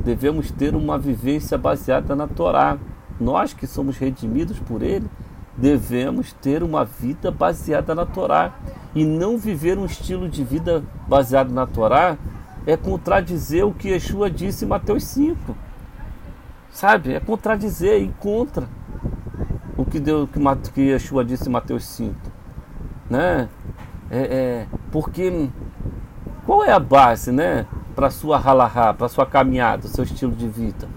devemos 0.03 0.51
ter 0.51 0.75
uma 0.75 0.97
vivência 0.97 1.57
baseada 1.57 2.15
na 2.15 2.27
Torá. 2.27 2.77
Nós 3.19 3.53
que 3.53 3.65
somos 3.65 3.97
redimidos 3.97 4.59
por 4.59 4.81
Ele 4.81 5.09
devemos 5.57 6.33
ter 6.33 6.61
uma 6.61 6.85
vida 6.85 7.31
baseada 7.31 7.95
na 7.95 8.05
Torá 8.05 8.53
e 8.93 9.03
não 9.03 9.37
viver 9.37 9.77
um 9.77 9.85
estilo 9.85 10.29
de 10.29 10.43
vida 10.43 10.83
baseado 11.07 11.51
na 11.51 11.65
Torá 11.65 12.15
é 12.65 12.77
contradizer 12.77 13.65
o 13.65 13.73
que 13.73 13.89
Yeshua 13.89 14.29
disse 14.29 14.65
em 14.65 14.67
Mateus 14.67 15.03
5 15.05 15.55
Sabe? 16.77 17.15
É 17.15 17.19
contradizer 17.19 18.03
e 18.03 18.09
contra 18.19 18.69
o 19.75 19.83
que 19.83 19.99
deu 19.99 20.27
que, 20.27 20.39
que 20.71 20.81
Yeshua 20.81 21.25
disse 21.25 21.49
em 21.49 21.51
Mateus 21.51 21.83
5. 21.85 22.13
Né? 23.09 23.49
É, 24.11 24.19
é, 24.19 24.67
porque 24.91 25.49
qual 26.45 26.63
é 26.63 26.71
a 26.71 26.79
base, 26.79 27.31
né? 27.31 27.65
Para 27.95 28.11
sua 28.11 28.37
halahá, 28.37 28.93
para 28.93 29.07
sua 29.07 29.25
caminhada, 29.25 29.87
seu 29.87 30.03
estilo 30.03 30.33
de 30.33 30.47
vida? 30.47 30.87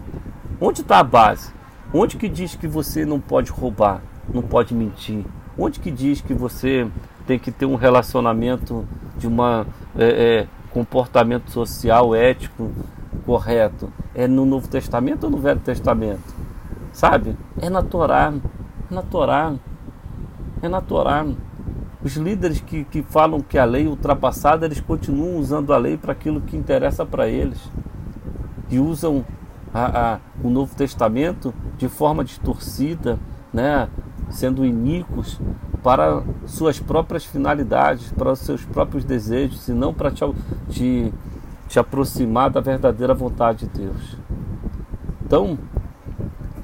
Onde 0.61 0.83
está 0.83 0.99
a 0.99 1.03
base? 1.03 1.51
Onde 1.95 2.19
que 2.19 2.29
diz 2.29 2.55
que 2.55 2.69
você 2.69 3.07
não 3.07 3.19
pode 3.19 3.51
roubar, 3.51 4.03
não 4.29 4.43
pode 4.43 4.75
mentir? 4.75 5.25
Onde 5.57 5.81
que 5.81 5.91
diz 5.91 6.21
que 6.21 6.35
você 6.35 6.87
tem 7.27 7.39
que 7.39 7.51
ter 7.51 7.65
um 7.65 7.77
relacionamento 7.77 8.87
de 9.17 9.27
uma 9.27 9.67
é, 9.99 10.41
é, 10.41 10.47
comportamento 10.75 11.51
social 11.51 12.15
ético 12.15 12.71
correto? 13.31 13.93
É 14.13 14.27
no 14.27 14.45
Novo 14.45 14.67
Testamento 14.67 15.23
ou 15.23 15.31
no 15.31 15.39
Velho 15.39 15.61
Testamento? 15.61 16.35
Sabe? 16.93 17.37
É 17.63 17.71
na 17.71 17.81
Torá. 17.81 18.35
É 18.91 18.93
na 18.95 19.03
Torá. 19.03 19.55
É 20.61 20.69
na 20.69 20.81
Torá. 20.81 21.25
Os 22.03 22.17
líderes 22.17 22.61
que, 22.61 22.83
que 22.83 23.05
falam 23.05 23.41
que 23.41 23.57
a 23.57 23.65
lei 23.65 23.87
é 23.87 23.89
ultrapassada, 23.89 24.67
eles 24.67 24.81
continuam 24.81 25.37
usando 25.37 25.73
a 25.73 25.79
lei 25.79 25.97
para 25.97 26.11
aquilo 26.11 26.41
que 26.41 26.57
interessa 26.57 27.07
para 27.07 27.29
eles. 27.29 27.71
E 28.69 28.81
usam 28.81 29.25
a, 29.73 30.15
a, 30.15 30.19
o 30.43 30.51
Novo 30.51 30.75
Testamento 30.75 31.55
de 31.79 31.89
forma 31.89 32.25
distorcida, 32.25 33.17
né? 33.53 33.89
sendo 34.29 34.65
iníquos 34.65 35.41
para 35.85 36.25
suas 36.47 36.81
próprias 36.81 37.25
finalidades, 37.25 38.11
para 38.11 38.33
os 38.33 38.41
seus 38.41 38.65
próprios 38.65 39.05
desejos, 39.05 39.69
e 39.69 39.73
não 39.73 39.95
para 39.95 40.11
te, 40.11 40.25
te 40.69 41.15
te 41.71 41.79
aproximar 41.79 42.51
da 42.51 42.61
verdadeira 42.61 43.15
vontade 43.15 43.67
de 43.67 43.79
Deus. 43.79 44.17
Então, 45.25 45.57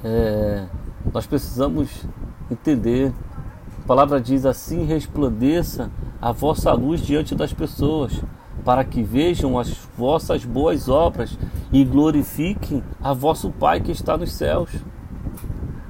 é, 0.02 0.66
nós 1.14 1.26
precisamos 1.26 2.04
entender. 2.50 3.12
A 3.84 3.86
palavra 3.86 4.20
diz 4.20 4.44
assim: 4.44 4.84
resplandeça 4.84 5.88
a 6.20 6.32
vossa 6.32 6.72
luz 6.72 7.00
diante 7.00 7.36
das 7.36 7.52
pessoas, 7.52 8.20
para 8.64 8.82
que 8.82 9.00
vejam 9.00 9.56
as 9.56 9.70
vossas 9.96 10.44
boas 10.44 10.88
obras 10.88 11.38
e 11.70 11.84
glorifiquem 11.84 12.82
a 13.00 13.12
vosso 13.12 13.52
Pai 13.52 13.80
que 13.80 13.92
está 13.92 14.16
nos 14.16 14.32
céus. 14.32 14.70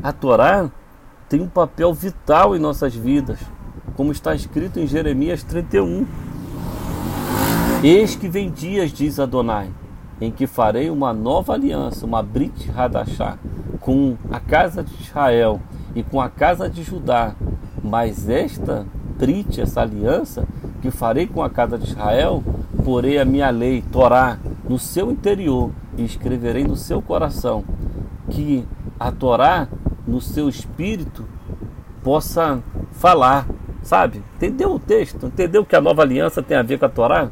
A 0.03 0.13
Torá 0.13 0.71
tem 1.27 1.41
um 1.41 1.49
papel 1.49 1.95
vital 1.95 2.55
em 2.55 2.59
nossas 2.59 2.95
vidas, 2.95 3.41
como 3.97 4.13
está 4.13 4.35
escrito 4.35 4.79
em 4.79 4.87
Jeremias 4.87 5.43
31. 5.43 6.07
Eis 7.83 8.17
que 8.17 8.27
vem 8.27 8.51
dias, 8.51 8.91
diz 8.91 9.21
Adonai, 9.21 9.69
em 10.19 10.31
que 10.31 10.47
farei 10.47 10.89
uma 10.89 11.13
nova 11.13 11.53
aliança, 11.53 12.07
uma 12.07 12.23
Brit 12.23 12.71
Hadashah, 12.75 13.39
com 13.81 14.17
a 14.31 14.41
casa 14.41 14.83
de 14.83 14.95
Israel 14.95 15.61
e 15.95 16.03
com 16.03 16.19
a 16.21 16.31
casa 16.31 16.71
de 16.71 16.83
Judá. 16.83 17.35
Mas 17.85 18.31
esta 18.31 18.87
Brit, 19.19 19.61
essa 19.61 19.83
aliança 19.83 20.49
que 20.81 20.91
farei 20.91 21.27
com 21.27 21.43
a 21.43 21.51
casa 21.51 21.77
de 21.79 21.91
Israel, 21.91 22.43
porei 22.83 23.19
a 23.19 23.27
minha 23.27 23.51
lei, 23.51 23.85
Torá, 23.93 24.39
no 24.67 24.79
seu 24.79 25.11
interior 25.11 25.71
e 25.99 26.05
escreverei 26.05 26.65
no 26.65 26.77
seu 26.77 27.03
coração, 27.03 27.63
que 28.31 28.67
a 28.99 29.13
Torá 29.13 29.69
no 30.07 30.21
seu 30.21 30.49
espírito 30.49 31.27
possa 32.03 32.63
falar, 32.93 33.47
sabe? 33.83 34.23
Entendeu 34.37 34.73
o 34.73 34.79
texto? 34.79 35.27
Entendeu 35.27 35.65
que 35.65 35.77
a 35.77 35.81
nova 35.81 36.03
aliança 36.03 36.43
tem 36.43 36.57
a 36.57 36.63
ver 36.63 36.79
com 36.79 36.87
a 36.87 36.89
Torá? 36.89 37.31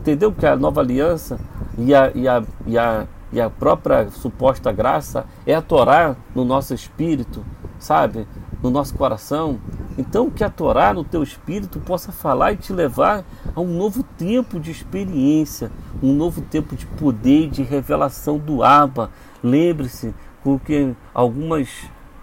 Entendeu 0.00 0.32
que 0.32 0.46
a 0.46 0.56
nova 0.56 0.80
aliança 0.80 1.38
e 1.76 1.94
a, 1.94 2.10
e 2.14 2.26
a, 2.26 2.42
e 2.66 2.78
a, 2.78 3.06
e 3.30 3.38
a 3.38 3.50
própria 3.50 4.08
suposta 4.08 4.72
graça 4.72 5.26
é 5.46 5.54
a 5.54 5.60
Torá 5.60 6.16
no 6.34 6.42
nosso 6.42 6.72
espírito, 6.72 7.44
sabe? 7.78 8.26
No 8.62 8.70
nosso 8.70 8.94
coração. 8.94 9.60
Então, 9.98 10.30
que 10.30 10.42
a 10.42 10.48
Torá 10.48 10.94
no 10.94 11.04
teu 11.04 11.22
espírito 11.22 11.78
possa 11.80 12.12
falar 12.12 12.52
e 12.52 12.56
te 12.56 12.72
levar 12.72 13.24
a 13.54 13.60
um 13.60 13.76
novo 13.76 14.02
tempo 14.02 14.58
de 14.58 14.70
experiência, 14.70 15.70
um 16.02 16.14
novo 16.14 16.40
tempo 16.40 16.74
de 16.74 16.86
poder 16.86 17.50
de 17.50 17.62
revelação 17.62 18.38
do 18.38 18.62
Abba. 18.64 19.10
Lembre-se, 19.44 20.14
porque 20.42 20.94
algumas 21.12 21.68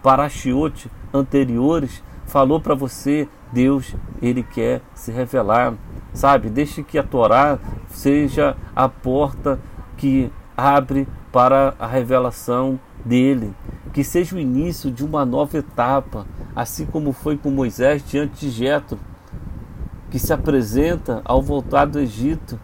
parashiotes 0.02 0.90
anteriores 1.14 2.02
falou 2.26 2.60
para 2.60 2.74
você, 2.74 3.28
Deus, 3.52 3.94
ele 4.20 4.42
quer 4.42 4.82
se 4.94 5.12
revelar, 5.12 5.74
sabe? 6.12 6.48
Deixe 6.48 6.82
que 6.82 6.98
a 6.98 7.02
Torá 7.02 7.58
seja 7.88 8.56
a 8.74 8.88
porta 8.88 9.58
que 9.96 10.30
abre 10.56 11.06
para 11.32 11.74
a 11.78 11.86
revelação 11.86 12.78
dele, 13.04 13.54
que 13.92 14.02
seja 14.02 14.36
o 14.36 14.38
início 14.38 14.90
de 14.90 15.04
uma 15.04 15.24
nova 15.24 15.58
etapa, 15.58 16.26
assim 16.54 16.86
como 16.86 17.12
foi 17.12 17.36
com 17.36 17.50
Moisés 17.50 18.04
diante 18.08 18.46
de 18.46 18.50
Jetro, 18.50 18.98
que 20.10 20.18
se 20.18 20.32
apresenta 20.32 21.20
ao 21.24 21.42
voltar 21.42 21.86
do 21.86 21.98
Egito, 21.98 22.58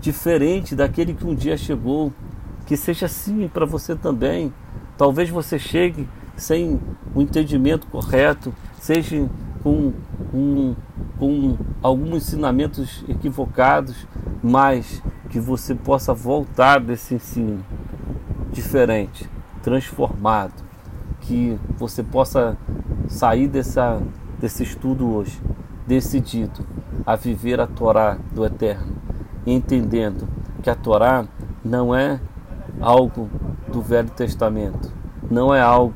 diferente 0.00 0.74
daquele 0.74 1.14
que 1.14 1.26
um 1.26 1.34
dia 1.34 1.56
chegou, 1.56 2.12
que 2.66 2.76
seja 2.76 3.06
assim 3.06 3.48
para 3.48 3.66
você 3.66 3.94
também. 3.94 4.52
Talvez 4.96 5.28
você 5.28 5.58
chegue 5.58 6.08
sem 6.36 6.80
o 7.14 7.22
entendimento 7.22 7.86
correto, 7.86 8.54
seja 8.80 9.28
com, 9.62 9.92
um, 10.32 10.74
com 11.18 11.56
alguns 11.82 12.16
ensinamentos 12.16 13.04
equivocados, 13.08 14.06
mas 14.42 15.02
que 15.30 15.40
você 15.40 15.74
possa 15.74 16.12
voltar 16.14 16.80
desse 16.80 17.14
ensino 17.14 17.64
diferente, 18.52 19.28
transformado, 19.62 20.64
que 21.20 21.58
você 21.76 22.02
possa 22.02 22.56
sair 23.08 23.48
dessa, 23.48 24.00
desse 24.38 24.62
estudo 24.62 25.08
hoje 25.12 25.40
decidido 25.86 26.66
a 27.04 27.16
viver 27.16 27.60
a 27.60 27.66
Torá 27.66 28.18
do 28.32 28.44
Eterno, 28.44 28.96
entendendo 29.46 30.28
que 30.62 30.70
a 30.70 30.74
Torá 30.74 31.24
não 31.64 31.94
é 31.94 32.20
algo 32.80 33.28
do 33.72 33.80
Velho 33.80 34.10
Testamento, 34.10 34.92
não 35.30 35.54
é 35.54 35.60
algo 35.60 35.94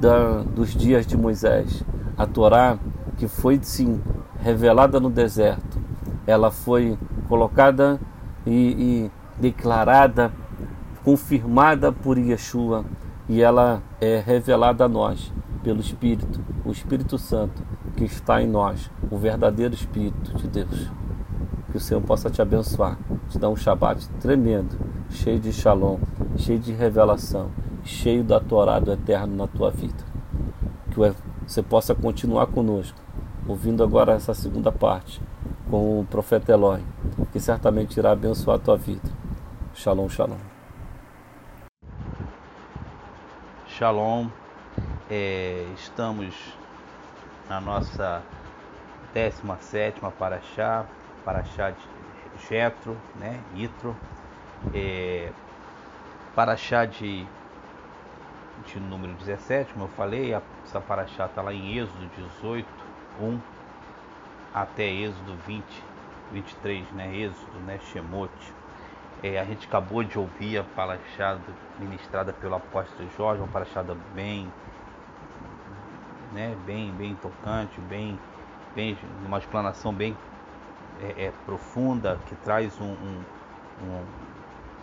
da, 0.00 0.42
dos 0.42 0.74
dias 0.74 1.06
de 1.06 1.16
Moisés. 1.16 1.82
A 2.16 2.26
Torá, 2.26 2.78
que 3.16 3.26
foi 3.26 3.58
sim 3.62 4.00
revelada 4.44 5.00
no 5.00 5.08
deserto, 5.08 5.80
ela 6.26 6.50
foi 6.50 6.98
colocada 7.30 7.98
e, 8.44 8.50
e 8.50 9.10
declarada, 9.40 10.30
confirmada 11.02 11.90
por 11.90 12.18
Yeshua, 12.18 12.84
e 13.26 13.40
ela 13.40 13.82
é 14.02 14.22
revelada 14.24 14.84
a 14.84 14.88
nós 14.88 15.32
pelo 15.62 15.80
Espírito, 15.80 16.40
o 16.62 16.70
Espírito 16.70 17.16
Santo 17.16 17.62
que 17.96 18.04
está 18.04 18.42
em 18.42 18.46
nós, 18.46 18.90
o 19.10 19.16
verdadeiro 19.16 19.72
Espírito 19.72 20.34
de 20.34 20.46
Deus. 20.46 20.90
Que 21.70 21.78
o 21.78 21.80
Senhor 21.80 22.02
possa 22.02 22.28
te 22.28 22.42
abençoar, 22.42 22.98
te 23.30 23.38
dar 23.38 23.48
um 23.48 23.56
Shabat 23.56 24.06
tremendo, 24.20 24.76
cheio 25.08 25.40
de 25.40 25.54
shalom, 25.54 25.98
cheio 26.36 26.58
de 26.58 26.72
revelação, 26.72 27.48
cheio 27.82 28.22
da 28.22 28.40
Torá 28.40 28.78
do 28.78 28.92
Eterno 28.92 29.36
na 29.36 29.46
tua 29.46 29.70
vida. 29.70 30.04
Que 30.90 31.00
você 31.46 31.62
possa 31.62 31.94
continuar 31.94 32.48
conosco, 32.48 33.03
ouvindo 33.46 33.82
agora 33.82 34.12
essa 34.12 34.32
segunda 34.32 34.72
parte 34.72 35.20
com 35.70 36.00
o 36.00 36.06
profeta 36.06 36.52
Eloy, 36.52 36.82
que 37.32 37.40
certamente 37.40 37.96
irá 37.98 38.12
abençoar 38.12 38.56
a 38.56 38.60
tua 38.60 38.76
vida. 38.76 39.10
Shalom, 39.74 40.08
shalom. 40.08 40.38
Shalom. 43.66 44.28
É, 45.10 45.66
estamos 45.76 46.34
na 47.48 47.60
nossa 47.60 48.22
17 49.12 50.00
Paraxá, 50.18 50.86
Paraxá 51.24 51.70
de 51.70 52.48
Jetro, 52.48 52.96
né, 53.16 53.40
Itro, 53.54 53.96
é, 54.72 55.30
Paraxá 56.34 56.84
de, 56.84 57.26
de 58.66 58.80
número 58.80 59.12
17, 59.14 59.72
como 59.72 59.84
eu 59.84 59.88
falei, 59.90 60.34
essa 60.64 60.80
Paraxá 60.80 61.26
está 61.26 61.42
lá 61.42 61.52
em 61.52 61.78
Êxodo 61.78 62.10
18, 62.40 62.83
1 63.20 63.38
até 64.52 64.84
Êxodo 64.84 65.36
20, 65.46 65.64
23, 66.32 66.92
né, 66.92 67.16
Êxodo, 67.16 67.58
né, 67.66 67.78
Shemote. 67.92 68.52
É, 69.22 69.38
a 69.38 69.44
gente 69.44 69.66
acabou 69.66 70.04
de 70.04 70.18
ouvir 70.18 70.58
a 70.58 70.64
Paraxá 70.64 71.38
ministrada 71.78 72.32
pelo 72.32 72.56
apóstolo 72.56 73.08
Jorge, 73.16 73.40
uma 73.40 73.48
Paraxá 73.48 73.82
bem 74.14 74.50
né, 76.34 76.56
bem, 76.66 76.90
bem 76.92 77.14
tocante, 77.14 77.80
bem, 77.82 78.18
bem, 78.74 78.98
uma 79.24 79.38
explanação 79.38 79.94
bem 79.94 80.16
é, 81.00 81.26
é, 81.26 81.32
profunda 81.46 82.18
que 82.26 82.34
traz 82.36 82.78
um, 82.80 82.92
um, 82.92 83.24
um, 83.82 84.04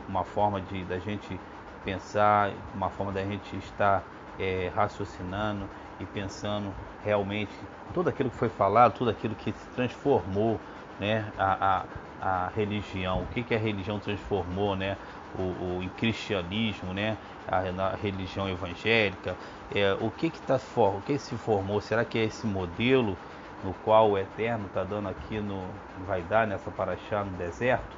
uma 0.07 0.23
forma 0.23 0.61
de 0.61 0.83
da 0.85 0.97
gente 0.97 1.39
pensar, 1.83 2.51
uma 2.73 2.89
forma 2.89 3.11
da 3.11 3.23
gente 3.23 3.55
estar 3.57 4.01
é, 4.39 4.71
raciocinando 4.73 5.67
e 5.99 6.05
pensando 6.05 6.73
realmente 7.03 7.53
tudo 7.91 8.09
aquilo 8.09 8.29
que 8.29 8.37
foi 8.37 8.49
falado, 8.49 8.93
tudo 8.93 9.11
aquilo 9.11 9.35
que 9.35 9.51
se 9.51 9.67
transformou, 9.75 10.59
né, 10.99 11.25
a, 11.37 11.85
a, 12.21 12.45
a 12.45 12.49
religião, 12.55 13.23
o 13.23 13.25
que, 13.27 13.43
que 13.43 13.53
a 13.53 13.57
religião 13.57 13.99
transformou, 13.99 14.75
né, 14.75 14.97
o, 15.37 15.41
o 15.41 15.83
em 15.83 15.89
cristianismo, 15.89 16.93
né, 16.93 17.17
a, 17.47 17.59
a 17.59 17.95
religião 17.95 18.49
evangélica, 18.49 19.35
é, 19.73 19.93
o 19.99 20.11
que 20.11 20.29
que 20.29 20.39
tá 20.41 20.59
o 20.75 21.01
que 21.01 21.17
se 21.17 21.35
formou? 21.35 21.81
Será 21.81 22.05
que 22.05 22.17
é 22.17 22.23
esse 22.23 22.45
modelo 22.45 23.17
no 23.63 23.73
qual 23.85 24.11
o 24.11 24.17
Eterno 24.17 24.65
está 24.67 24.83
dando 24.83 25.09
aqui 25.09 25.39
no 25.39 25.63
vai 26.05 26.21
dar 26.21 26.47
nessa 26.47 26.71
paraxá 26.71 27.23
no 27.23 27.31
deserto? 27.37 27.97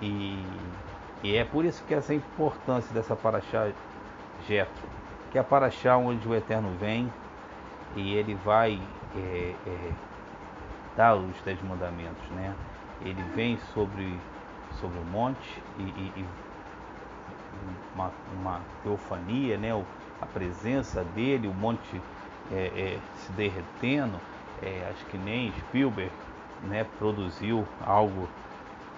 E, 0.00 0.44
e 1.22 1.36
é 1.36 1.44
por 1.44 1.64
isso 1.64 1.82
que 1.84 1.94
essa 1.94 2.14
importância 2.14 2.92
dessa 2.94 3.16
paraxá 3.16 3.70
Jetro, 4.46 4.88
que 5.30 5.38
é 5.38 5.40
a 5.40 5.44
paraxá 5.44 5.96
onde 5.96 6.28
o 6.28 6.34
Eterno 6.34 6.76
vem 6.78 7.12
e 7.96 8.14
ele 8.14 8.34
vai 8.34 8.80
é, 9.16 9.54
é, 9.66 9.92
dar 10.96 11.16
os 11.16 11.40
dez 11.42 11.60
mandamentos, 11.62 12.28
né? 12.30 12.54
Ele 13.00 13.22
vem 13.34 13.58
sobre 13.72 14.18
sobre 14.80 14.98
o 14.98 15.04
monte 15.04 15.62
e, 15.78 15.82
e, 15.82 16.12
e 16.16 16.26
uma, 17.94 18.12
uma 18.40 18.60
teofania, 18.82 19.56
né? 19.56 19.72
a 20.20 20.26
presença 20.26 21.04
dele, 21.04 21.46
o 21.46 21.54
monte 21.54 22.00
é, 22.50 22.54
é, 22.54 22.98
se 23.16 23.32
derretendo. 23.32 24.18
É, 24.62 24.88
acho 24.90 25.04
que 25.06 25.16
nem 25.16 25.52
Spielberg 25.52 26.10
né, 26.64 26.84
produziu 26.98 27.66
algo 27.80 28.28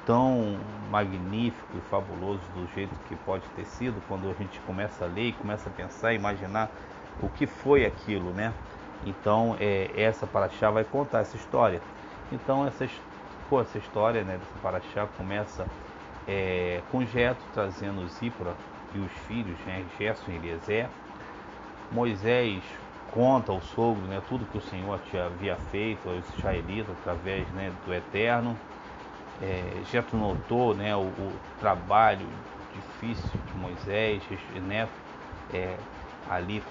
tão 0.07 0.59
magnífico 0.91 1.76
e 1.76 1.80
fabuloso 1.91 2.41
do 2.55 2.66
jeito 2.74 2.95
que 3.07 3.14
pode 3.16 3.45
ter 3.55 3.66
sido 3.66 4.03
quando 4.09 4.30
a 4.30 4.34
gente 4.34 4.59
começa 4.61 5.05
a 5.05 5.09
ler 5.09 5.28
e 5.28 5.32
começa 5.32 5.68
a 5.68 5.72
pensar, 5.72 6.14
imaginar 6.14 6.70
o 7.22 7.28
que 7.28 7.47
foi 7.47 7.84
aquilo, 7.84 8.32
né? 8.32 8.55
Então 9.05 9.57
é, 9.59 9.90
essa 9.96 10.26
paraxá 10.26 10.70
vai 10.70 10.84
contar 10.84 11.20
essa 11.20 11.36
história. 11.36 11.80
Então 12.32 12.66
essa, 12.66 12.84
essa 12.84 13.78
história 13.78 14.22
né, 14.22 14.34
dessa 14.34 14.59
paraxá 14.62 15.07
começa 15.16 15.66
é, 16.28 16.80
com 16.90 17.05
Jeto 17.05 17.42
trazendo 17.53 18.07
Zípora 18.09 18.55
e 18.94 18.98
os 18.98 19.12
filhos, 19.26 19.59
né, 19.66 19.84
Gerson 19.98 20.30
e 20.32 20.36
Eliezer. 20.36 20.88
Moisés 21.90 22.62
conta 23.11 23.51
ao 23.51 23.61
sogro 23.61 24.03
né, 24.03 24.22
tudo 24.28 24.46
que 24.46 24.59
o 24.59 24.61
Senhor 24.61 25.01
tinha, 25.11 25.26
havia 25.26 25.57
feito 25.70 26.09
aos 26.09 26.24
israelitas 26.36 26.94
através 27.01 27.46
né, 27.48 27.72
do 27.84 27.92
Eterno. 27.92 28.57
É, 29.42 29.82
Jetro 29.90 30.18
notou 30.18 30.74
né, 30.74 30.94
o, 30.94 31.01
o, 31.01 31.32
trabalho 31.59 32.26
difícil 32.74 33.40
de 33.46 33.59
Moisés, 33.59 34.22
né, 34.66 34.86
é, 35.53 35.76
ali 36.28 36.62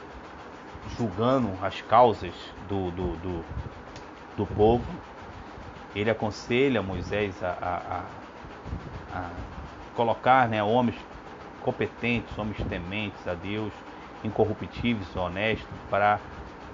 julgando 0.97 1.51
as 1.61 1.81
causas 1.81 2.33
do, 2.67 2.91
do, 2.91 3.17
do, 3.17 3.45
do 4.37 4.45
povo. 4.45 4.85
Ele 5.95 6.09
aconselha 6.09 6.81
Moisés 6.81 7.41
a, 7.43 7.49
a, 7.61 9.17
a, 9.17 9.19
a 9.19 9.29
colocar 9.95 10.47
né, 10.47 10.63
homens 10.63 10.97
competentes, 11.61 12.37
homens 12.37 12.57
tementes 12.69 13.27
a 13.27 13.33
Deus, 13.33 13.73
incorruptíveis, 14.23 15.15
honestos, 15.15 15.67
para 15.89 16.19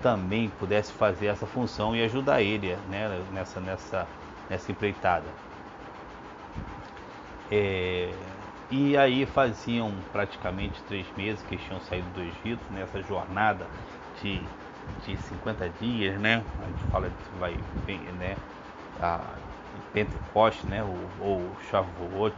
também 0.02 0.50
pudesse 0.60 0.92
fazer 0.94 1.28
essa 1.28 1.48
função 1.48 1.96
e 1.96 2.04
ajudar 2.04 2.42
ele 2.42 2.76
né, 2.90 3.24
nessa, 3.32 3.60
nessa, 3.60 4.08
nessa 4.50 4.72
empreitada. 4.72 5.26
É, 7.52 8.12
e 8.70 8.98
aí 8.98 9.26
faziam 9.26 9.94
praticamente 10.12 10.82
três 10.84 11.06
meses 11.16 11.44
que 11.44 11.56
eles 11.56 11.66
tinham 11.66 11.80
saído 11.82 12.08
do 12.10 12.22
Egito, 12.22 12.62
nessa 12.72 13.02
jornada 13.04 13.68
de 14.22 14.50
de 15.06 15.18
50 15.18 15.70
dias, 15.70 16.20
né? 16.20 16.46
A 16.60 16.68
gente 16.68 16.84
fala 16.86 17.10
que 17.10 17.36
vai 17.36 17.56
né? 18.14 18.38
A 19.00 19.42
Pentecoste, 19.94 20.68
né? 20.68 20.84
Ou, 20.84 21.16
ou 21.20 21.58
Shavuot. 21.60 22.36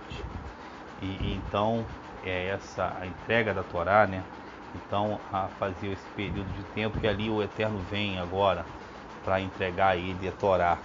E, 1.02 1.06
e, 1.06 1.36
então 1.36 1.86
é 2.24 2.48
essa 2.48 2.98
a 3.00 3.08
entrega 3.08 3.54
da 3.54 3.64
Torá, 3.64 4.08
né? 4.08 4.26
Então 4.74 5.22
a 5.32 5.50
fazer 5.50 5.88
esse 5.90 6.10
período 6.12 6.52
de 6.54 6.64
tempo 6.66 7.00
que 7.00 7.08
ali 7.08 7.30
o 7.30 7.42
Eterno 7.44 7.84
vem 7.84 8.20
agora 8.20 8.66
para 9.24 9.42
entregar 9.42 9.90
a 9.90 9.98
ele 9.98 10.28
a 10.28 10.32
Torá. 10.34 10.80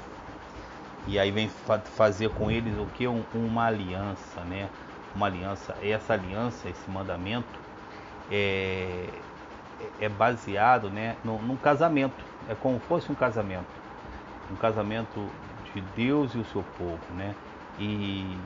E 1.06 1.18
aí 1.18 1.30
vem 1.30 1.48
fazer 1.48 2.30
com 2.30 2.50
eles 2.50 2.76
o 2.78 2.86
que? 2.86 3.06
Um, 3.08 3.26
uma 3.32 3.66
aliança, 3.66 4.44
né? 4.44 4.70
Uma 5.14 5.26
aliança. 5.26 5.76
E 5.82 5.90
essa 5.90 6.12
aliança, 6.14 6.68
esse 6.68 6.88
mandamento, 6.90 7.64
é, 8.30 9.21
é 10.00 10.08
baseado 10.08 10.90
né, 10.90 11.16
num, 11.24 11.40
num 11.42 11.56
casamento. 11.56 12.24
É 12.48 12.54
como 12.54 12.78
fosse 12.80 13.10
um 13.10 13.14
casamento. 13.14 13.66
Um 14.50 14.56
casamento 14.56 15.28
de 15.74 15.80
Deus 15.96 16.34
e 16.34 16.38
o 16.38 16.44
seu 16.44 16.62
povo, 16.76 17.00
né? 17.16 17.34
E 17.78 18.36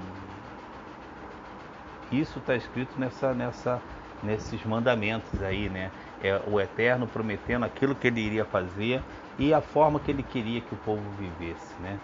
isso 2.12 2.38
está 2.38 2.54
escrito 2.54 2.98
nessa, 2.98 3.34
nessa, 3.34 3.82
nesses 4.22 4.64
mandamentos 4.64 5.42
aí, 5.42 5.68
né? 5.68 5.90
É 6.22 6.40
o 6.46 6.60
Eterno 6.60 7.06
prometendo 7.06 7.64
aquilo 7.64 7.94
que 7.94 8.06
ele 8.06 8.20
iria 8.20 8.44
fazer 8.44 9.02
e 9.38 9.52
a 9.52 9.60
forma 9.60 10.00
que 10.00 10.10
ele 10.10 10.22
queria 10.22 10.60
que 10.60 10.74
o 10.74 10.78
povo 10.78 11.02
vivesse, 11.18 11.74
né? 11.80 11.98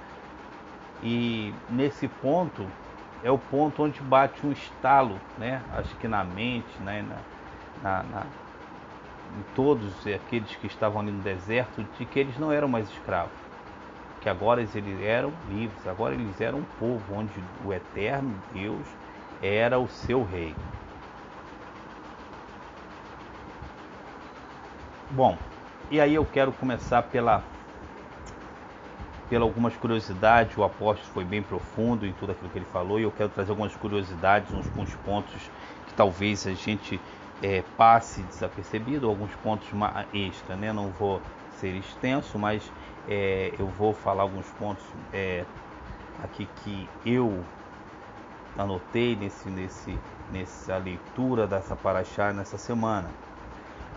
E 1.02 1.54
nesse 1.68 2.08
ponto 2.08 2.66
é 3.22 3.30
o 3.30 3.38
ponto 3.38 3.84
onde 3.84 4.00
bate 4.00 4.44
um 4.46 4.52
estalo, 4.52 5.20
né? 5.38 5.62
Acho 5.72 5.94
que 5.96 6.08
na 6.08 6.24
mente, 6.24 6.80
né? 6.80 7.02
na, 7.82 8.02
na, 8.02 8.02
na 8.02 8.26
em 9.38 9.54
todos 9.54 10.06
aqueles 10.06 10.54
que 10.56 10.66
estavam 10.66 11.00
ali 11.00 11.10
no 11.10 11.22
deserto, 11.22 11.84
de 11.98 12.04
que 12.04 12.18
eles 12.18 12.38
não 12.38 12.52
eram 12.52 12.68
mais 12.68 12.88
escravos, 12.88 13.32
que 14.20 14.28
agora 14.28 14.60
eles 14.60 15.00
eram 15.02 15.32
livres, 15.48 15.86
agora 15.86 16.14
eles 16.14 16.40
eram 16.40 16.58
um 16.58 16.64
povo 16.78 17.14
onde 17.14 17.42
o 17.64 17.72
eterno 17.72 18.36
Deus 18.52 18.86
era 19.40 19.78
o 19.78 19.88
seu 19.88 20.22
rei. 20.22 20.54
Bom, 25.10 25.36
e 25.90 26.00
aí 26.00 26.14
eu 26.14 26.24
quero 26.24 26.52
começar 26.52 27.02
pela 27.02 27.44
pela 29.28 29.44
algumas 29.44 29.74
curiosidades, 29.76 30.58
o 30.58 30.62
apóstolo 30.62 31.10
foi 31.10 31.24
bem 31.24 31.42
profundo 31.42 32.06
em 32.06 32.12
tudo 32.12 32.32
aquilo 32.32 32.50
que 32.50 32.58
ele 32.58 32.66
falou 32.66 33.00
e 33.00 33.04
eu 33.04 33.10
quero 33.10 33.30
trazer 33.30 33.50
algumas 33.50 33.74
curiosidades, 33.74 34.52
uns, 34.52 34.66
uns 34.76 34.94
pontos 34.96 35.50
que 35.86 35.94
talvez 35.94 36.46
a 36.46 36.52
gente 36.52 37.00
é, 37.42 37.62
passe 37.76 38.22
desapercebido, 38.22 39.08
alguns 39.08 39.34
pontos 39.36 39.68
extra, 40.14 40.54
né? 40.54 40.72
Não 40.72 40.90
vou 40.90 41.20
ser 41.58 41.74
extenso, 41.74 42.38
mas 42.38 42.62
é, 43.08 43.52
eu 43.58 43.66
vou 43.66 43.92
falar 43.92 44.22
alguns 44.22 44.46
pontos 44.52 44.84
é, 45.12 45.44
aqui 46.22 46.48
que 46.62 46.88
eu 47.04 47.44
anotei 48.56 49.16
nesse, 49.16 49.48
nesse, 49.48 49.98
nessa 50.30 50.76
leitura 50.76 51.46
dessa 51.46 51.74
paraxá 51.74 52.32
nessa 52.32 52.56
semana. 52.56 53.08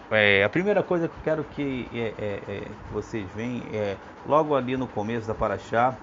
É, 0.10 0.44
a 0.44 0.50
primeira 0.50 0.82
coisa 0.82 1.08
que 1.08 1.16
eu 1.16 1.24
quero 1.24 1.44
que, 1.44 1.88
é, 1.94 2.14
é, 2.18 2.42
é 2.48 2.68
vocês 2.92 3.28
veem 3.36 3.64
é 3.74 3.96
logo 4.26 4.56
ali 4.56 4.76
no 4.76 4.88
começo 4.88 5.28
da 5.28 5.36
paraxá, 5.36 5.96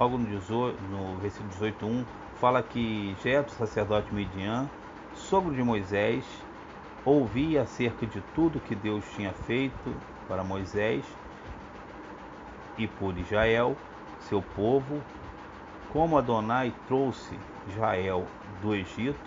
logo 0.00 0.18
no, 0.18 0.26
18, 0.26 0.82
no 0.90 1.16
versículo 1.18 1.50
18.1, 1.50 2.04
fala 2.40 2.62
que 2.62 3.14
Jetro, 3.22 3.54
sacerdote 3.54 4.12
Midian, 4.12 4.68
sogro 5.28 5.52
de 5.52 5.62
Moisés, 5.62 6.24
ouvia 7.04 7.62
acerca 7.62 8.06
de 8.06 8.20
tudo 8.32 8.60
que 8.60 8.76
Deus 8.76 9.04
tinha 9.16 9.32
feito 9.32 9.92
para 10.28 10.44
Moisés 10.44 11.04
e 12.78 12.86
por 12.86 13.16
Israel, 13.18 13.76
seu 14.20 14.40
povo, 14.40 15.00
como 15.92 16.16
Adonai 16.16 16.72
trouxe 16.86 17.36
Israel 17.68 18.24
do 18.62 18.72
Egito, 18.72 19.18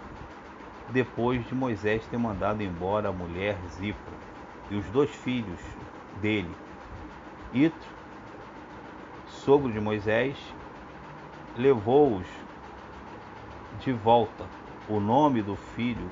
depois 0.93 1.45
de 1.45 1.53
Moisés 1.53 2.01
ter 2.07 2.17
mandado 2.17 2.63
embora 2.63 3.09
a 3.09 3.13
mulher 3.13 3.57
Zipra 3.77 4.13
e 4.71 4.75
os 4.75 4.85
dois 4.87 5.09
filhos 5.09 5.59
dele, 6.21 6.55
Itro, 7.53 7.89
sogro 9.27 9.69
de 9.69 9.81
Moisés, 9.81 10.37
levou-os 11.57 12.27
de 13.81 13.91
volta 13.91 14.58
o 14.89 14.99
nome 14.99 15.41
do 15.43 15.55
filho 15.55 16.09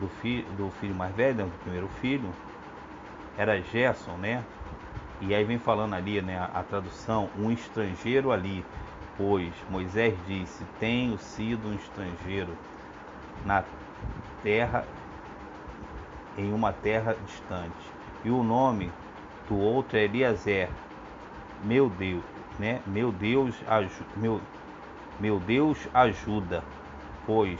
do, 0.00 0.08
fi, 0.08 0.42
do 0.56 0.70
filho 0.70 0.94
mais 0.94 1.14
velho, 1.14 1.36
né, 1.36 1.44
do 1.44 1.50
primeiro 1.62 1.88
filho, 1.88 2.32
era 3.36 3.60
Gerson, 3.60 4.16
né? 4.18 4.44
E 5.20 5.34
aí 5.34 5.44
vem 5.44 5.58
falando 5.58 5.94
ali, 5.94 6.20
né, 6.22 6.38
a, 6.38 6.44
a 6.44 6.62
tradução, 6.62 7.28
um 7.36 7.50
estrangeiro 7.50 8.30
ali, 8.30 8.64
pois 9.18 9.52
Moisés 9.68 10.14
disse: 10.26 10.64
Tenho 10.78 11.18
sido 11.18 11.68
um 11.68 11.74
estrangeiro 11.74 12.56
na 13.44 13.64
terra, 14.42 14.84
em 16.38 16.52
uma 16.52 16.72
terra 16.72 17.16
distante. 17.26 17.92
E 18.24 18.30
o 18.30 18.42
nome 18.42 18.90
do 19.48 19.56
outro 19.56 19.96
é 19.96 20.04
Eliezer, 20.04 20.68
meu 21.64 21.88
Deus, 21.88 22.22
né? 22.58 22.80
Meu 22.86 23.10
Deus, 23.10 23.56
meu, 24.16 24.40
meu 25.18 25.40
Deus 25.40 25.88
ajuda 25.94 26.62
pois 27.26 27.58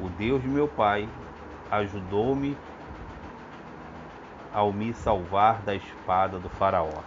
o 0.00 0.08
Deus 0.18 0.42
de 0.42 0.48
meu 0.48 0.68
pai 0.68 1.08
ajudou-me 1.70 2.56
ao 4.52 4.72
me 4.72 4.92
salvar 4.94 5.60
da 5.62 5.74
espada 5.74 6.38
do 6.38 6.48
faraó. 6.48 7.02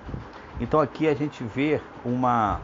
Então 0.60 0.80
aqui 0.80 1.08
a 1.08 1.14
gente 1.14 1.44
vê 1.44 1.80
uma 2.04 2.60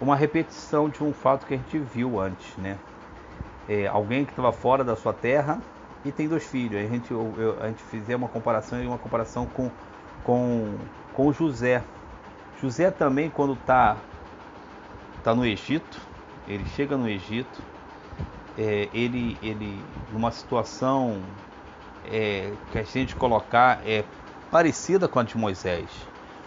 uma 0.00 0.16
repetição 0.16 0.88
de 0.88 1.04
um 1.04 1.12
fato 1.12 1.46
que 1.46 1.54
a 1.54 1.56
gente 1.56 1.78
viu 1.78 2.18
antes, 2.18 2.56
né? 2.56 2.78
É, 3.68 3.86
alguém 3.86 4.24
que 4.24 4.32
estava 4.32 4.50
fora 4.50 4.82
da 4.82 4.96
sua 4.96 5.12
terra 5.12 5.60
e 6.04 6.10
tem 6.10 6.26
dois 6.26 6.44
filhos. 6.46 6.82
A 6.82 6.88
gente, 6.88 7.10
eu, 7.10 7.34
eu, 7.36 7.62
a 7.62 7.68
gente 7.68 7.82
fizer 7.82 8.16
uma 8.16 8.28
comparação 8.28 8.82
e 8.82 8.86
uma 8.86 8.98
comparação 8.98 9.46
com, 9.46 9.70
com, 10.24 10.74
com 11.12 11.32
José. 11.32 11.82
José 12.60 12.90
também 12.90 13.28
quando 13.28 13.52
está 13.52 13.96
tá 15.22 15.34
no 15.34 15.44
Egito, 15.44 16.00
ele 16.48 16.64
chega 16.64 16.96
no 16.96 17.08
Egito, 17.08 17.62
é, 18.58 18.88
ele, 18.92 19.36
ele 19.42 19.82
numa 20.12 20.30
situação 20.30 21.20
é, 22.10 22.52
que 22.72 22.78
a 22.78 22.82
gente 22.82 23.14
colocar 23.16 23.80
é 23.86 24.04
parecida 24.50 25.06
com 25.06 25.18
a 25.18 25.22
de 25.22 25.36
Moisés. 25.36 25.88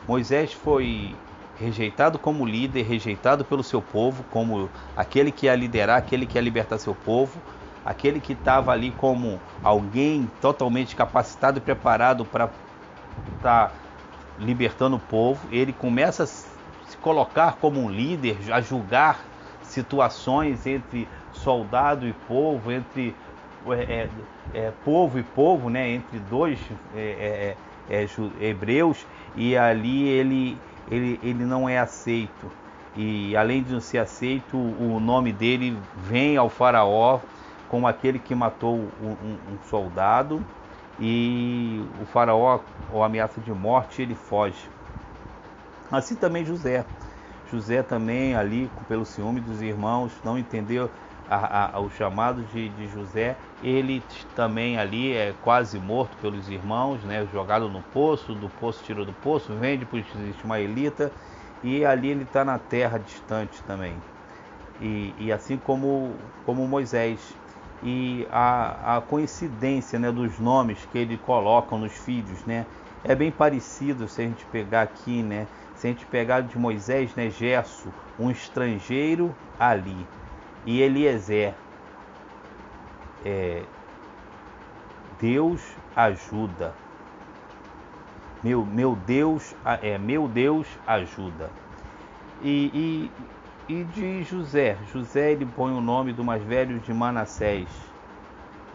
Moisés 0.07 0.51
foi 0.53 1.15
rejeitado 1.59 2.19
como 2.19 2.45
líder, 2.45 2.83
rejeitado 2.83 3.45
pelo 3.45 3.63
seu 3.63 3.81
povo, 3.81 4.23
como 4.31 4.69
aquele 4.97 5.31
que 5.31 5.45
ia 5.45 5.55
liderar, 5.55 5.97
aquele 5.97 6.25
que 6.25 6.37
ia 6.37 6.41
libertar 6.41 6.77
seu 6.77 6.93
povo, 6.93 7.39
aquele 7.85 8.19
que 8.19 8.33
estava 8.33 8.71
ali 8.71 8.91
como 8.91 9.39
alguém 9.63 10.29
totalmente 10.41 10.95
capacitado 10.95 11.59
e 11.59 11.61
preparado 11.61 12.25
para 12.25 12.49
estar 13.37 13.69
tá 13.69 13.71
libertando 14.39 14.97
o 14.97 14.99
povo. 14.99 15.47
Ele 15.51 15.71
começa 15.71 16.23
a 16.23 16.27
se 16.27 16.97
colocar 17.01 17.53
como 17.53 17.79
um 17.79 17.89
líder, 17.89 18.37
a 18.51 18.59
julgar 18.59 19.19
situações 19.61 20.67
entre 20.67 21.07
soldado 21.43 22.07
e 22.07 22.13
povo, 22.27 22.71
entre 22.71 23.15
é, 23.67 23.73
é, 23.73 24.09
é, 24.53 24.73
povo 24.83 25.19
e 25.19 25.23
povo, 25.23 25.69
né, 25.69 25.89
entre 25.89 26.19
dois 26.19 26.59
é, 26.95 27.55
é, 27.89 28.07
hebreus, 28.41 29.05
e 29.35 29.55
ali 29.57 30.07
ele, 30.07 30.57
ele, 30.89 31.19
ele 31.23 31.45
não 31.45 31.67
é 31.67 31.77
aceito. 31.77 32.51
E 32.95 33.35
além 33.35 33.63
de 33.63 33.73
não 33.73 33.81
ser 33.81 33.97
aceito, 33.97 34.55
o 34.55 34.99
nome 34.99 35.31
dele 35.31 35.77
vem 35.97 36.37
ao 36.37 36.49
faraó 36.49 37.19
como 37.67 37.87
aquele 37.87 38.19
que 38.19 38.35
matou 38.35 38.75
um, 39.01 39.37
um 39.51 39.57
soldado, 39.67 40.45
e 40.99 41.83
o 41.99 42.05
faraó, 42.05 42.59
ou 42.91 43.03
ameaça 43.03 43.41
de 43.41 43.51
morte, 43.51 44.01
ele 44.01 44.13
foge. 44.13 44.69
Assim 45.91 46.15
também 46.15 46.45
José. 46.45 46.85
José 47.51 47.81
também 47.81 48.35
ali, 48.35 48.69
pelo 48.87 49.05
ciúme 49.05 49.39
dos 49.39 49.61
irmãos, 49.61 50.11
não 50.23 50.37
entendeu 50.37 50.89
a, 51.29 51.77
a, 51.77 51.79
o 51.79 51.89
chamado 51.89 52.43
de, 52.43 52.69
de, 52.69 52.87
José, 52.87 53.35
ele 53.63 54.03
também 54.35 54.77
ali 54.77 55.13
é 55.13 55.33
quase 55.41 55.79
morto 55.79 56.17
pelos 56.17 56.49
irmãos, 56.49 57.01
né, 57.03 57.25
jogado 57.31 57.69
no 57.69 57.81
poço, 57.81 58.33
do 58.33 58.49
poço 58.49 58.83
tirou 58.83 59.05
do 59.05 59.13
poço, 59.13 59.53
vende 59.53 59.85
para 59.85 59.99
os 59.99 60.05
ismaelitas 60.37 61.11
e 61.63 61.85
ali 61.85 62.09
ele 62.09 62.23
está 62.23 62.43
na 62.43 62.59
terra 62.59 62.97
distante 62.97 63.61
também. 63.65 63.95
E, 64.81 65.13
e, 65.17 65.31
assim 65.31 65.57
como, 65.57 66.13
como 66.45 66.67
Moisés. 66.67 67.19
E 67.81 68.27
a, 68.31 68.97
a 68.97 69.01
coincidência 69.01 69.99
né, 69.99 70.11
dos 70.11 70.39
nomes 70.39 70.79
que 70.91 70.97
ele 70.97 71.17
coloca 71.17 71.75
nos 71.75 71.91
filhos, 71.91 72.43
né, 72.45 72.65
é 73.03 73.13
bem 73.13 73.31
parecido 73.31 74.07
se 74.07 74.21
a 74.21 74.25
gente 74.25 74.45
pegar 74.45 74.83
aqui, 74.83 75.21
né, 75.21 75.47
se 75.75 75.87
a 75.87 75.89
gente 75.89 76.05
pegar 76.05 76.41
de 76.41 76.57
Moisés, 76.57 77.13
né, 77.15 77.29
Gesso, 77.29 77.89
um 78.17 78.31
estrangeiro 78.31 79.35
ali 79.59 80.05
e 80.65 80.81
Eliezer. 80.81 81.53
É, 83.25 83.63
Deus 85.19 85.61
ajuda. 85.95 86.73
Meu, 88.43 88.65
meu 88.65 88.95
Deus, 88.95 89.55
é 89.81 89.97
meu 89.97 90.27
Deus 90.27 90.67
ajuda. 90.85 91.49
E, 92.41 93.09
e, 93.69 93.73
e 93.73 93.83
de 93.85 94.23
José, 94.23 94.77
José 94.91 95.31
ele 95.31 95.45
põe 95.45 95.71
o 95.71 95.79
nome 95.79 96.11
do 96.11 96.25
mais 96.25 96.43
velho 96.43 96.77
de 96.79 96.93
Manassés, 96.93 97.69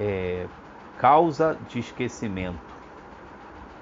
é, 0.00 0.46
causa 0.96 1.58
de 1.68 1.80
esquecimento. 1.80 2.58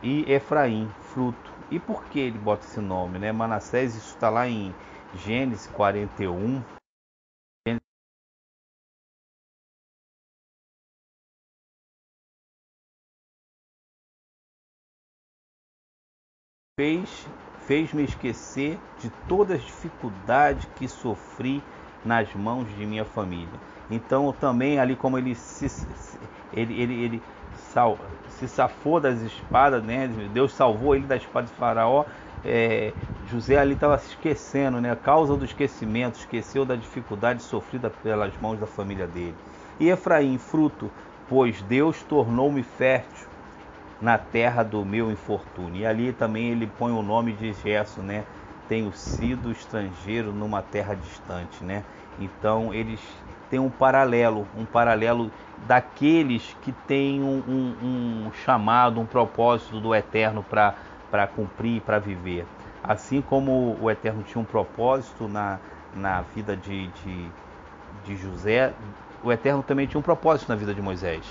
E 0.02 0.24
Efraim, 0.30 0.90
fruto. 1.12 1.52
E 1.70 1.78
por 1.78 2.04
que 2.06 2.18
ele 2.18 2.38
bota 2.38 2.64
esse 2.64 2.80
nome, 2.80 3.20
né? 3.20 3.30
Manassés, 3.30 3.94
isso 3.94 4.14
está 4.14 4.28
lá 4.28 4.48
em 4.48 4.74
Gênesis 5.14 5.68
41, 5.68 6.62
fez 16.78 17.26
fez-me 17.66 18.04
esquecer 18.04 18.78
de 19.00 19.08
todas 19.26 19.56
as 19.56 19.64
dificuldades 19.64 20.68
que 20.76 20.86
sofri 20.86 21.62
nas 22.04 22.30
mãos 22.34 22.68
de 22.76 22.84
minha 22.84 23.06
família. 23.06 23.48
Então 23.90 24.30
também 24.38 24.78
ali 24.78 24.94
como 24.94 25.16
ele 25.16 25.34
se 25.34 25.70
ele, 26.52 26.78
ele, 26.78 27.02
ele 27.02 27.22
sal, 27.72 27.98
se 28.28 28.46
safou 28.46 29.00
das 29.00 29.22
espadas, 29.22 29.82
né? 29.82 30.06
Deus 30.34 30.52
salvou 30.52 30.94
ele 30.94 31.06
da 31.06 31.16
espada 31.16 31.46
de 31.46 31.52
Faraó. 31.54 32.04
É, 32.44 32.92
José 33.30 33.56
ali 33.56 33.72
estava 33.72 33.96
se 33.96 34.10
esquecendo, 34.10 34.78
né? 34.78 34.92
A 34.92 34.96
causa 34.96 35.34
do 35.34 35.46
esquecimento, 35.46 36.18
esqueceu 36.18 36.66
da 36.66 36.76
dificuldade 36.76 37.42
sofrida 37.42 37.88
pelas 38.02 38.34
mãos 38.38 38.60
da 38.60 38.66
família 38.66 39.06
dele. 39.06 39.34
E 39.80 39.88
Efraim, 39.88 40.36
fruto, 40.36 40.90
pois 41.26 41.62
Deus 41.62 42.02
tornou-me 42.02 42.62
fértil 42.62 43.25
na 44.00 44.18
terra 44.18 44.62
do 44.62 44.84
meu 44.84 45.10
infortúnio. 45.10 45.80
E 45.80 45.86
ali 45.86 46.12
também 46.12 46.50
ele 46.50 46.66
põe 46.66 46.92
o 46.92 47.02
nome 47.02 47.32
de 47.32 47.52
Gesso, 47.52 48.00
né? 48.02 48.24
Tenho 48.68 48.92
sido 48.92 49.50
estrangeiro 49.50 50.32
numa 50.32 50.62
terra 50.62 50.94
distante, 50.94 51.62
né? 51.64 51.82
Então 52.18 52.72
eles 52.74 53.00
têm 53.50 53.58
um 53.58 53.70
paralelo, 53.70 54.46
um 54.56 54.64
paralelo 54.64 55.30
daqueles 55.66 56.56
que 56.62 56.72
têm 56.72 57.22
um, 57.22 57.42
um, 57.48 58.26
um 58.26 58.32
chamado, 58.44 59.00
um 59.00 59.06
propósito 59.06 59.80
do 59.80 59.94
Eterno 59.94 60.44
para 60.44 61.26
cumprir, 61.28 61.80
para 61.80 61.98
viver. 61.98 62.44
Assim 62.82 63.20
como 63.20 63.76
o 63.80 63.90
Eterno 63.90 64.22
tinha 64.22 64.40
um 64.40 64.44
propósito 64.44 65.28
na, 65.28 65.58
na 65.94 66.22
vida 66.34 66.56
de, 66.56 66.88
de, 66.88 67.28
de 68.04 68.16
José, 68.16 68.72
o 69.22 69.32
Eterno 69.32 69.62
também 69.62 69.86
tinha 69.86 69.98
um 69.98 70.02
propósito 70.02 70.48
na 70.48 70.54
vida 70.54 70.74
de 70.74 70.82
Moisés. 70.82 71.24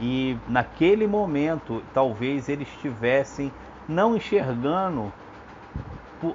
E 0.00 0.36
naquele 0.48 1.06
momento, 1.06 1.82
talvez 1.92 2.48
eles 2.48 2.68
estivessem 2.68 3.52
não 3.86 4.16
enxergando 4.16 5.12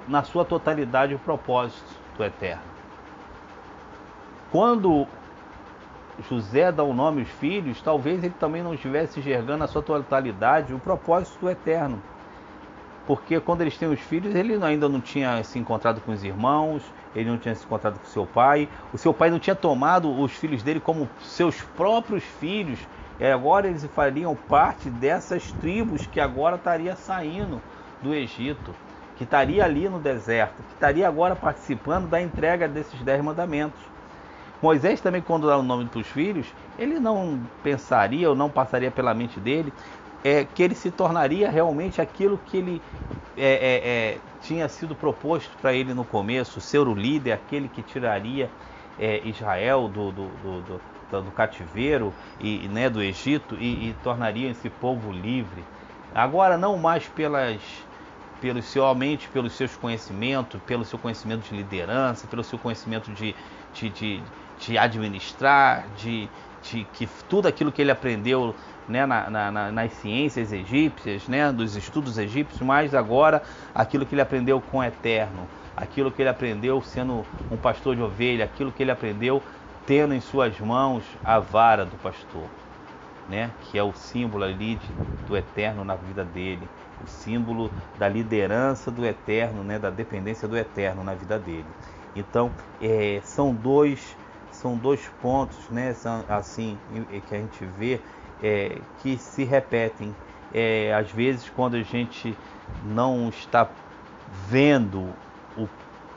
na 0.06 0.22
sua 0.22 0.44
totalidade 0.44 1.14
o 1.14 1.18
propósito 1.18 1.82
do 2.16 2.24
Eterno. 2.24 2.62
Quando 4.52 5.06
José 6.28 6.70
dá 6.70 6.84
o 6.84 6.94
nome 6.94 7.22
aos 7.22 7.30
filhos, 7.30 7.82
talvez 7.82 8.22
ele 8.22 8.34
também 8.38 8.62
não 8.62 8.72
estivesse 8.72 9.18
enxergando 9.18 9.58
na 9.58 9.66
sua 9.66 9.82
totalidade 9.82 10.72
o 10.72 10.78
propósito 10.78 11.40
do 11.40 11.50
Eterno. 11.50 12.00
Porque 13.06 13.38
quando 13.38 13.60
eles 13.60 13.78
têm 13.78 13.88
os 13.88 14.00
filhos, 14.00 14.34
ele 14.34 14.62
ainda 14.64 14.88
não 14.88 15.00
tinha 15.00 15.42
se 15.44 15.58
encontrado 15.58 16.00
com 16.00 16.10
os 16.10 16.24
irmãos, 16.24 16.82
ele 17.14 17.30
não 17.30 17.38
tinha 17.38 17.54
se 17.54 17.64
encontrado 17.64 18.00
com 18.00 18.06
seu 18.06 18.26
pai, 18.26 18.68
o 18.92 18.98
seu 18.98 19.14
pai 19.14 19.30
não 19.30 19.38
tinha 19.38 19.54
tomado 19.54 20.10
os 20.20 20.32
filhos 20.32 20.62
dele 20.62 20.80
como 20.80 21.08
seus 21.22 21.62
próprios 21.76 22.24
filhos, 22.24 22.80
e 23.20 23.24
agora 23.24 23.68
eles 23.68 23.84
fariam 23.94 24.34
parte 24.34 24.90
dessas 24.90 25.52
tribos 25.52 26.04
que 26.04 26.18
agora 26.18 26.56
estaria 26.56 26.96
saindo 26.96 27.60
do 28.02 28.12
Egito, 28.12 28.74
que 29.16 29.24
estaria 29.24 29.64
ali 29.64 29.88
no 29.88 30.00
deserto, 30.00 30.56
que 30.56 30.74
estaria 30.74 31.06
agora 31.06 31.36
participando 31.36 32.08
da 32.08 32.20
entrega 32.20 32.66
desses 32.66 33.00
dez 33.02 33.22
mandamentos. 33.22 33.80
Moisés 34.60 35.00
também, 35.00 35.22
quando 35.22 35.46
dá 35.46 35.56
o 35.56 35.62
nome 35.62 35.84
para 35.84 36.00
os 36.00 36.06
filhos, 36.08 36.46
ele 36.78 36.98
não 36.98 37.38
pensaria 37.62 38.28
ou 38.28 38.34
não 38.34 38.50
passaria 38.50 38.90
pela 38.90 39.14
mente 39.14 39.38
dele 39.38 39.72
é, 40.26 40.44
que 40.44 40.60
ele 40.60 40.74
se 40.74 40.90
tornaria 40.90 41.48
realmente 41.48 42.00
aquilo 42.00 42.36
que 42.36 42.56
ele 42.56 42.82
é, 43.36 43.44
é, 43.44 43.88
é 43.88 44.18
tinha 44.42 44.68
sido 44.68 44.92
proposto 44.96 45.50
para 45.60 45.72
ele 45.72 45.94
no 45.94 46.04
começo, 46.04 46.60
ser 46.60 46.80
o 46.80 46.94
líder, 46.94 47.32
aquele 47.32 47.68
que 47.68 47.80
tiraria 47.80 48.50
é, 48.98 49.20
Israel 49.24 49.86
do, 49.86 50.10
do, 50.10 50.26
do, 50.32 51.22
do 51.22 51.30
cativeiro 51.30 52.12
e 52.40 52.66
né, 52.68 52.90
do 52.90 53.00
Egito 53.00 53.56
e, 53.60 53.90
e 53.90 53.94
tornaria 54.02 54.50
esse 54.50 54.68
povo 54.68 55.12
livre. 55.12 55.62
Agora 56.12 56.58
não 56.58 56.76
mais 56.76 57.06
pelas 57.06 57.60
pelo 58.40 58.60
somente 58.62 59.28
pelos 59.28 59.52
seus 59.52 59.76
conhecimentos, 59.76 60.60
pelo 60.66 60.84
seu 60.84 60.98
conhecimento 60.98 61.48
de 61.48 61.56
liderança, 61.56 62.26
pelo 62.26 62.42
seu 62.42 62.58
conhecimento 62.58 63.12
de, 63.12 63.34
de, 63.72 63.88
de, 63.90 64.22
de 64.58 64.76
administrar, 64.76 65.86
de, 65.96 66.28
de 66.62 66.84
que 66.92 67.08
tudo 67.28 67.46
aquilo 67.46 67.72
que 67.72 67.80
ele 67.80 67.90
aprendeu 67.90 68.54
né, 68.88 69.04
na, 69.06 69.30
na, 69.30 69.72
nas 69.72 69.92
ciências 69.94 70.52
egípcias, 70.52 71.26
né, 71.28 71.52
dos 71.52 71.76
estudos 71.76 72.18
egípcios, 72.18 72.60
mas 72.60 72.94
agora 72.94 73.42
aquilo 73.74 74.06
que 74.06 74.14
ele 74.14 74.22
aprendeu 74.22 74.60
com 74.60 74.78
o 74.78 74.84
Eterno, 74.84 75.46
aquilo 75.76 76.10
que 76.10 76.22
ele 76.22 76.28
aprendeu 76.28 76.80
sendo 76.82 77.24
um 77.50 77.56
pastor 77.56 77.94
de 77.94 78.02
ovelha, 78.02 78.44
aquilo 78.44 78.72
que 78.72 78.82
ele 78.82 78.90
aprendeu 78.90 79.42
tendo 79.86 80.14
em 80.14 80.20
suas 80.20 80.58
mãos 80.58 81.04
a 81.22 81.38
vara 81.38 81.84
do 81.84 81.96
pastor, 81.98 82.48
né? 83.28 83.50
que 83.60 83.78
é 83.78 83.82
o 83.82 83.92
símbolo 83.94 84.44
ali 84.44 84.74
de, 84.74 84.92
do 85.26 85.36
eterno 85.36 85.84
na 85.84 85.94
vida 85.94 86.24
dele, 86.24 86.68
o 87.04 87.06
símbolo 87.06 87.70
da 87.96 88.08
liderança 88.08 88.90
do 88.90 89.06
eterno, 89.06 89.62
né? 89.62 89.78
da 89.78 89.90
dependência 89.90 90.48
do 90.48 90.56
eterno 90.56 91.04
na 91.04 91.14
vida 91.14 91.38
dele. 91.38 91.66
Então, 92.16 92.50
é, 92.80 93.20
são 93.22 93.54
dois 93.54 94.16
são 94.50 94.74
dois 94.74 95.06
pontos, 95.20 95.58
né? 95.68 95.94
Assim 96.26 96.78
que 97.28 97.34
a 97.34 97.38
gente 97.38 97.62
vê 97.78 98.00
é, 98.42 98.78
que 99.02 99.16
se 99.16 99.44
repetem. 99.44 100.14
É, 100.52 100.94
às 100.94 101.10
vezes, 101.10 101.50
quando 101.50 101.74
a 101.74 101.82
gente 101.82 102.36
não 102.84 103.28
está 103.28 103.68
vendo 104.48 105.08
o 105.56 105.68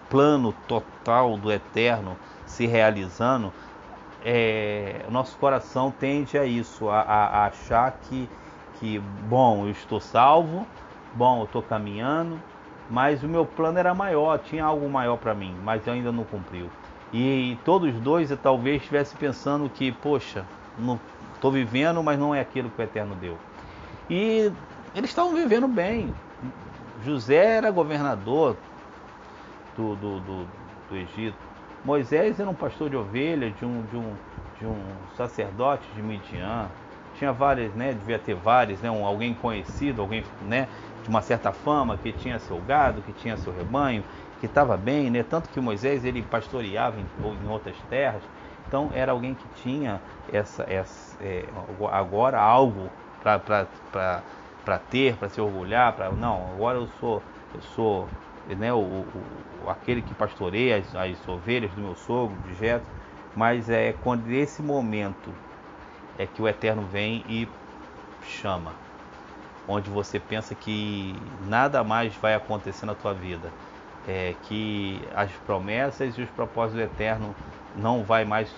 plano 0.09 0.53
total 0.67 1.37
do 1.37 1.51
eterno 1.51 2.15
se 2.45 2.65
realizando, 2.65 3.51
é, 4.23 5.05
nosso 5.09 5.37
coração 5.37 5.91
tende 5.91 6.37
a 6.37 6.45
isso, 6.45 6.89
a, 6.89 7.01
a, 7.01 7.45
achar 7.45 7.91
que, 8.03 8.29
que, 8.79 8.99
bom, 8.99 9.65
eu 9.65 9.71
estou 9.71 9.99
salvo, 9.99 10.65
bom, 11.13 11.39
eu 11.39 11.45
estou 11.45 11.61
caminhando, 11.61 12.39
mas 12.89 13.23
o 13.23 13.27
meu 13.27 13.45
plano 13.45 13.77
era 13.77 13.93
maior, 13.93 14.39
tinha 14.39 14.65
algo 14.65 14.89
maior 14.89 15.17
para 15.17 15.33
mim, 15.33 15.55
mas 15.63 15.87
ainda 15.87 16.11
não 16.11 16.23
cumpriu. 16.23 16.69
E 17.13 17.57
todos 17.63 17.93
dois 17.95 18.29
talvez 18.41 18.81
estivessem 18.81 19.17
pensando 19.17 19.69
que, 19.69 19.91
poxa, 19.91 20.45
estou 21.39 21.51
vivendo, 21.51 22.03
mas 22.03 22.19
não 22.19 22.35
é 22.35 22.41
aquilo 22.41 22.69
que 22.69 22.81
o 22.81 22.83
Eterno 22.83 23.15
deu. 23.15 23.37
E 24.09 24.51
eles 24.93 25.09
estavam 25.09 25.33
vivendo 25.33 25.67
bem. 25.67 26.13
José 27.05 27.57
era 27.57 27.71
governador 27.71 28.57
do, 29.77 29.95
do, 29.95 30.19
do, 30.19 30.45
do 30.89 30.97
Egito. 30.97 31.37
Moisés 31.85 32.39
era 32.39 32.49
um 32.49 32.53
pastor 32.53 32.89
de 32.89 32.97
ovelhas, 32.97 33.57
de 33.57 33.65
um, 33.65 33.81
de 33.83 33.95
um, 33.95 34.13
de 34.59 34.65
um 34.65 34.77
sacerdote 35.15 35.87
de 35.95 36.01
Midian. 36.01 36.67
Tinha 37.17 37.31
várias, 37.31 37.73
né? 37.73 37.93
Devia 37.93 38.19
ter 38.19 38.35
vários, 38.35 38.81
né? 38.81 38.91
Um, 38.91 39.05
alguém 39.05 39.33
conhecido, 39.33 40.01
alguém, 40.01 40.25
né? 40.41 40.67
De 41.03 41.09
uma 41.09 41.21
certa 41.21 41.53
fama, 41.53 41.97
que 41.97 42.11
tinha 42.11 42.37
seu 42.39 42.59
gado, 42.59 43.01
que 43.01 43.13
tinha 43.13 43.37
seu 43.37 43.53
rebanho, 43.53 44.03
que 44.41 44.45
estava 44.45 44.75
bem, 44.75 45.09
né? 45.09 45.23
Tanto 45.23 45.47
que 45.49 45.59
Moisés 45.61 46.03
ele 46.03 46.21
pastoreava 46.21 46.97
em, 46.99 47.05
em 47.45 47.47
outras 47.47 47.77
terras. 47.89 48.21
Então 48.69 48.91
era 48.93 49.11
alguém 49.11 49.33
que 49.33 49.63
tinha 49.63 49.99
essa, 50.31 50.63
essa 50.69 51.17
é, 51.23 51.43
agora 51.91 52.39
algo 52.39 52.87
para 53.19 54.77
ter, 54.91 55.15
para 55.15 55.27
se 55.27 55.41
orgulhar, 55.41 55.91
para 55.93 56.11
não, 56.11 56.53
agora 56.53 56.77
eu 56.77 56.87
sou 56.99 57.19
eu 57.55 57.61
sou 57.73 58.07
né, 58.47 58.71
o, 58.71 58.77
o, 58.77 59.69
aquele 59.69 60.03
que 60.03 60.13
pastoreia 60.13 60.77
as, 60.77 60.95
as, 60.95 61.27
ovelhas 61.27 61.71
do 61.71 61.81
meu 61.81 61.95
sogro, 61.95 62.35
de 62.47 62.53
Jeto, 62.59 62.85
mas 63.35 63.71
é 63.71 63.91
quando 64.03 64.25
nesse 64.27 64.61
momento 64.61 65.33
é 66.19 66.27
que 66.27 66.39
o 66.39 66.47
Eterno 66.47 66.83
vem 66.83 67.23
e 67.27 67.47
chama, 68.23 68.71
onde 69.67 69.89
você 69.89 70.19
pensa 70.19 70.53
que 70.53 71.15
nada 71.47 71.83
mais 71.83 72.13
vai 72.17 72.35
acontecer 72.35 72.85
na 72.85 72.93
tua 72.93 73.15
vida, 73.15 73.49
é, 74.07 74.35
que 74.43 75.01
as 75.15 75.31
promessas 75.47 76.15
e 76.15 76.21
os 76.21 76.29
propósitos 76.29 76.75
do 76.75 76.83
Eterno 76.83 77.33
não 77.75 78.03
vai 78.03 78.25
mais 78.25 78.49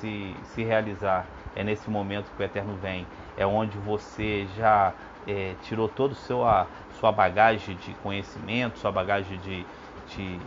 se, 0.00 0.34
se 0.54 0.62
realizar. 0.62 1.26
É 1.56 1.62
nesse 1.62 1.88
momento 1.88 2.30
que 2.36 2.42
o 2.42 2.44
Eterno 2.44 2.74
vem, 2.76 3.06
é 3.36 3.46
onde 3.46 3.76
você 3.78 4.46
já 4.56 4.92
é, 5.26 5.54
tirou 5.62 5.88
todo 5.88 6.12
o 6.12 6.16
seu 6.16 6.44
a 6.44 6.66
sua 6.98 7.12
bagagem 7.12 7.76
de 7.76 7.94
conhecimento, 7.94 8.78
sua 8.78 8.90
bagagem 8.90 9.38
de, 9.38 9.64
de, 10.08 10.38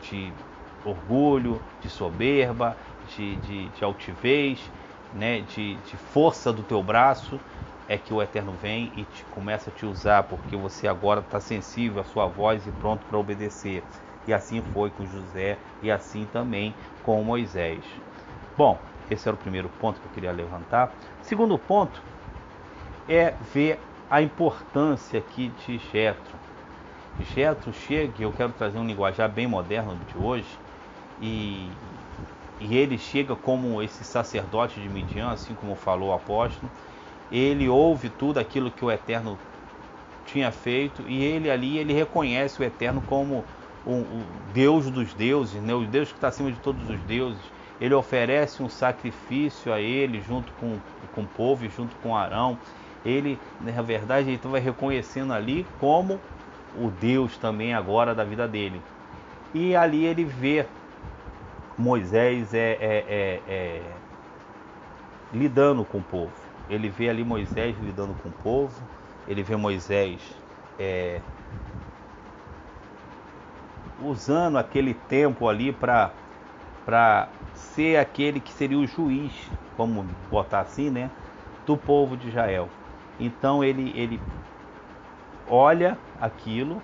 de 0.00 0.32
orgulho, 0.84 1.60
de 1.80 1.88
soberba, 1.88 2.76
de, 3.14 3.36
de, 3.36 3.68
de 3.68 3.84
altivez, 3.84 4.58
né, 5.12 5.40
de, 5.40 5.76
de 5.76 5.96
força 5.96 6.52
do 6.52 6.62
teu 6.62 6.82
braço 6.82 7.38
é 7.86 7.98
que 7.98 8.12
o 8.12 8.22
Eterno 8.22 8.52
vem 8.52 8.92
e 8.96 9.04
te, 9.04 9.24
começa 9.26 9.70
a 9.70 9.72
te 9.72 9.84
usar, 9.84 10.22
porque 10.24 10.56
você 10.56 10.88
agora 10.88 11.20
está 11.20 11.38
sensível 11.38 12.00
à 12.00 12.04
sua 12.04 12.26
voz 12.26 12.66
e 12.66 12.72
pronto 12.72 13.04
para 13.06 13.18
obedecer. 13.18 13.82
E 14.26 14.32
assim 14.32 14.62
foi 14.62 14.90
com 14.90 15.06
José 15.06 15.58
e 15.82 15.90
assim 15.90 16.26
também 16.26 16.74
com 17.02 17.22
Moisés. 17.22 17.84
Bom, 18.56 18.80
esse 19.10 19.28
era 19.28 19.34
o 19.34 19.38
primeiro 19.38 19.68
ponto 19.68 20.00
que 20.00 20.06
eu 20.06 20.10
queria 20.10 20.32
levantar. 20.32 20.96
Segundo 21.20 21.58
ponto 21.58 22.02
é 23.08 23.36
ver 23.40 23.80
a 24.08 24.22
importância 24.22 25.18
aqui 25.18 25.48
de 25.48 25.78
Jetro. 25.78 26.38
Jetro 27.18 27.72
chega, 27.72 28.22
eu 28.22 28.32
quero 28.32 28.52
trazer 28.52 28.78
um 28.78 28.86
linguajar 28.86 29.28
bem 29.32 29.46
moderno 29.46 29.96
de 30.06 30.16
hoje, 30.16 30.58
e, 31.20 31.70
e 32.60 32.76
ele 32.76 32.98
chega 32.98 33.36
como 33.36 33.80
esse 33.82 34.04
sacerdote 34.04 34.80
de 34.80 34.88
Midian, 34.88 35.30
assim 35.30 35.54
como 35.54 35.74
falou 35.76 36.10
o 36.10 36.12
apóstolo, 36.12 36.70
ele 37.30 37.68
ouve 37.68 38.10
tudo 38.10 38.38
aquilo 38.38 38.70
que 38.70 38.84
o 38.84 38.90
Eterno 38.90 39.38
tinha 40.24 40.50
feito 40.50 41.02
e 41.08 41.22
ele 41.22 41.50
ali 41.50 41.78
ele 41.78 41.92
reconhece 41.92 42.60
o 42.60 42.64
Eterno 42.64 43.00
como 43.02 43.44
o, 43.86 44.24
Deus 44.52 44.90
dos 44.90 45.12
deuses, 45.14 45.60
né? 45.62 45.74
o 45.74 45.84
Deus 45.84 46.08
que 46.08 46.14
está 46.14 46.28
acima 46.28 46.50
de 46.50 46.58
todos 46.58 46.88
os 46.88 47.00
deuses. 47.00 47.40
Ele 47.80 47.94
oferece 47.94 48.62
um 48.62 48.68
sacrifício 48.68 49.72
a 49.72 49.80
ele 49.80 50.20
junto 50.20 50.52
com, 50.54 50.78
com 51.14 51.22
o 51.22 51.26
povo 51.26 51.68
junto 51.68 51.94
com 51.96 52.16
Arão. 52.16 52.56
Ele, 53.04 53.38
na 53.60 53.82
verdade, 53.82 54.30
ele 54.30 54.40
vai 54.44 54.60
reconhecendo 54.60 55.32
ali 55.32 55.66
como 55.80 56.18
o 56.80 56.90
Deus 56.90 57.36
também 57.36 57.74
agora 57.74 58.14
da 58.14 58.24
vida 58.24 58.48
dele. 58.48 58.80
E 59.52 59.76
ali 59.76 60.04
ele 60.04 60.24
vê 60.24 60.66
Moisés 61.76 62.54
é, 62.54 62.78
é, 62.80 63.04
é, 63.08 63.40
é 63.48 63.80
lidando 65.32 65.84
com 65.84 65.98
o 65.98 66.02
povo. 66.02 66.32
Ele 66.70 66.88
vê 66.88 67.08
ali 67.08 67.24
Moisés 67.24 67.76
lidando 67.82 68.14
com 68.22 68.28
o 68.28 68.32
povo. 68.42 68.74
Ele 69.28 69.42
vê 69.42 69.56
Moisés 69.56 70.20
é, 70.78 71.20
usando 74.02 74.56
aquele 74.56 74.94
tempo 74.94 75.48
ali 75.48 75.72
para 75.72 76.10
para 76.84 77.28
ser 77.54 77.96
aquele 77.96 78.40
que 78.40 78.52
seria 78.52 78.78
o 78.78 78.86
juiz, 78.86 79.32
vamos 79.76 80.04
botar 80.30 80.60
assim, 80.60 80.90
né, 80.90 81.10
do 81.64 81.78
povo 81.78 82.14
de 82.16 82.28
Israel. 82.28 82.68
Então 83.18 83.64
ele 83.64 83.92
ele 83.96 84.20
olha 85.48 85.96
aquilo 86.20 86.82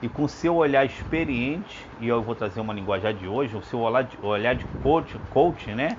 e 0.00 0.08
com 0.08 0.28
seu 0.28 0.56
olhar 0.56 0.84
experiente, 0.84 1.84
e 2.00 2.08
eu 2.08 2.22
vou 2.22 2.34
trazer 2.34 2.60
uma 2.60 2.72
linguagem 2.72 3.14
de 3.16 3.26
hoje, 3.26 3.56
o 3.56 3.62
seu 3.62 3.80
olhar 3.80 4.04
de, 4.04 4.18
olhar 4.22 4.54
de 4.54 4.64
coach, 4.82 5.18
coach, 5.30 5.70
né, 5.74 5.96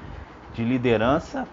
de 0.54 0.64
liderança, 0.64 1.48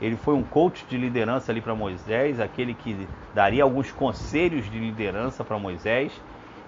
ele 0.00 0.16
foi 0.16 0.34
um 0.34 0.42
coach 0.42 0.86
de 0.88 0.96
liderança 0.96 1.52
ali 1.52 1.60
para 1.60 1.74
Moisés, 1.74 2.40
aquele 2.40 2.72
que 2.72 3.06
daria 3.34 3.62
alguns 3.62 3.90
conselhos 3.92 4.70
de 4.70 4.78
liderança 4.78 5.44
para 5.44 5.58
Moisés, 5.58 6.12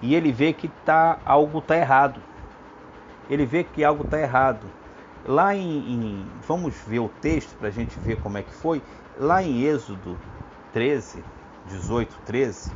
e 0.03 0.15
ele 0.15 0.33
vê 0.33 0.53
que 0.53 0.69
tá, 0.69 1.19
algo 1.25 1.59
está 1.59 1.77
errado. 1.77 2.21
Ele 3.29 3.45
vê 3.45 3.63
que 3.63 3.85
algo 3.85 4.03
está 4.03 4.19
errado. 4.19 4.67
Lá 5.27 5.55
em, 5.55 5.79
em, 5.79 6.27
Vamos 6.47 6.75
ver 6.87 7.01
o 7.01 7.09
texto 7.09 7.57
para 7.57 7.69
a 7.69 7.71
gente 7.71 7.99
ver 8.01 8.19
como 8.21 8.39
é 8.39 8.43
que 8.43 8.53
foi. 8.53 8.83
Lá 9.19 9.43
em 9.43 9.63
Êxodo 9.63 10.19
13, 10.73 11.23
18, 11.67 12.17
13. 12.25 12.73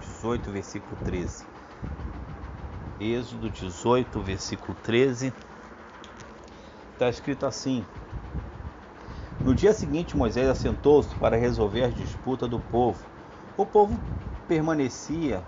18, 0.00 0.50
versículo 0.50 0.96
13. 1.04 1.44
Êxodo 3.00 3.48
18, 3.48 4.20
versículo 4.20 4.76
13. 4.82 5.32
Está 6.92 7.08
escrito 7.08 7.46
assim: 7.46 7.84
No 9.44 9.54
dia 9.54 9.72
seguinte, 9.72 10.16
Moisés 10.16 10.48
assentou-se 10.48 11.14
para 11.16 11.36
resolver 11.36 11.84
as 11.84 11.94
disputas 11.94 12.48
do 12.48 12.58
povo. 12.58 13.04
O 13.56 13.64
povo 13.64 13.98
permanecia 14.48 15.42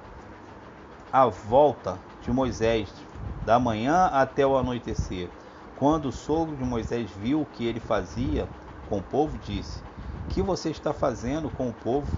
a 1.10 1.26
volta 1.26 1.98
de 2.20 2.30
Moisés, 2.30 2.92
da 3.40 3.58
manhã 3.58 4.06
até 4.06 4.46
o 4.46 4.56
anoitecer. 4.56 5.30
Quando 5.74 6.06
o 6.06 6.12
sogro 6.12 6.56
de 6.56 6.62
Moisés 6.62 7.10
viu 7.10 7.40
o 7.40 7.46
que 7.46 7.64
ele 7.64 7.80
fazia 7.80 8.50
com 8.84 8.98
o 8.98 9.02
povo, 9.02 9.38
disse: 9.38 9.82
Que 10.28 10.42
você 10.42 10.70
está 10.70 10.92
fazendo 10.92 11.50
com 11.50 11.68
o 11.68 11.72
povo? 11.72 12.10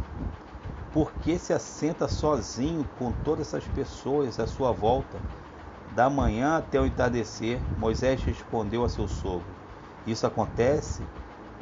Por 0.90 1.12
que 1.14 1.38
se 1.38 1.52
assenta 1.52 2.08
sozinho 2.08 2.84
com 2.84 3.12
todas 3.12 3.46
essas 3.46 3.68
pessoas 3.68 4.40
à 4.40 4.46
sua 4.46 4.72
volta? 4.72 5.22
Da 5.88 6.10
manhã 6.10 6.56
até 6.56 6.80
o 6.80 6.86
entardecer, 6.86 7.62
Moisés 7.76 8.24
respondeu 8.24 8.84
a 8.84 8.88
seu 8.88 9.06
sogro: 9.06 9.54
Isso 10.04 10.26
acontece 10.26 11.08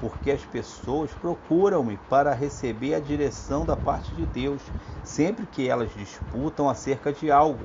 porque 0.00 0.30
as 0.30 0.44
pessoas 0.44 1.10
procuram-me 1.12 1.96
para 2.08 2.34
receber 2.34 2.94
a 2.94 3.00
direção 3.00 3.64
da 3.66 3.76
parte 3.76 4.14
de 4.14 4.24
Deus, 4.26 4.62
sempre 5.04 5.46
que 5.46 5.68
elas 5.68 5.90
disputam 5.94 6.68
acerca 6.68 7.12
de 7.12 7.30
algo. 7.30 7.64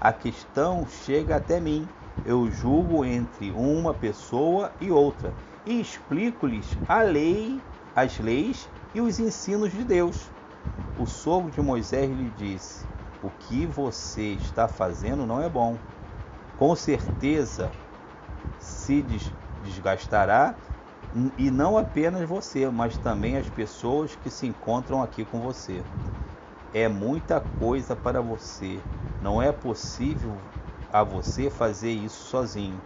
A 0.00 0.12
questão 0.12 0.86
chega 0.86 1.36
até 1.36 1.60
mim. 1.60 1.88
Eu 2.24 2.50
julgo 2.50 3.04
entre 3.04 3.50
uma 3.52 3.94
pessoa 3.94 4.72
e 4.80 4.90
outra 4.90 5.32
e 5.64 5.80
explico-lhes 5.80 6.76
a 6.88 7.02
lei, 7.02 7.60
as 7.94 8.18
leis 8.18 8.68
e 8.94 9.00
os 9.00 9.18
ensinos 9.18 9.70
de 9.70 9.84
Deus. 9.84 10.28
O 10.98 11.06
sogro 11.06 11.50
de 11.50 11.60
Moisés 11.60 12.10
lhe 12.10 12.30
disse: 12.30 12.84
O 13.22 13.30
que 13.30 13.66
você 13.66 14.32
está 14.34 14.66
fazendo 14.66 15.24
não 15.26 15.40
é 15.40 15.48
bom. 15.48 15.76
Com 16.58 16.74
certeza 16.74 17.70
se 18.58 19.04
desgastará 19.62 20.54
e 21.36 21.50
não 21.50 21.76
apenas 21.78 22.28
você, 22.28 22.68
mas 22.70 22.98
também 22.98 23.36
as 23.36 23.48
pessoas 23.48 24.14
que 24.14 24.30
se 24.30 24.46
encontram 24.46 25.02
aqui 25.02 25.24
com 25.24 25.40
você. 25.40 25.84
É 26.72 26.88
muita 26.88 27.40
coisa 27.40 27.96
para 27.96 28.20
você. 28.20 28.82
Não 29.20 29.40
é 29.42 29.52
possível 29.52 30.40
a 30.88 31.02
você 31.02 31.50
fazer 31.50 31.90
isso 31.90 32.24
sozinho. 32.28 32.82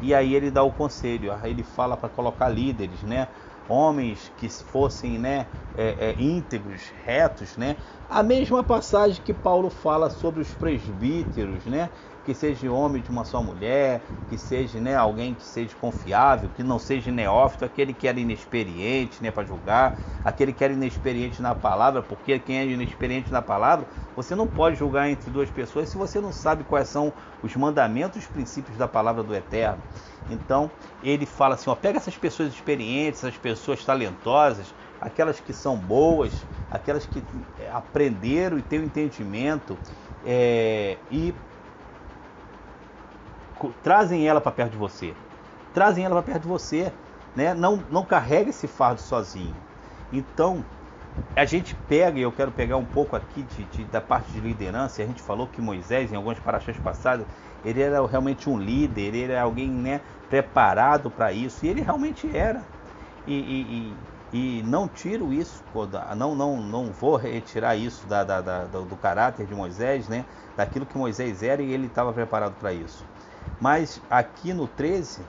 E 0.00 0.14
aí 0.14 0.34
ele 0.34 0.50
dá 0.50 0.62
o 0.62 0.72
conselho, 0.72 1.30
ele 1.44 1.62
fala 1.62 1.96
para 1.96 2.08
colocar 2.08 2.48
líderes, 2.48 3.02
né? 3.02 3.28
Homens 3.68 4.32
que 4.36 4.48
fossem, 4.48 5.18
né, 5.18 5.46
é, 5.74 6.10
é, 6.10 6.22
íntegros, 6.22 6.90
retos, 7.04 7.56
né? 7.56 7.76
A 8.08 8.22
mesma 8.22 8.64
passagem 8.64 9.22
que 9.22 9.32
Paulo 9.34 9.70
fala 9.70 10.10
sobre 10.10 10.40
os 10.40 10.54
presbíteros, 10.54 11.64
né? 11.66 11.90
Que 12.24 12.34
seja 12.34 12.70
homem 12.70 13.02
de 13.02 13.10
uma 13.10 13.24
só 13.24 13.42
mulher, 13.42 14.00
que 14.28 14.38
seja 14.38 14.78
né, 14.78 14.94
alguém 14.94 15.34
que 15.34 15.42
seja 15.42 15.74
confiável, 15.80 16.48
que 16.54 16.62
não 16.62 16.78
seja 16.78 17.10
neófito, 17.10 17.64
aquele 17.64 17.92
que 17.92 18.06
era 18.06 18.20
inexperiente 18.20 19.22
né, 19.22 19.30
para 19.30 19.44
julgar, 19.44 19.98
aquele 20.24 20.52
que 20.52 20.62
era 20.62 20.72
inexperiente 20.72 21.42
na 21.42 21.54
palavra, 21.54 22.02
porque 22.02 22.38
quem 22.38 22.58
é 22.58 22.64
inexperiente 22.64 23.32
na 23.32 23.42
palavra, 23.42 23.86
você 24.14 24.34
não 24.34 24.46
pode 24.46 24.76
julgar 24.76 25.08
entre 25.08 25.30
duas 25.30 25.50
pessoas 25.50 25.88
se 25.88 25.98
você 25.98 26.20
não 26.20 26.32
sabe 26.32 26.62
quais 26.64 26.88
são 26.88 27.12
os 27.42 27.54
mandamentos, 27.56 28.22
os 28.22 28.28
princípios 28.28 28.76
da 28.76 28.86
palavra 28.86 29.22
do 29.22 29.34
Eterno. 29.34 29.80
Então, 30.28 30.70
ele 31.02 31.26
fala 31.26 31.54
assim: 31.54 31.68
ó, 31.68 31.74
pega 31.74 31.98
essas 31.98 32.16
pessoas 32.16 32.52
experientes, 32.52 33.24
essas 33.24 33.36
pessoas 33.36 33.84
talentosas, 33.84 34.72
aquelas 35.00 35.40
que 35.40 35.52
são 35.52 35.76
boas, 35.76 36.32
aquelas 36.70 37.04
que 37.04 37.22
é, 37.58 37.70
aprenderam 37.72 38.58
e 38.58 38.62
têm 38.62 38.78
o 38.78 38.82
um 38.82 38.84
entendimento, 38.84 39.76
é, 40.24 40.96
e 41.10 41.34
trazem 43.82 44.26
ela 44.26 44.40
para 44.40 44.52
perto 44.52 44.72
de 44.72 44.78
você. 44.78 45.14
Trazem 45.74 46.04
ela 46.04 46.14
para 46.16 46.32
perto 46.32 46.42
de 46.42 46.48
você, 46.48 46.92
né? 47.36 47.54
Não 47.54 47.82
não 47.90 48.04
carrega 48.04 48.50
esse 48.50 48.66
fardo 48.66 49.00
sozinho. 49.00 49.54
Então, 50.12 50.64
a 51.36 51.44
gente 51.44 51.74
pega, 51.88 52.18
e 52.18 52.22
eu 52.22 52.32
quero 52.32 52.50
pegar 52.50 52.76
um 52.76 52.84
pouco 52.84 53.16
aqui 53.16 53.42
de, 53.42 53.64
de, 53.64 53.84
da 53.84 54.00
parte 54.00 54.30
de 54.32 54.40
liderança, 54.40 55.02
a 55.02 55.06
gente 55.06 55.22
falou 55.22 55.46
que 55.46 55.60
Moisés, 55.60 56.12
em 56.12 56.16
alguns 56.16 56.38
paraxás 56.38 56.76
passados, 56.78 57.26
ele 57.64 57.80
era 57.80 58.04
realmente 58.06 58.48
um 58.48 58.58
líder, 58.58 59.14
ele 59.14 59.32
era 59.32 59.42
alguém 59.42 59.68
né, 59.68 60.00
preparado 60.28 61.10
para 61.10 61.32
isso, 61.32 61.64
e 61.64 61.68
ele 61.68 61.82
realmente 61.82 62.28
era. 62.36 62.62
E, 63.26 63.34
e, 63.34 63.94
e, 64.32 64.58
e, 64.58 64.62
não 64.62 64.88
tiro 64.88 65.32
isso, 65.32 65.62
não, 66.16 66.34
não, 66.34 66.56
não 66.56 66.86
vou 66.86 67.16
retirar 67.16 67.76
isso 67.76 68.06
da, 68.06 68.24
da, 68.24 68.40
da, 68.40 68.64
do 68.64 68.96
caráter 68.96 69.46
de 69.46 69.54
Moisés, 69.54 70.08
né, 70.08 70.24
daquilo 70.56 70.86
que 70.86 70.96
Moisés 70.96 71.42
era 71.42 71.62
e 71.62 71.72
ele 71.72 71.86
estava 71.86 72.12
preparado 72.12 72.54
para 72.58 72.72
isso. 72.72 73.04
Mas 73.60 74.00
aqui 74.10 74.52
no 74.52 74.66
13, 74.66 75.22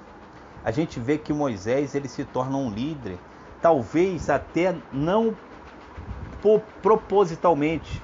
a 0.64 0.72
gente 0.72 1.00
vê 1.00 1.18
que 1.18 1.34
Moisés 1.34 1.96
ele 1.96 2.08
se 2.08 2.24
torna 2.24 2.58
um 2.58 2.70
líder, 2.70 3.18
talvez 3.62 4.30
até 4.30 4.76
não 4.92 5.36
propositalmente, 6.82 8.02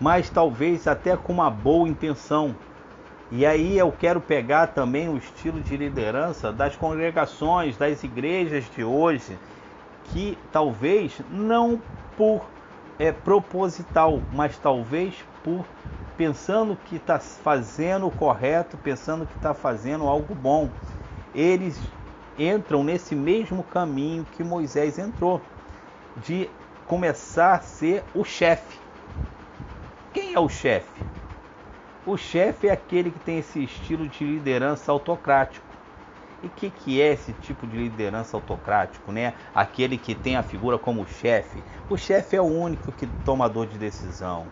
mas 0.00 0.28
talvez 0.28 0.86
até 0.86 1.16
com 1.16 1.32
uma 1.32 1.50
boa 1.50 1.88
intenção. 1.88 2.54
E 3.30 3.46
aí 3.46 3.78
eu 3.78 3.90
quero 3.90 4.20
pegar 4.20 4.68
também 4.68 5.08
o 5.08 5.16
estilo 5.16 5.60
de 5.60 5.76
liderança 5.76 6.52
das 6.52 6.76
congregações, 6.76 7.76
das 7.76 8.02
igrejas 8.04 8.64
de 8.74 8.84
hoje, 8.84 9.38
que 10.12 10.36
talvez 10.52 11.18
não 11.30 11.80
por 12.16 12.44
é, 12.98 13.10
proposital, 13.10 14.20
mas 14.32 14.56
talvez 14.58 15.14
por 15.42 15.64
pensando 16.16 16.76
que 16.88 16.96
está 16.96 17.18
fazendo 17.18 18.06
o 18.06 18.10
correto, 18.10 18.76
pensando 18.76 19.26
que 19.26 19.36
está 19.36 19.54
fazendo 19.54 20.06
algo 20.06 20.34
bom. 20.34 20.68
Eles 21.34 21.78
entram 22.38 22.84
nesse 22.84 23.14
mesmo 23.14 23.62
caminho 23.64 24.26
que 24.36 24.42
Moisés 24.42 24.98
entrou, 24.98 25.40
de 26.24 26.48
começar 26.86 27.54
a 27.54 27.60
ser 27.60 28.04
o 28.14 28.24
chefe. 28.24 28.78
Quem 30.12 30.34
é 30.34 30.40
o 30.40 30.48
chefe? 30.48 31.02
O 32.06 32.16
chefe 32.16 32.68
é 32.68 32.72
aquele 32.72 33.10
que 33.10 33.18
tem 33.20 33.38
esse 33.38 33.64
estilo 33.64 34.06
de 34.08 34.24
liderança 34.24 34.92
autocrático. 34.92 35.64
E 36.42 36.46
o 36.46 36.50
que, 36.50 36.68
que 36.68 37.00
é 37.00 37.14
esse 37.14 37.32
tipo 37.32 37.66
de 37.66 37.78
liderança 37.78 38.36
autocrático, 38.36 39.10
né? 39.10 39.32
Aquele 39.54 39.96
que 39.96 40.14
tem 40.14 40.36
a 40.36 40.42
figura 40.42 40.76
como 40.76 41.06
chefe. 41.06 41.62
O 41.88 41.96
chefe 41.96 42.36
é 42.36 42.40
o 42.40 42.44
único 42.44 42.92
que 42.92 43.06
tomador 43.24 43.66
de 43.66 43.78
decisão. 43.78 44.46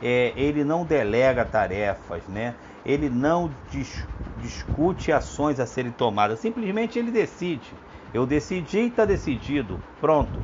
É, 0.00 0.32
ele 0.36 0.64
não 0.64 0.84
delega 0.84 1.44
tarefas, 1.44 2.26
né? 2.28 2.54
Ele 2.84 3.08
não 3.08 3.50
dis 3.70 4.06
discute 4.38 5.10
ações 5.10 5.58
a 5.58 5.66
serem 5.66 5.90
tomadas. 5.92 6.40
Simplesmente 6.40 6.98
ele 6.98 7.10
decide. 7.10 7.72
Eu 8.12 8.26
decidi 8.26 8.80
está 8.80 9.04
decidido. 9.04 9.80
Pronto. 10.00 10.38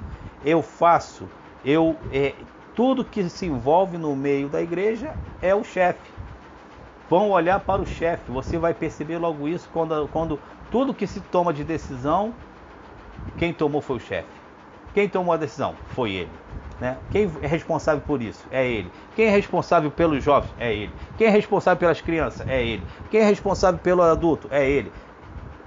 Eu 0.45 0.62
faço. 0.62 1.29
Eu 1.65 1.97
é, 2.11 2.35
tudo 2.74 3.05
que 3.05 3.29
se 3.29 3.47
envolve 3.47 3.99
no 3.99 4.16
meio 4.16 4.49
da 4.49 4.62
igreja 4.62 5.15
é 5.41 5.55
o 5.55 5.62
chefe. 5.62 6.11
Vão 7.09 7.31
olhar 7.31 7.61
para 7.61 7.83
o 7.83 7.87
chefe. 7.87 8.31
Você 8.33 8.57
vai 8.57 8.73
perceber 8.73 9.19
logo 9.19 9.47
isso 9.47 9.69
quando, 9.70 10.09
quando 10.09 10.39
tudo 10.70 10.95
que 10.95 11.07
se 11.07 11.20
toma 11.20 11.53
de 11.53 11.62
decisão, 11.62 12.33
quem 13.37 13.53
tomou 13.53 13.83
foi 13.83 13.97
o 13.97 14.01
chefe. 14.01 14.41
Quem 14.94 15.09
tomou 15.09 15.32
a 15.32 15.36
decisão 15.36 15.74
foi 15.94 16.12
ele. 16.12 16.31
Né? 16.81 16.97
Quem 17.10 17.31
é 17.40 17.47
responsável 17.47 18.02
por 18.05 18.20
isso? 18.20 18.44
É 18.51 18.66
ele. 18.66 18.90
Quem 19.14 19.27
é 19.27 19.31
responsável 19.31 19.90
pelos 19.90 20.23
jovens? 20.23 20.52
É 20.59 20.74
ele. 20.74 20.93
Quem 21.16 21.28
é 21.28 21.31
responsável 21.31 21.78
pelas 21.78 22.01
crianças? 22.01 22.47
É 22.48 22.60
ele. 22.60 22.82
Quem 23.10 23.20
é 23.20 23.24
responsável 23.24 23.78
pelo 23.78 24.02
adulto? 24.02 24.48
É 24.51 24.69
ele. 24.69 24.93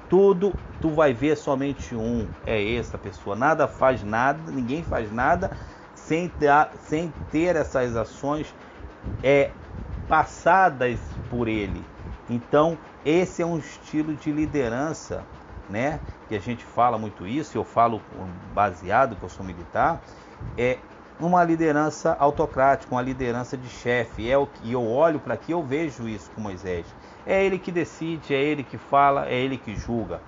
Tudo 0.10 0.53
tu 0.81 0.89
vai 0.89 1.14
ver 1.14 1.38
somente 1.38 1.95
um, 1.95 2.27
é 2.45 2.76
essa 2.76 2.97
pessoa. 2.97 3.35
Nada 3.35 3.68
faz 3.68 4.03
nada, 4.03 4.52
ninguém 4.52 4.84
faz 4.84 5.11
nada 5.11 5.52
sem 5.95 6.27
ter, 6.27 6.52
sem 6.81 7.11
ter 7.31 7.56
essas 7.56 7.95
ações 7.95 8.53
é, 9.23 9.49
passadas 10.07 10.99
por 11.30 11.47
ele. 11.47 11.84
Então, 12.30 12.77
esse 13.06 13.41
é 13.41 13.45
um 13.45 13.57
estilo 13.57 14.14
de 14.15 14.31
liderança, 14.31 15.23
né? 15.70 16.00
Que 16.28 16.36
a 16.36 16.40
gente 16.40 16.64
fala 16.64 16.98
muito 16.98 17.28
isso, 17.28 17.58
eu 17.58 17.64
falo 17.64 18.02
baseado 18.54 19.16
que 19.16 19.24
eu 19.24 19.30
sou 19.30 19.46
militar, 19.46 20.02
é 20.58 20.78
uma 21.20 21.44
liderança 21.44 22.16
autocrática, 22.20 22.94
uma 22.94 23.02
liderança 23.02 23.56
de 23.58 23.70
chefe. 23.70 24.30
É 24.30 24.38
o 24.38 24.48
que 24.48 24.72
eu 24.72 24.86
olho 24.86 25.20
para 25.20 25.34
aqui, 25.34 25.52
eu 25.52 25.64
vejo 25.64 26.08
isso 26.08 26.30
com 26.32 26.42
Moisés. 26.42 26.86
É 27.26 27.44
ele 27.44 27.58
que 27.58 27.72
decide, 27.72 28.34
é 28.34 28.42
ele 28.42 28.64
que 28.64 28.78
fala, 28.78 29.28
é 29.28 29.36
ele 29.36 29.58
que 29.58 29.76
julga. 29.76 30.20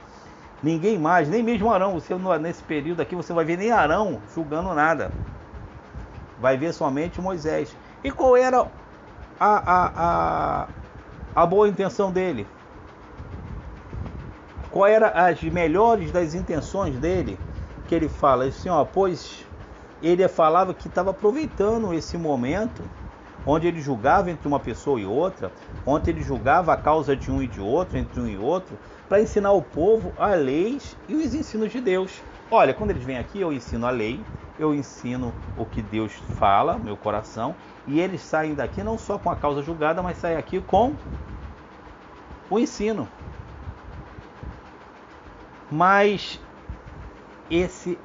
Ninguém 0.63 0.97
mais, 0.97 1.29
nem 1.29 1.43
mesmo 1.43 1.71
Arão. 1.71 1.93
Você 1.93 2.15
nesse 2.39 2.63
período 2.63 3.01
aqui 3.01 3.15
você 3.15 3.33
vai 3.33 3.45
ver 3.45 3.57
nem 3.57 3.71
Arão 3.71 4.19
julgando 4.33 4.73
nada. 4.73 5.11
Vai 6.39 6.57
ver 6.57 6.73
somente 6.73 7.21
Moisés. 7.21 7.75
E 8.03 8.11
qual 8.11 8.35
era 8.35 8.65
a, 9.39 9.73
a, 9.73 9.91
a, 9.95 10.67
a 11.35 11.45
boa 11.45 11.67
intenção 11.67 12.11
dele? 12.11 12.47
Qual 14.77 14.85
era 14.85 15.07
as 15.07 15.41
melhores 15.41 16.11
das 16.11 16.35
intenções 16.35 16.95
dele? 16.99 17.39
Que 17.87 17.95
ele 17.95 18.07
fala 18.07 18.45
assim, 18.45 18.69
ó, 18.69 18.85
pois 18.85 19.43
ele 20.03 20.27
falava 20.27 20.71
que 20.71 20.87
estava 20.87 21.09
aproveitando 21.09 21.91
esse 21.95 22.15
momento 22.15 22.83
onde 23.43 23.65
ele 23.65 23.81
julgava 23.81 24.29
entre 24.29 24.47
uma 24.47 24.59
pessoa 24.59 25.01
e 25.01 25.05
outra, 25.07 25.51
onde 25.83 26.11
ele 26.11 26.21
julgava 26.21 26.73
a 26.73 26.77
causa 26.77 27.15
de 27.15 27.31
um 27.31 27.41
e 27.41 27.47
de 27.47 27.59
outro, 27.59 27.97
entre 27.97 28.19
um 28.19 28.27
e 28.27 28.37
outro, 28.37 28.77
para 29.09 29.19
ensinar 29.19 29.51
o 29.51 29.63
povo 29.63 30.13
as 30.15 30.39
leis 30.39 30.95
e 31.09 31.15
os 31.15 31.33
ensinos 31.33 31.71
de 31.71 31.81
Deus. 31.81 32.21
Olha, 32.51 32.71
quando 32.71 32.91
eles 32.91 33.03
vêm 33.03 33.17
aqui, 33.17 33.41
eu 33.41 33.51
ensino 33.51 33.87
a 33.87 33.89
lei, 33.89 34.23
eu 34.59 34.75
ensino 34.75 35.33
o 35.57 35.65
que 35.65 35.81
Deus 35.81 36.13
fala, 36.37 36.77
meu 36.77 36.95
coração, 36.95 37.55
e 37.87 37.99
eles 37.99 38.21
saem 38.21 38.53
daqui 38.53 38.83
não 38.83 38.95
só 38.95 39.17
com 39.17 39.31
a 39.31 39.35
causa 39.35 39.63
julgada, 39.63 40.03
mas 40.03 40.17
saem 40.17 40.37
aqui 40.37 40.61
com 40.61 40.93
o 42.47 42.59
ensino. 42.59 43.07
Mas 45.71 46.39
esse 47.49 47.97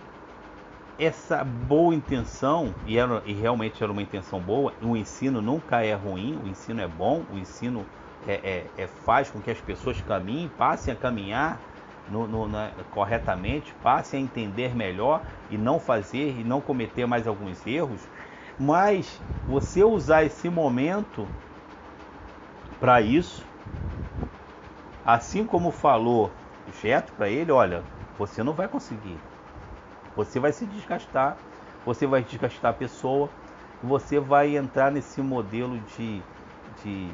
essa 0.99 1.43
boa 1.43 1.95
intenção, 1.95 2.73
e, 2.87 2.97
era, 2.97 3.23
e 3.25 3.33
realmente 3.33 3.83
era 3.83 3.91
uma 3.91 4.03
intenção 4.03 4.39
boa, 4.39 4.73
o 4.81 4.97
ensino 4.97 5.41
nunca 5.41 5.85
é 5.85 5.95
ruim, 5.95 6.39
o 6.45 6.49
ensino 6.49 6.81
é 6.81 6.87
bom, 6.87 7.25
o 7.33 7.39
ensino 7.39 7.85
é, 8.27 8.35
é, 8.77 8.83
é 8.83 8.87
faz 8.87 9.29
com 9.31 9.41
que 9.41 9.51
as 9.51 9.61
pessoas 9.61 10.01
caminhem, 10.03 10.49
passem 10.57 10.93
a 10.93 10.97
caminhar 10.97 11.61
no, 12.09 12.27
no, 12.27 12.47
na, 12.47 12.71
corretamente, 12.93 13.75
passem 13.83 14.21
a 14.21 14.23
entender 14.23 14.77
melhor 14.77 15.23
e 15.51 15.57
não 15.57 15.81
fazer 15.81 16.39
e 16.39 16.45
não 16.45 16.61
cometer 16.61 17.07
mais 17.07 17.27
alguns 17.27 17.67
erros. 17.67 18.01
Mas 18.59 19.21
você 19.49 19.83
usar 19.83 20.25
esse 20.25 20.49
momento 20.49 21.27
para 22.79 23.01
isso, 23.01 23.45
assim 25.05 25.45
como 25.45 25.71
falou 25.71 26.31
Jeto 26.81 27.13
para 27.13 27.29
ele, 27.29 27.53
olha, 27.53 27.83
você 28.19 28.43
não 28.43 28.53
vai 28.53 28.69
conseguir. 28.69 29.19
Você 30.17 30.39
vai 30.39 30.53
se 30.53 30.67
desgastar, 30.67 31.37
você 31.85 32.07
vai 32.07 32.23
desgastar 32.23 32.71
a 32.71 32.75
pessoa, 32.75 33.31
você 33.83 34.21
vai 34.21 34.57
entrar 34.57 34.91
nesse 34.91 35.21
modelo 35.21 35.79
de, 35.97 36.23
de 36.83 37.11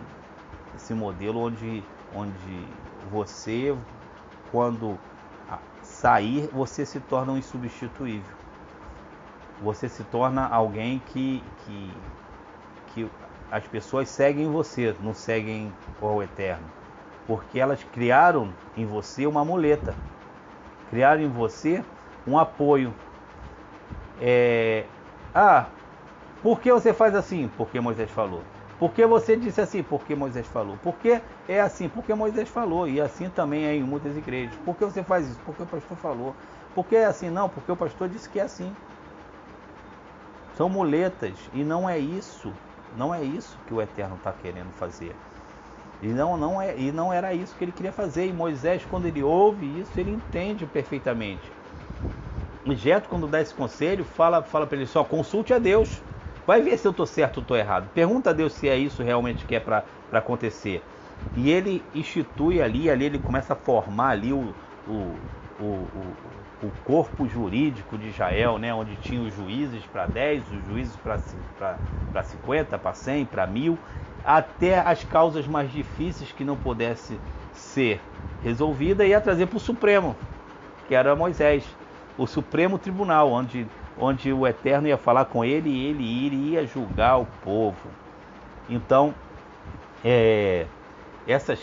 esse 0.76 0.94
modelo 0.94 1.40
onde, 1.40 1.82
onde 2.14 2.66
você, 3.10 3.76
quando 4.52 4.98
sair, 5.88 6.48
você 6.52 6.84
se 6.84 7.00
torna 7.00 7.32
um 7.32 7.38
insubstituível. 7.38 8.36
Você 9.62 9.88
se 9.88 10.04
torna 10.04 10.46
alguém 10.46 11.00
que, 11.12 11.42
que, 11.64 11.92
que 12.94 13.10
as 13.50 13.66
pessoas 13.66 14.08
seguem 14.08 14.48
você, 14.48 14.94
não 15.02 15.14
seguem 15.14 15.72
o 16.00 16.22
eterno. 16.22 16.77
Porque 17.28 17.60
elas 17.60 17.84
criaram 17.92 18.48
em 18.74 18.86
você 18.86 19.26
uma 19.26 19.44
muleta. 19.44 19.94
Criaram 20.90 21.20
em 21.20 21.28
você 21.28 21.84
um 22.26 22.38
apoio. 22.38 22.92
É, 24.20 24.84
ah, 25.34 25.66
por 26.42 26.58
que 26.58 26.72
você 26.72 26.94
faz 26.94 27.14
assim? 27.14 27.50
Porque 27.58 27.78
Moisés 27.78 28.10
falou. 28.10 28.42
Por 28.78 28.92
que 28.92 29.04
você 29.04 29.36
disse 29.36 29.60
assim? 29.60 29.82
Porque 29.82 30.14
Moisés 30.14 30.46
falou. 30.46 30.78
Por 30.82 30.94
que 30.94 31.20
é 31.48 31.60
assim? 31.60 31.88
Porque 31.88 32.14
Moisés 32.14 32.48
falou. 32.48 32.88
E 32.88 32.98
assim 32.98 33.28
também 33.28 33.66
é 33.66 33.74
em 33.74 33.82
muitas 33.82 34.16
igrejas. 34.16 34.54
Por 34.64 34.74
que 34.74 34.84
você 34.86 35.02
faz 35.02 35.28
isso? 35.28 35.38
Porque 35.44 35.62
o 35.62 35.66
pastor 35.66 35.98
falou. 35.98 36.34
Por 36.74 36.86
que 36.86 36.96
é 36.96 37.04
assim? 37.04 37.28
Não, 37.28 37.48
porque 37.48 37.70
o 37.70 37.76
pastor 37.76 38.08
disse 38.08 38.28
que 38.28 38.40
é 38.40 38.44
assim. 38.44 38.74
São 40.56 40.68
muletas. 40.68 41.36
E 41.52 41.62
não 41.62 41.90
é 41.90 41.98
isso. 41.98 42.52
Não 42.96 43.14
é 43.14 43.22
isso 43.22 43.58
que 43.66 43.74
o 43.74 43.82
Eterno 43.82 44.14
está 44.14 44.32
querendo 44.32 44.72
fazer. 44.72 45.14
E 46.00 46.12
não, 46.12 46.36
não 46.36 46.60
é, 46.60 46.78
e 46.78 46.90
não 46.92 47.12
era 47.12 47.34
isso 47.34 47.56
que 47.56 47.64
ele 47.64 47.72
queria 47.72 47.92
fazer. 47.92 48.26
E 48.26 48.32
Moisés, 48.32 48.84
quando 48.84 49.06
ele 49.06 49.22
ouve 49.22 49.78
isso, 49.78 49.98
ele 50.00 50.10
entende 50.10 50.66
perfeitamente. 50.66 51.56
Jeto, 52.74 53.08
quando 53.08 53.28
dá 53.28 53.40
esse 53.40 53.54
conselho, 53.54 54.04
fala, 54.04 54.42
fala 54.44 54.66
para 54.66 54.76
ele 54.76 54.86
só: 54.86 55.04
consulte 55.04 55.52
a 55.54 55.58
Deus. 55.58 56.04
Vai 56.46 56.62
ver 56.62 56.78
se 56.78 56.86
eu 56.86 56.90
estou 56.92 57.06
certo 57.06 57.38
ou 57.38 57.42
estou 57.42 57.56
errado. 57.56 57.90
Pergunta 57.92 58.30
a 58.30 58.32
Deus 58.32 58.54
se 58.54 58.68
é 58.68 58.76
isso 58.78 59.02
realmente 59.02 59.44
que 59.46 59.54
é 59.54 59.60
para 59.60 59.86
acontecer. 60.10 60.90
E 61.34 61.50
ele 61.50 61.88
institui 61.92 62.60
ali, 62.62 62.88
ali 62.90 63.04
ele 63.04 63.18
começa 63.18 63.52
a 63.52 63.56
formar 63.56 64.10
ali 64.10 64.32
o, 64.32 64.56
o, 64.84 65.30
o, 65.56 65.64
o 66.46 66.47
corpo 66.84 67.26
jurídico 67.28 67.96
de 67.96 68.08
Israel, 68.08 68.58
né? 68.58 68.74
onde 68.74 68.96
tinha 68.96 69.20
os 69.20 69.34
juízes 69.34 69.84
para 69.92 70.06
10, 70.06 70.42
os 70.50 70.66
juízes 70.66 70.96
para 70.96 72.22
50, 72.22 72.78
para 72.78 72.92
100, 72.92 73.24
para 73.26 73.46
1000, 73.46 73.78
até 74.24 74.80
as 74.80 75.04
causas 75.04 75.46
mais 75.46 75.70
difíceis 75.70 76.32
que 76.32 76.44
não 76.44 76.56
pudesse 76.56 77.18
ser 77.52 78.00
resolvida 78.42 79.04
ia 79.04 79.20
trazer 79.20 79.46
para 79.46 79.56
o 79.56 79.60
Supremo, 79.60 80.16
que 80.86 80.94
era 80.94 81.14
Moisés 81.14 81.64
o 82.16 82.26
Supremo 82.26 82.78
Tribunal, 82.78 83.30
onde, 83.30 83.66
onde 83.96 84.32
o 84.32 84.46
Eterno 84.46 84.88
ia 84.88 84.98
falar 84.98 85.26
com 85.26 85.44
ele 85.44 85.70
e 85.70 85.86
ele 85.86 86.02
iria 86.02 86.66
julgar 86.66 87.18
o 87.18 87.26
povo. 87.44 87.88
Então, 88.68 89.14
é, 90.04 90.66
essas, 91.28 91.60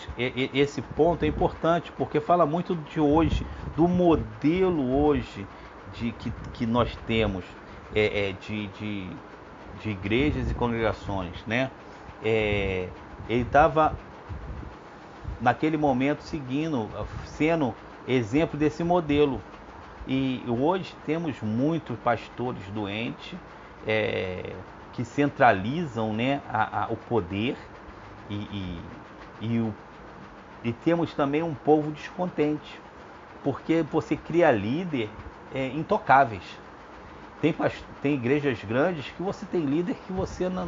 esse 0.53 0.79
ponto 0.79 1.23
é 1.23 1.27
importante 1.27 1.91
porque 1.97 2.19
fala 2.21 2.45
muito 2.45 2.75
de 2.75 2.99
hoje, 2.99 3.43
do 3.75 3.87
modelo 3.87 4.95
hoje 4.95 5.45
de 5.95 6.11
que, 6.11 6.31
que 6.53 6.67
nós 6.67 6.95
temos 7.07 7.43
é, 7.93 8.29
é, 8.29 8.33
de, 8.33 8.67
de, 8.67 9.09
de, 9.81 9.89
igrejas 9.89 10.51
e 10.51 10.53
congregações, 10.53 11.43
né? 11.47 11.71
É, 12.23 12.87
ele 13.27 13.41
estava 13.41 13.95
naquele 15.41 15.77
momento 15.77 16.21
seguindo, 16.21 16.87
sendo 17.25 17.73
exemplo 18.07 18.59
desse 18.59 18.83
modelo. 18.83 19.41
E 20.07 20.43
hoje 20.47 20.95
temos 21.07 21.41
muitos 21.41 21.97
pastores 21.99 22.61
doentes 22.69 23.33
é, 23.87 24.53
que 24.93 25.03
centralizam 25.03 26.13
né, 26.13 26.41
a, 26.47 26.83
a, 26.83 26.87
o 26.91 26.95
poder 26.95 27.57
e, 28.29 28.35
e, 28.35 28.79
e, 29.45 29.59
o, 29.59 29.73
e, 30.63 30.73
temos 30.73 31.13
também 31.13 31.43
um 31.43 31.53
povo 31.53 31.91
descontente, 31.91 32.79
porque 33.43 33.83
você 33.83 34.15
cria 34.15 34.51
líder 34.51 35.09
é, 35.53 35.67
intocáveis. 35.67 36.43
Tem, 37.41 37.53
tem 38.01 38.13
igrejas 38.15 38.63
grandes 38.63 39.07
que 39.09 39.21
você 39.21 39.45
tem 39.45 39.61
líder 39.61 39.95
que 40.07 40.13
você 40.13 40.49
não, 40.49 40.67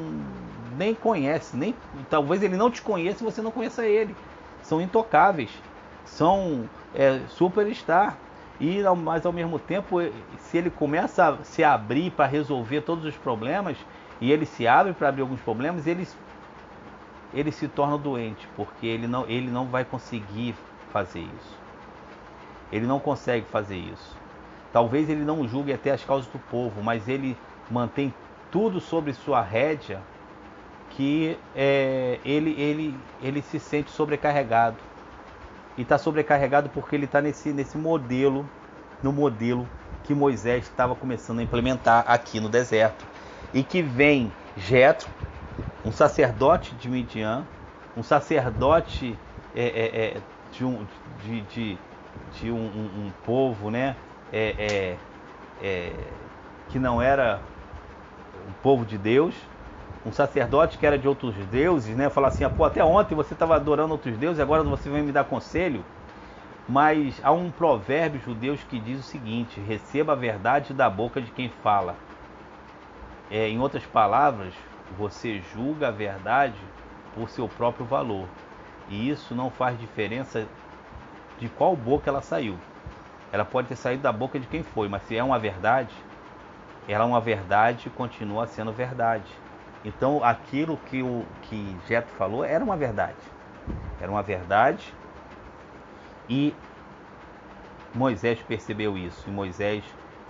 nem 0.77 0.93
conhece, 0.93 1.57
nem 1.57 1.73
talvez 2.09 2.43
ele 2.43 2.55
não 2.55 2.69
te 2.69 2.81
conheça 2.81 3.23
e 3.23 3.25
você 3.25 3.41
não 3.41 3.51
conheça 3.51 3.85
ele. 3.85 4.15
São 4.61 4.79
intocáveis, 4.79 5.49
são 6.05 6.69
é, 6.93 7.21
superstar. 7.29 8.17
E 8.59 8.81
mas 9.03 9.25
ao 9.25 9.31
mesmo 9.31 9.59
tempo, 9.59 9.97
se 10.39 10.57
ele 10.57 10.69
começa 10.71 11.29
a 11.29 11.43
se 11.43 11.63
abrir 11.63 12.11
para 12.11 12.25
resolver 12.25 12.81
todos 12.81 13.05
os 13.05 13.15
problemas 13.15 13.77
e 14.19 14.31
ele 14.31 14.45
se 14.45 14.67
abre 14.67 14.93
para 14.93 15.09
abrir 15.09 15.21
alguns 15.21 15.39
problemas, 15.41 15.85
ele, 15.85 16.07
ele 17.33 17.51
se 17.51 17.67
torna 17.67 17.97
doente, 17.97 18.47
porque 18.55 18.85
ele 18.85 19.07
não, 19.07 19.25
ele 19.27 19.49
não 19.49 19.65
vai 19.65 19.83
conseguir 19.83 20.55
fazer 20.91 21.19
isso. 21.19 21.57
Ele 22.71 22.85
não 22.85 22.99
consegue 22.99 23.45
fazer 23.45 23.77
isso. 23.77 24.15
Talvez 24.71 25.09
ele 25.09 25.23
não 25.23 25.47
julgue 25.47 25.73
até 25.73 25.91
as 25.91 26.03
causas 26.03 26.29
do 26.31 26.39
povo, 26.39 26.83
mas 26.83 27.07
ele 27.07 27.37
mantém 27.69 28.13
tudo 28.51 28.79
sobre 28.79 29.13
sua 29.13 29.41
rédea 29.41 30.01
que 30.91 31.37
é, 31.55 32.19
ele, 32.25 32.59
ele, 32.59 32.97
ele 33.21 33.41
se 33.41 33.59
sente 33.59 33.91
sobrecarregado. 33.91 34.77
E 35.77 35.83
está 35.83 35.97
sobrecarregado 35.97 36.69
porque 36.69 36.95
ele 36.95 37.05
está 37.05 37.21
nesse, 37.21 37.49
nesse 37.49 37.77
modelo, 37.77 38.49
no 39.03 39.13
modelo 39.13 39.67
que 40.03 40.15
Moisés 40.15 40.63
estava 40.63 40.95
começando 40.95 41.39
a 41.39 41.43
implementar 41.43 42.03
aqui 42.07 42.39
no 42.39 42.49
deserto. 42.49 43.05
E 43.53 43.63
que 43.63 43.81
vem 43.81 44.31
Jetro, 44.55 45.07
um 45.83 45.91
sacerdote 45.91 46.75
de 46.75 46.89
Midian, 46.89 47.45
um 47.95 48.03
sacerdote 48.03 49.17
é, 49.55 49.65
é, 49.65 50.05
é 50.05 50.21
de, 50.51 50.65
um, 50.65 50.85
de, 51.23 51.41
de, 51.41 51.77
de 52.39 52.51
um, 52.51 52.55
um, 52.55 53.05
um, 53.05 53.11
povo 53.25 53.69
né, 53.69 53.95
é, 54.31 54.55
é, 54.57 54.97
é, 55.65 55.93
que 56.69 56.77
não 56.77 57.01
era 57.01 57.39
o 58.49 58.53
povo 58.61 58.85
de 58.85 58.97
Deus, 58.97 59.33
um 60.05 60.11
sacerdote 60.11 60.77
que 60.77 60.85
era 60.85 60.97
de 60.97 61.07
outros 61.07 61.35
deuses, 61.51 61.95
né? 61.95 62.09
Falar 62.09 62.29
assim, 62.29 62.43
ah, 62.45 62.49
pô, 62.49 62.63
até 62.63 62.83
ontem 62.83 63.13
você 63.13 63.33
estava 63.33 63.55
adorando 63.55 63.91
outros 63.91 64.15
deuses, 64.17 64.39
agora 64.39 64.63
você 64.63 64.89
vem 64.89 65.03
me 65.03 65.11
dar 65.11 65.25
conselho. 65.25 65.83
Mas 66.67 67.19
há 67.23 67.31
um 67.31 67.49
provérbio 67.49 68.19
judeu 68.21 68.57
que 68.69 68.79
diz 68.79 68.99
o 68.99 69.03
seguinte: 69.03 69.59
receba 69.59 70.13
a 70.13 70.15
verdade 70.15 70.73
da 70.73 70.89
boca 70.89 71.21
de 71.21 71.31
quem 71.31 71.49
fala. 71.61 71.95
É, 73.29 73.49
em 73.49 73.59
outras 73.59 73.85
palavras, 73.85 74.53
você 74.95 75.41
julga 75.53 75.87
a 75.87 75.91
verdade 75.91 76.59
por 77.13 77.29
seu 77.29 77.47
próprio 77.47 77.85
valor. 77.85 78.27
E 78.89 79.09
isso 79.09 79.35
não 79.35 79.49
faz 79.49 79.77
diferença 79.79 80.45
de 81.39 81.49
qual 81.49 81.75
boca 81.75 82.09
ela 82.09 82.21
saiu. 82.21 82.57
Ela 83.31 83.43
pode 83.43 83.67
ter 83.67 83.75
saído 83.75 84.03
da 84.03 84.11
boca 84.11 84.39
de 84.39 84.47
quem 84.47 84.63
foi, 84.63 84.87
mas 84.87 85.03
se 85.03 85.17
é 85.17 85.23
uma 85.23 85.37
verdade, 85.37 85.93
ela 86.87 87.03
é 87.03 87.07
uma 87.07 87.19
verdade 87.19 87.87
e 87.87 87.91
continua 87.91 88.47
sendo 88.47 88.71
verdade. 88.71 89.29
Então 89.83 90.23
aquilo 90.23 90.77
que 90.77 91.03
o 91.03 91.25
que 91.43 91.75
Jeto 91.87 92.09
falou 92.17 92.43
era 92.43 92.63
uma 92.63 92.77
verdade. 92.77 93.17
Era 93.99 94.09
uma 94.09 94.21
verdade 94.21 94.93
e 96.29 96.53
Moisés 97.93 98.39
percebeu 98.41 98.97
isso. 98.97 99.27
E 99.27 99.31
Moisés, 99.31 99.83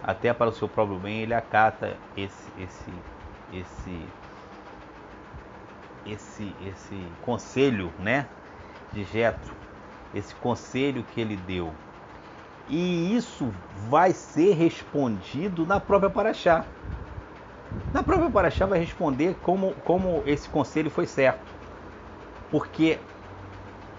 até 0.04 0.34
para 0.34 0.50
o 0.50 0.54
seu 0.54 0.68
próprio 0.68 0.98
bem, 0.98 1.22
ele 1.22 1.34
acata 1.34 1.96
esse 2.16 2.52
esse 2.58 2.92
esse 3.54 4.06
esse 6.12 6.54
esse 6.66 6.96
conselho, 7.24 7.92
né, 8.00 8.26
de 8.94 9.04
Jetro, 9.06 9.54
esse 10.14 10.34
conselho 10.36 11.04
que 11.14 11.22
ele 11.22 11.38
deu. 11.38 11.72
E 12.70 13.16
isso 13.16 13.48
vai 13.90 14.12
ser 14.12 14.54
respondido 14.54 15.66
na 15.66 15.80
própria 15.80 16.10
Paraxá. 16.10 16.66
Na 17.94 18.04
própria 18.04 18.30
Paraxá 18.30 18.66
vai 18.66 18.80
responder 18.80 19.36
como, 19.42 19.74
como 19.86 20.22
esse 20.26 20.50
conselho 20.50 20.90
foi 20.90 21.06
certo. 21.06 21.40
Porque, 22.52 22.98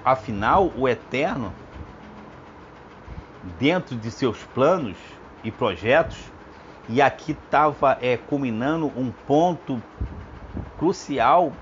afinal, 0.04 0.70
o 0.76 0.86
Eterno, 0.86 1.52
dentro 3.58 3.96
de 3.96 4.10
seus 4.10 4.38
planos 4.54 4.96
e 5.42 5.50
projetos, 5.50 6.18
e 6.88 7.00
aqui 7.00 7.32
estava 7.32 7.98
é, 8.00 8.16
culminando 8.16 8.86
um 8.96 9.10
ponto 9.26 9.80
crucial 10.78 11.52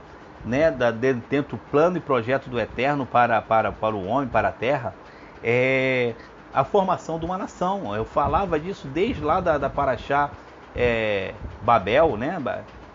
né, 0.46 0.70
da, 0.70 0.90
dentro 0.90 1.56
do 1.56 1.58
plano 1.70 1.96
e 1.96 2.00
projeto 2.00 2.48
do 2.48 2.58
Eterno 2.58 3.04
para, 3.04 3.42
para, 3.42 3.72
para 3.72 3.94
o 3.94 4.06
homem, 4.06 4.28
para 4.28 4.48
a 4.48 4.52
terra, 4.52 4.94
é 5.42 6.14
a 6.54 6.64
formação 6.64 7.18
de 7.18 7.26
uma 7.26 7.36
nação. 7.36 7.94
Eu 7.94 8.04
falava 8.04 8.58
disso 8.58 8.88
desde 8.88 9.22
lá 9.22 9.40
da, 9.40 9.58
da 9.58 9.68
Paraxá 9.68 10.30
é, 10.74 11.34
Babel, 11.62 12.16
né? 12.16 12.40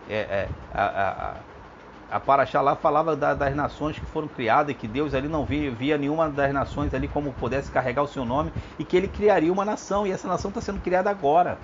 É, 0.08 0.14
é, 0.14 0.48
a, 0.74 0.82
a, 0.82 1.34
a 2.16 2.20
Paraxá 2.20 2.60
lá 2.60 2.74
falava 2.74 3.14
da, 3.14 3.34
das 3.34 3.54
nações 3.54 3.98
que 3.98 4.04
foram 4.06 4.26
criadas 4.26 4.76
que 4.76 4.88
Deus 4.88 5.14
ali 5.14 5.28
não 5.28 5.44
via, 5.44 5.70
via 5.70 5.96
nenhuma 5.96 6.28
das 6.28 6.52
nações 6.52 6.92
ali 6.92 7.06
como 7.06 7.32
pudesse 7.34 7.70
carregar 7.70 8.02
o 8.02 8.08
seu 8.08 8.24
nome 8.24 8.52
e 8.78 8.84
que 8.84 8.96
ele 8.96 9.08
criaria 9.08 9.52
uma 9.52 9.64
nação 9.64 10.06
e 10.06 10.10
essa 10.10 10.26
nação 10.26 10.48
está 10.48 10.60
sendo 10.60 10.80
criada 10.80 11.08
agora, 11.08 11.56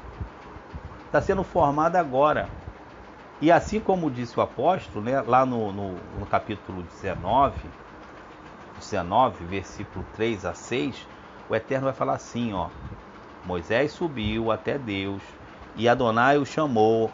está 1.07 1.21
sendo 1.21 1.43
formada 1.43 1.99
agora. 1.99 2.49
E 3.41 3.53
assim 3.53 3.79
como 3.79 4.11
disse 4.11 4.39
o 4.39 4.43
apóstolo, 4.43 5.05
né, 5.05 5.21
lá 5.21 5.47
no, 5.47 5.73
no, 5.73 5.93
no 6.19 6.27
capítulo 6.27 6.83
19, 6.83 7.53
19, 8.77 9.45
versículo 9.45 10.05
3 10.17 10.45
a 10.45 10.55
6, 10.55 11.07
o 11.49 11.55
Eterno 11.55 11.85
vai 11.85 11.95
falar 11.95 12.15
assim, 12.15 12.53
ó: 12.53 12.67
Moisés 13.47 13.93
subiu 13.93 14.51
até 14.51 14.77
Deus 14.77 15.23
e 15.77 15.89
Adonai 15.89 16.37
o 16.37 16.45
chamou 16.45 17.13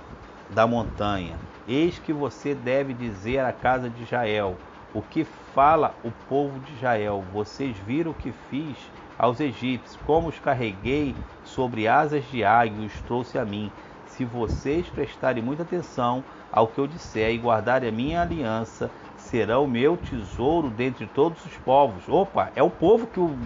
da 0.49 0.67
montanha. 0.67 1.37
Eis 1.69 1.99
que 1.99 2.13
você 2.13 2.55
deve 2.55 2.95
dizer 2.95 3.41
à 3.41 3.53
casa 3.53 3.91
de 3.91 4.05
Israel: 4.05 4.57
O 4.95 5.03
que 5.03 5.25
fala 5.55 5.95
o 6.03 6.11
povo 6.11 6.59
de 6.61 6.73
Israel? 6.73 7.23
Vocês 7.33 7.77
viram 7.77 8.13
o 8.13 8.15
que 8.15 8.33
fiz 8.33 8.79
aos 9.19 9.41
egípcios, 9.41 9.99
como 10.07 10.29
os 10.29 10.39
carreguei 10.39 11.15
sobre 11.45 11.87
asas 11.87 12.25
de 12.25 12.43
águia 12.43 12.83
e 12.83 12.87
os 12.87 13.01
trouxe 13.03 13.39
a 13.39 13.45
mim. 13.45 13.71
Se 14.17 14.25
vocês 14.25 14.87
prestarem 14.89 15.43
muita 15.43 15.63
atenção 15.63 16.25
ao 16.53 16.69
que 16.69 16.79
eu 16.79 16.87
disser 16.87 17.33
e 17.33 17.39
guardarem 17.39 17.89
a 17.89 17.93
minha 17.93 18.23
aliança, 18.23 18.91
será 19.17 19.59
o 19.59 19.67
meu 19.67 19.97
tesouro 19.97 20.71
dentre 20.71 21.07
todos 21.07 21.45
os 21.45 21.57
povos. 21.59 22.09
Opa, 22.09 22.51
é 22.55 22.63
o 22.63 22.71
povo 22.71 23.07
que 23.07 23.21
o, 23.21 23.37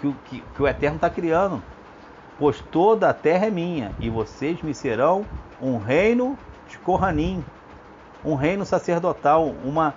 que, 0.00 0.12
que, 0.24 0.40
que 0.40 0.62
o 0.62 0.68
Eterno 0.68 0.96
está 0.96 1.10
criando 1.10 1.62
pois 2.38 2.60
toda 2.60 3.08
a 3.08 3.14
terra 3.14 3.46
é 3.46 3.50
minha, 3.50 3.92
e 4.00 4.10
vocês 4.10 4.60
me 4.62 4.74
serão 4.74 5.24
um 5.60 5.78
reino 5.78 6.36
de 6.68 6.78
Corranim, 6.78 7.44
um 8.24 8.34
reino 8.34 8.64
sacerdotal, 8.64 9.54
uma 9.64 9.94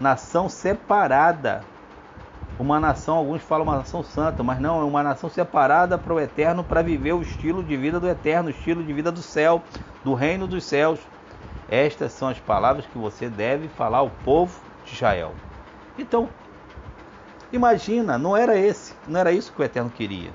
nação 0.00 0.48
separada. 0.48 1.62
Uma 2.58 2.80
nação, 2.80 3.16
alguns 3.16 3.42
falam 3.42 3.64
uma 3.64 3.76
nação 3.76 4.02
santa, 4.02 4.42
mas 4.42 4.58
não, 4.58 4.80
é 4.80 4.84
uma 4.84 5.02
nação 5.02 5.28
separada 5.28 5.98
para 5.98 6.14
o 6.14 6.20
eterno, 6.20 6.64
para 6.64 6.82
viver 6.82 7.12
o 7.12 7.20
estilo 7.20 7.62
de 7.62 7.76
vida 7.76 8.00
do 8.00 8.08
eterno, 8.08 8.48
o 8.48 8.50
estilo 8.50 8.82
de 8.82 8.92
vida 8.92 9.12
do 9.12 9.22
céu, 9.22 9.62
do 10.02 10.14
reino 10.14 10.46
dos 10.46 10.64
céus. 10.64 10.98
Estas 11.68 12.12
são 12.12 12.28
as 12.28 12.40
palavras 12.40 12.86
que 12.86 12.96
você 12.96 13.28
deve 13.28 13.68
falar 13.68 13.98
ao 13.98 14.10
povo 14.10 14.58
de 14.84 14.94
Israel. 14.94 15.34
Então, 15.98 16.28
imagina, 17.52 18.16
não 18.16 18.36
era 18.36 18.56
esse, 18.56 18.94
não 19.06 19.20
era 19.20 19.32
isso 19.32 19.52
que 19.52 19.60
o 19.60 19.64
eterno 19.64 19.90
queria. 19.90 20.30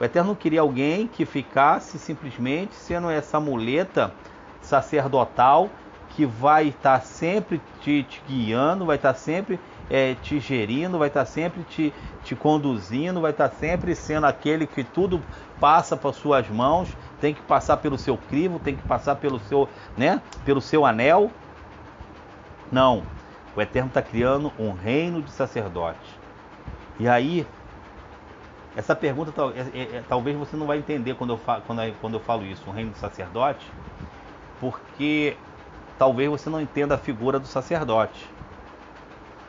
O 0.00 0.04
Eterno 0.04 0.34
queria 0.34 0.60
alguém 0.60 1.06
que 1.06 1.24
ficasse 1.24 1.98
simplesmente 1.98 2.74
sendo 2.74 3.08
essa 3.08 3.38
muleta 3.38 4.12
sacerdotal 4.60 5.70
que 6.10 6.26
vai 6.26 6.68
estar 6.68 7.00
sempre 7.00 7.60
te, 7.80 8.02
te 8.02 8.20
guiando, 8.26 8.86
vai 8.86 8.96
estar 8.96 9.14
sempre 9.14 9.58
é, 9.90 10.14
te 10.14 10.40
gerindo, 10.40 10.98
vai 10.98 11.08
estar 11.08 11.24
sempre 11.24 11.62
te, 11.64 11.92
te 12.24 12.34
conduzindo, 12.34 13.20
vai 13.20 13.30
estar 13.30 13.48
sempre 13.50 13.94
sendo 13.94 14.26
aquele 14.26 14.66
que 14.66 14.84
tudo 14.84 15.22
passa 15.60 15.96
para 15.96 16.12
suas 16.12 16.48
mãos, 16.48 16.88
tem 17.20 17.34
que 17.34 17.42
passar 17.42 17.76
pelo 17.78 17.98
seu 17.98 18.16
crivo, 18.16 18.58
tem 18.58 18.76
que 18.76 18.82
passar 18.82 19.16
pelo 19.16 19.38
seu, 19.40 19.68
né, 19.96 20.20
pelo 20.44 20.60
seu 20.60 20.84
anel. 20.84 21.30
Não, 22.72 23.02
o 23.54 23.60
Eterno 23.60 23.88
está 23.88 24.02
criando 24.02 24.52
um 24.58 24.72
reino 24.72 25.22
de 25.22 25.30
sacerdotes. 25.30 26.10
E 26.98 27.08
aí 27.08 27.46
essa 28.76 28.94
pergunta 28.94 29.32
é, 29.54 29.78
é, 29.78 29.82
é, 29.96 30.02
talvez 30.08 30.36
você 30.36 30.56
não 30.56 30.66
vai 30.66 30.78
entender 30.78 31.14
quando 31.14 31.34
eu, 31.34 31.38
falo, 31.38 31.62
quando, 32.00 32.14
eu, 32.14 32.20
falo 32.20 32.44
isso, 32.44 32.68
um 32.68 32.72
reino 32.72 32.90
do 32.90 32.98
sacerdote, 32.98 33.64
porque 34.60 35.36
talvez 35.96 36.28
você 36.28 36.50
não 36.50 36.60
entenda 36.60 36.96
a 36.96 36.98
figura 36.98 37.38
do 37.38 37.46
sacerdote. 37.46 38.28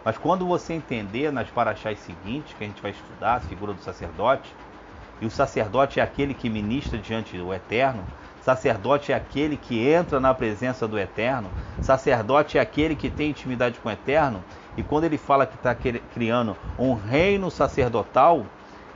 Mas 0.05 0.19
quando 0.19 0.45
você 0.45 0.73
entender 0.73 1.31
nas 1.31 1.49
paraxás 1.49 1.97
seguintes, 1.97 2.53
que 2.53 2.63
a 2.63 2.67
gente 2.67 2.79
vai 2.79 2.91
estudar, 2.91 3.37
a 3.37 3.39
figura 3.39 3.73
do 3.73 3.81
sacerdote, 3.81 4.53
e 5.19 5.25
o 5.25 5.31
sacerdote 5.31 5.99
é 5.99 6.03
aquele 6.03 6.35
que 6.35 6.47
ministra 6.47 6.99
diante 6.99 7.35
do 7.35 7.51
Eterno, 7.51 8.03
sacerdote 8.39 9.11
é 9.11 9.15
aquele 9.15 9.57
que 9.57 9.89
entra 9.89 10.19
na 10.19 10.31
presença 10.31 10.87
do 10.87 10.99
Eterno, 10.99 11.49
sacerdote 11.81 12.59
é 12.59 12.61
aquele 12.61 12.95
que 12.95 13.09
tem 13.09 13.31
intimidade 13.31 13.79
com 13.79 13.89
o 13.89 13.91
Eterno, 13.91 14.43
e 14.77 14.83
quando 14.83 15.05
ele 15.05 15.17
fala 15.17 15.47
que 15.47 15.55
está 15.55 15.73
criando 15.73 16.55
um 16.77 16.93
reino 16.93 17.49
sacerdotal, 17.49 18.45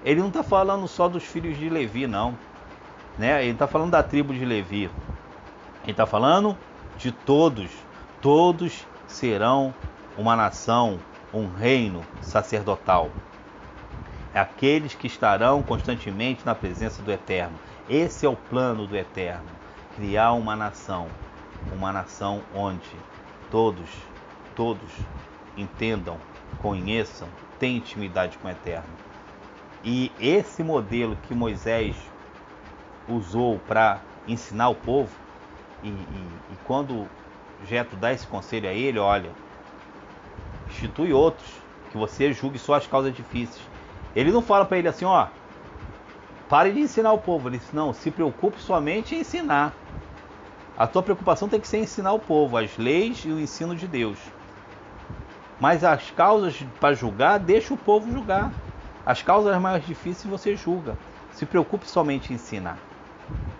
ele 0.05 0.19
não 0.19 0.27
está 0.27 0.43
falando 0.43 0.87
só 0.87 1.09
dos 1.09 1.23
filhos 1.23 1.57
de 1.57 1.69
Levi, 1.69 2.05
não. 2.05 2.37
Né? 3.17 3.41
Ele 3.41 3.53
está 3.53 3.65
falando 3.65 3.91
da 3.91 4.03
tribo 4.03 4.31
de 4.31 4.45
Levi. 4.45 4.91
Quem 5.83 5.91
está 5.91 6.05
falando? 6.05 6.55
De 6.97 7.11
todos. 7.11 7.71
Todos 8.21 8.85
serão 9.07 9.73
uma 10.19 10.35
nação, 10.35 10.99
um 11.33 11.47
reino 11.47 12.03
sacerdotal. 12.21 13.09
Aqueles 14.35 14.93
que 14.93 15.07
estarão 15.07 15.63
constantemente 15.63 16.45
na 16.45 16.53
presença 16.53 17.01
do 17.01 17.09
Eterno. 17.09 17.57
Esse 17.89 18.25
é 18.25 18.29
o 18.29 18.35
plano 18.35 18.85
do 18.85 18.97
Eterno: 18.97 19.47
criar 19.95 20.33
uma 20.33 20.57
nação, 20.57 21.07
uma 21.71 21.93
nação 21.93 22.41
onde 22.53 22.89
todos, 23.49 23.89
todos 24.55 24.91
entendam, 25.57 26.17
conheçam, 26.61 27.29
tenham 27.57 27.77
intimidade 27.77 28.37
com 28.37 28.49
o 28.49 28.51
Eterno. 28.51 28.89
E 29.85 30.11
esse 30.19 30.61
modelo 30.61 31.17
que 31.27 31.33
Moisés 31.33 31.95
usou 33.07 33.57
para 33.59 34.01
ensinar 34.27 34.67
o 34.67 34.75
povo, 34.75 35.15
e, 35.81 35.87
e, 35.87 36.27
e 36.51 36.57
quando 36.67 37.07
Jetro 37.65 37.95
dá 37.95 38.11
esse 38.11 38.27
conselho 38.27 38.69
a 38.69 38.73
ele, 38.73 38.99
olha, 38.99 39.31
institui 40.69 41.11
outros, 41.13 41.47
que 41.91 41.97
você 41.97 42.31
julgue 42.31 42.59
só 42.59 42.75
as 42.75 42.87
causas 42.87 43.13
difíceis. 43.13 43.61
Ele 44.15 44.31
não 44.31 44.41
fala 44.41 44.65
para 44.65 44.77
ele 44.77 44.87
assim, 44.87 45.05
ó, 45.05 45.27
pare 46.47 46.71
de 46.71 46.79
ensinar 46.79 47.11
o 47.11 47.19
povo. 47.19 47.49
Ele 47.49 47.57
diz, 47.57 47.71
não, 47.73 47.93
se 47.93 48.09
preocupe 48.09 48.59
somente 48.61 49.15
em 49.15 49.19
ensinar. 49.19 49.73
A 50.77 50.87
tua 50.87 51.03
preocupação 51.03 51.49
tem 51.49 51.59
que 51.59 51.67
ser 51.67 51.79
ensinar 51.79 52.13
o 52.13 52.19
povo 52.19 52.57
as 52.57 52.77
leis 52.77 53.23
e 53.25 53.29
o 53.29 53.39
ensino 53.39 53.75
de 53.75 53.87
Deus. 53.87 54.17
Mas 55.59 55.83
as 55.83 56.09
causas 56.11 56.55
para 56.79 56.95
julgar, 56.95 57.37
deixa 57.37 57.73
o 57.73 57.77
povo 57.77 58.09
julgar. 58.11 58.51
As 59.05 59.21
causas 59.21 59.59
mais 59.61 59.85
difíceis 59.85 60.29
você 60.29 60.55
julga. 60.55 60.97
Se 61.33 61.45
preocupe 61.45 61.89
somente 61.89 62.31
em 62.31 62.35
ensinar. 62.35 62.77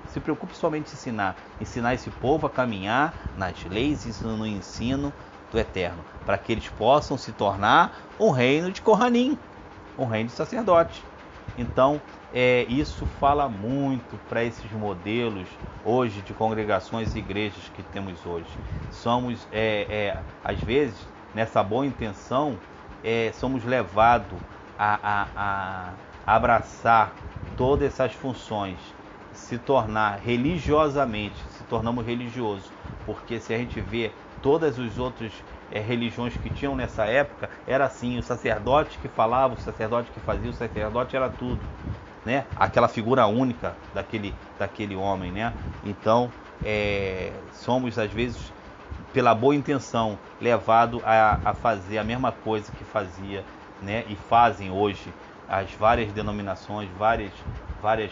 Se 0.08 0.20
preocupe 0.20 0.56
somente 0.56 0.92
em 0.92 0.94
ensinar. 0.94 1.36
Ensinar 1.60 1.94
esse 1.94 2.10
povo 2.10 2.48
a 2.48 2.50
caminhar 2.50 3.14
nas 3.38 3.66
leis 3.66 4.22
no 4.22 4.48
ensino 4.48 5.12
do 5.50 5.58
Eterno. 5.60 6.06
Para 6.26 6.38
que 6.38 6.52
eles 6.52 6.70
possam 6.70 7.18
se 7.18 7.34
tornar 7.34 8.14
um 8.20 8.30
reino 8.32 8.72
de 8.72 8.82
Corranim, 8.82 9.40
um 9.98 10.06
reino 10.06 10.30
de 10.30 10.36
sacerdote. 10.36 11.06
Então, 11.58 12.02
é, 12.32 12.66
isso 12.70 13.06
fala 13.06 13.50
muito 13.50 14.18
para 14.20 14.44
esses 14.44 14.72
modelos 14.72 15.60
hoje 15.84 16.22
de 16.22 16.34
congregações 16.34 17.16
e 17.16 17.20
igrejas 17.20 17.70
que 17.70 17.84
temos 17.84 18.26
hoje. 18.26 18.60
Somos, 18.90 19.48
é, 19.52 19.88
é, 19.90 20.24
às 20.44 20.62
vezes, 20.62 21.10
nessa 21.34 21.64
boa 21.64 21.86
intenção, 21.86 22.62
é, 23.04 23.32
somos 23.34 23.64
levados 23.64 24.42
a, 24.78 25.00
a, 25.02 25.94
a 26.26 26.36
abraçar 26.36 27.20
todas 27.56 27.88
essas 27.94 28.14
funções, 28.14 28.96
se 29.32 29.58
tornar 29.60 30.20
religiosamente, 30.20 31.48
se 31.50 31.64
tornamos 31.64 32.06
religiosos, 32.06 32.74
porque 33.04 33.40
se 33.40 33.54
a 33.54 33.58
gente 33.58 33.82
vê 33.82 34.16
todas 34.42 34.78
os 34.78 34.98
outros 34.98 35.32
é, 35.72 35.80
religiões 35.80 36.36
que 36.38 36.50
tinham 36.50 36.76
nessa 36.76 37.06
época, 37.06 37.50
era 37.68 37.86
assim, 37.86 38.18
o 38.18 38.24
sacerdote 38.24 38.98
que 39.00 39.08
falava, 39.08 39.54
o 39.54 39.58
sacerdote 39.58 40.10
que 40.12 40.20
fazia, 40.20 40.50
o 40.50 40.54
sacerdote 40.54 41.16
era 41.16 41.30
tudo 41.30 41.60
né? 42.26 42.46
Aquela 42.56 42.88
figura 42.88 43.26
única 43.28 43.76
daquele, 43.94 44.34
daquele 44.58 44.96
homem, 44.96 45.32
né? 45.32 45.54
Então, 45.84 46.32
é, 46.64 47.32
somos 47.52 47.98
às 47.98 48.12
vezes 48.12 48.52
pela 49.14 49.34
boa 49.34 49.56
intenção 49.56 50.18
levado 50.40 51.02
a, 51.04 51.40
a, 51.44 51.54
fazer 51.54 51.98
a 51.98 52.04
mesma 52.04 52.32
coisa 52.32 52.72
que 52.72 52.84
fazia, 52.84 53.44
né? 53.82 54.04
E 54.08 54.16
fazem 54.16 54.70
hoje 54.72 55.12
as 55.48 55.74
várias 55.74 56.12
denominações, 56.12 56.90
várias, 56.92 57.32
várias, 57.82 58.12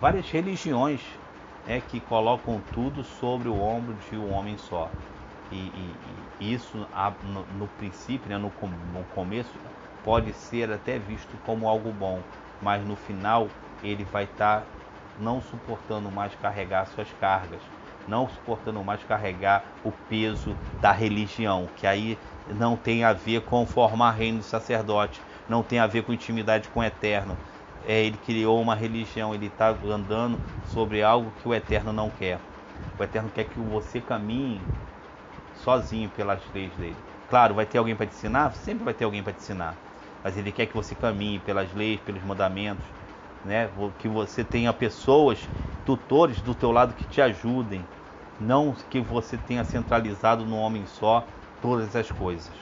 várias 0.00 0.30
religiões, 0.30 1.00
né? 1.66 1.80
Que 1.80 2.00
colocam 2.00 2.62
tudo 2.72 3.02
sobre 3.04 3.48
o 3.48 3.58
ombro 3.58 3.94
de 3.94 4.16
um 4.16 4.32
homem 4.32 4.56
só. 4.56 4.90
E, 5.50 5.56
e, 5.56 6.46
e 6.46 6.54
isso 6.54 6.86
no, 7.22 7.44
no, 7.58 7.68
princípio, 7.68 8.28
né? 8.28 8.38
no, 8.38 8.52
no 8.92 9.04
começo, 9.14 9.58
pode 10.04 10.32
ser 10.32 10.70
até 10.70 10.98
visto 10.98 11.36
como 11.38 11.68
algo 11.68 11.92
bom, 11.92 12.22
mas 12.62 12.84
no 12.86 12.96
final 12.96 13.48
ele 13.82 14.04
vai 14.04 14.24
estar 14.24 14.60
tá 14.60 14.66
não 15.18 15.40
suportando 15.40 16.10
mais 16.10 16.34
carregar 16.36 16.86
suas 16.86 17.12
cargas, 17.12 17.60
não 18.06 18.28
suportando 18.28 18.82
mais 18.82 19.02
carregar 19.04 19.76
o 19.82 19.92
peso 19.92 20.56
da 20.80 20.92
religião, 20.92 21.68
que 21.76 21.86
aí 21.86 22.18
não 22.46 22.76
tem 22.76 23.04
a 23.04 23.12
ver 23.12 23.42
com 23.42 23.66
formar 23.66 24.12
reino 24.12 24.38
de 24.38 24.44
sacerdote, 24.44 25.20
não 25.48 25.62
tem 25.62 25.78
a 25.78 25.86
ver 25.86 26.04
com 26.04 26.12
intimidade 26.12 26.68
com 26.68 26.80
o 26.80 26.84
eterno. 26.84 27.36
É, 27.86 28.04
ele 28.04 28.18
criou 28.18 28.60
uma 28.60 28.74
religião, 28.74 29.34
ele 29.34 29.46
está 29.46 29.70
andando 29.84 30.38
sobre 30.72 31.02
algo 31.02 31.32
que 31.32 31.48
o 31.48 31.54
eterno 31.54 31.92
não 31.92 32.10
quer. 32.10 32.40
O 32.98 33.02
eterno 33.02 33.30
quer 33.30 33.44
que 33.44 33.58
você 33.58 34.00
caminhe 34.00 34.60
sozinho 35.62 36.08
pelas 36.10 36.40
leis 36.52 36.72
dele. 36.76 36.96
Claro, 37.28 37.54
vai 37.54 37.66
ter 37.66 37.78
alguém 37.78 37.94
para 37.94 38.06
te 38.06 38.14
ensinar? 38.14 38.52
Sempre 38.54 38.84
vai 38.84 38.94
ter 38.94 39.04
alguém 39.04 39.22
para 39.22 39.32
te 39.32 39.40
ensinar 39.40 39.76
mas 40.22 40.36
Ele 40.36 40.52
quer 40.52 40.66
que 40.66 40.74
você 40.74 40.94
caminhe 40.94 41.38
pelas 41.38 41.72
leis, 41.74 42.00
pelos 42.00 42.22
mandamentos, 42.22 42.84
né? 43.44 43.70
Que 43.98 44.08
você 44.08 44.44
tenha 44.44 44.72
pessoas, 44.72 45.48
tutores 45.84 46.40
do 46.40 46.54
teu 46.54 46.70
lado 46.70 46.94
que 46.94 47.06
te 47.08 47.20
ajudem, 47.20 47.84
não 48.38 48.74
que 48.90 49.00
você 49.00 49.36
tenha 49.36 49.64
centralizado 49.64 50.44
no 50.44 50.56
homem 50.56 50.84
só 50.86 51.26
todas 51.60 51.94
as 51.96 52.10
coisas. 52.10 52.52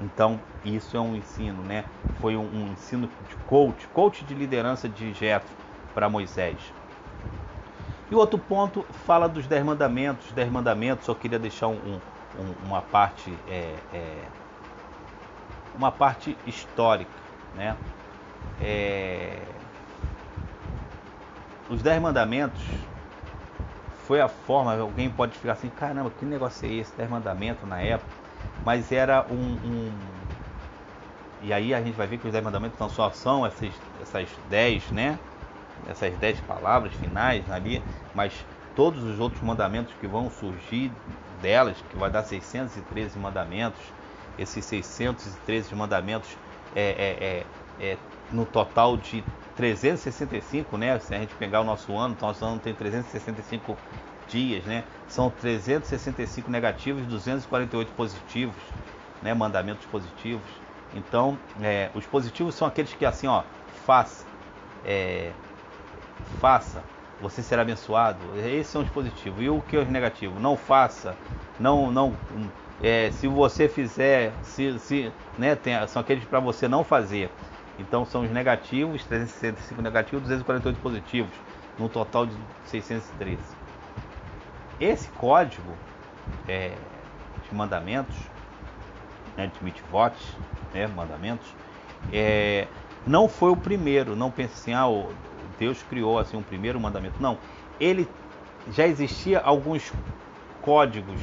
Então 0.00 0.40
isso 0.64 0.96
é 0.96 1.00
um 1.00 1.14
ensino, 1.14 1.62
né? 1.62 1.84
Foi 2.20 2.36
um, 2.36 2.44
um 2.44 2.72
ensino 2.72 3.06
de 3.28 3.36
coach, 3.44 3.86
coach 3.88 4.24
de 4.24 4.34
liderança 4.34 4.88
de 4.88 5.12
Jetro 5.12 5.52
para 5.94 6.08
Moisés. 6.08 6.72
E 8.10 8.14
outro 8.14 8.38
ponto 8.38 8.86
fala 8.92 9.28
dos 9.28 9.46
dez 9.46 9.64
mandamentos. 9.64 10.26
Os 10.28 10.32
dez 10.32 10.50
mandamentos, 10.50 11.06
só 11.06 11.14
queria 11.14 11.38
deixar 11.38 11.68
um, 11.68 12.00
uma 12.66 12.82
parte 12.82 13.32
é, 13.48 13.74
é, 13.92 14.24
uma 15.76 15.90
parte 15.90 16.36
histórica, 16.46 17.10
né? 17.54 17.76
É... 18.60 19.38
Os 21.68 21.82
Dez 21.82 22.00
Mandamentos 22.00 22.62
foi 24.06 24.20
a 24.20 24.28
forma, 24.28 24.78
alguém 24.78 25.08
pode 25.10 25.32
ficar 25.32 25.52
assim, 25.52 25.70
caramba, 25.70 26.10
que 26.18 26.24
negócio 26.24 26.68
é 26.68 26.72
esse, 26.72 26.94
Dez 26.96 27.08
Mandamentos 27.08 27.66
na 27.68 27.80
época, 27.80 28.10
mas 28.64 28.92
era 28.92 29.26
um, 29.30 29.34
um... 29.34 29.92
E 31.42 31.52
aí 31.52 31.74
a 31.74 31.82
gente 31.82 31.94
vai 31.94 32.06
ver 32.06 32.18
que 32.18 32.26
os 32.26 32.32
Dez 32.32 32.44
Mandamentos 32.44 32.78
não 32.78 32.88
só 32.88 33.10
são 33.10 33.44
essas, 33.44 33.72
essas 34.00 34.28
dez, 34.48 34.90
né? 34.90 35.18
Essas 35.88 36.14
dez 36.18 36.40
palavras 36.40 36.92
finais 36.94 37.50
ali, 37.50 37.82
mas 38.14 38.32
todos 38.76 39.02
os 39.02 39.18
outros 39.18 39.42
mandamentos 39.42 39.92
que 40.00 40.06
vão 40.06 40.30
surgir 40.30 40.90
delas, 41.44 41.76
que 41.90 41.96
vai 41.98 42.10
dar 42.10 42.22
613 42.22 43.18
mandamentos, 43.18 43.78
esses 44.38 44.64
613 44.64 45.74
mandamentos 45.74 46.38
é, 46.74 47.44
é, 47.78 47.84
é, 47.84 47.92
é, 47.92 47.98
no 48.32 48.46
total 48.46 48.96
de 48.96 49.22
365, 49.54 50.78
né? 50.78 50.98
Se 50.98 51.14
a 51.14 51.18
gente 51.18 51.34
pegar 51.34 51.60
o 51.60 51.64
nosso 51.64 51.94
ano, 51.96 52.14
então 52.16 52.28
nosso 52.28 52.42
ano 52.42 52.58
tem 52.58 52.72
365 52.72 53.76
dias, 54.26 54.64
né? 54.64 54.84
São 55.06 55.28
365 55.28 56.50
negativos 56.50 57.02
e 57.02 57.06
248 57.06 57.92
positivos, 57.92 58.56
né? 59.22 59.34
Mandamentos 59.34 59.84
positivos. 59.86 60.48
Então, 60.94 61.36
é, 61.60 61.90
os 61.94 62.06
positivos 62.06 62.54
são 62.54 62.66
aqueles 62.66 62.94
que 62.94 63.04
assim, 63.04 63.26
ó, 63.26 63.42
faça, 63.84 64.24
é, 64.86 65.30
faça, 66.40 66.82
você 67.24 67.42
será 67.42 67.62
abençoado. 67.62 68.18
Esses 68.36 68.66
são 68.68 68.82
os 68.82 68.90
positivos. 68.90 69.42
E 69.42 69.48
o 69.48 69.60
que 69.62 69.76
é 69.76 69.80
os 69.80 69.88
negativos? 69.88 70.40
Não 70.40 70.56
faça, 70.56 71.16
não, 71.58 71.90
não 71.90 72.14
é, 72.82 73.10
se 73.12 73.26
você 73.26 73.66
fizer, 73.66 74.32
se, 74.42 74.78
se, 74.78 75.12
né, 75.38 75.56
tem, 75.56 75.74
são 75.88 76.02
aqueles 76.02 76.24
para 76.24 76.38
você 76.38 76.68
não 76.68 76.84
fazer. 76.84 77.30
Então 77.78 78.04
são 78.04 78.22
os 78.22 78.30
negativos, 78.30 79.04
365 79.04 79.80
negativos, 79.80 80.22
248 80.22 80.78
positivos, 80.80 81.32
no 81.78 81.88
total 81.88 82.26
de 82.26 82.36
613. 82.66 83.38
Esse 84.78 85.08
código 85.10 85.72
é, 86.46 86.72
de 87.48 87.54
mandamentos, 87.54 88.16
né, 89.36 89.46
de 89.46 89.64
mitvot, 89.64 90.14
né, 90.74 90.86
mandamentos, 90.86 91.46
é, 92.12 92.68
não 93.06 93.28
foi 93.28 93.50
o 93.50 93.56
primeiro. 93.56 94.14
Não 94.14 94.30
pense 94.30 94.52
assim, 94.52 94.74
ah, 94.74 94.86
Deus 95.58 95.82
criou 95.82 96.18
assim 96.18 96.36
um 96.36 96.42
primeiro 96.42 96.80
mandamento. 96.80 97.16
Não, 97.20 97.38
ele 97.78 98.08
já 98.66 98.86
existia 98.86 99.40
alguns 99.40 99.92
códigos 100.60 101.20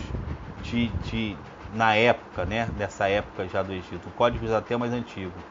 de, 0.61 0.89
de, 1.09 1.35
na 1.73 1.95
época, 1.95 2.45
né, 2.45 2.67
dessa 2.77 3.07
época 3.07 3.47
já 3.47 3.63
do 3.63 3.73
Egito, 3.73 4.09
códigos 4.11 4.51
até 4.51 4.77
mais 4.77 4.93
antigos. 4.93 5.41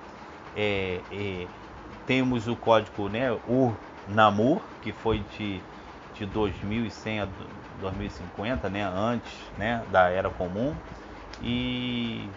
É, 0.54 1.00
é, 1.10 1.46
temos 2.06 2.48
o 2.48 2.56
código 2.56 3.08
né, 3.08 3.32
Ur 3.46 3.76
Namur, 4.06 4.62
que 4.80 4.92
foi 4.92 5.20
de, 5.20 5.60
de 6.14 6.26
2100 6.26 7.20
a 7.20 7.28
2050, 7.80 8.68
né, 8.68 8.84
antes 8.84 9.50
né, 9.56 9.84
da 9.88 10.08
Era 10.08 10.30
Comum, 10.30 10.76
e 11.40 12.28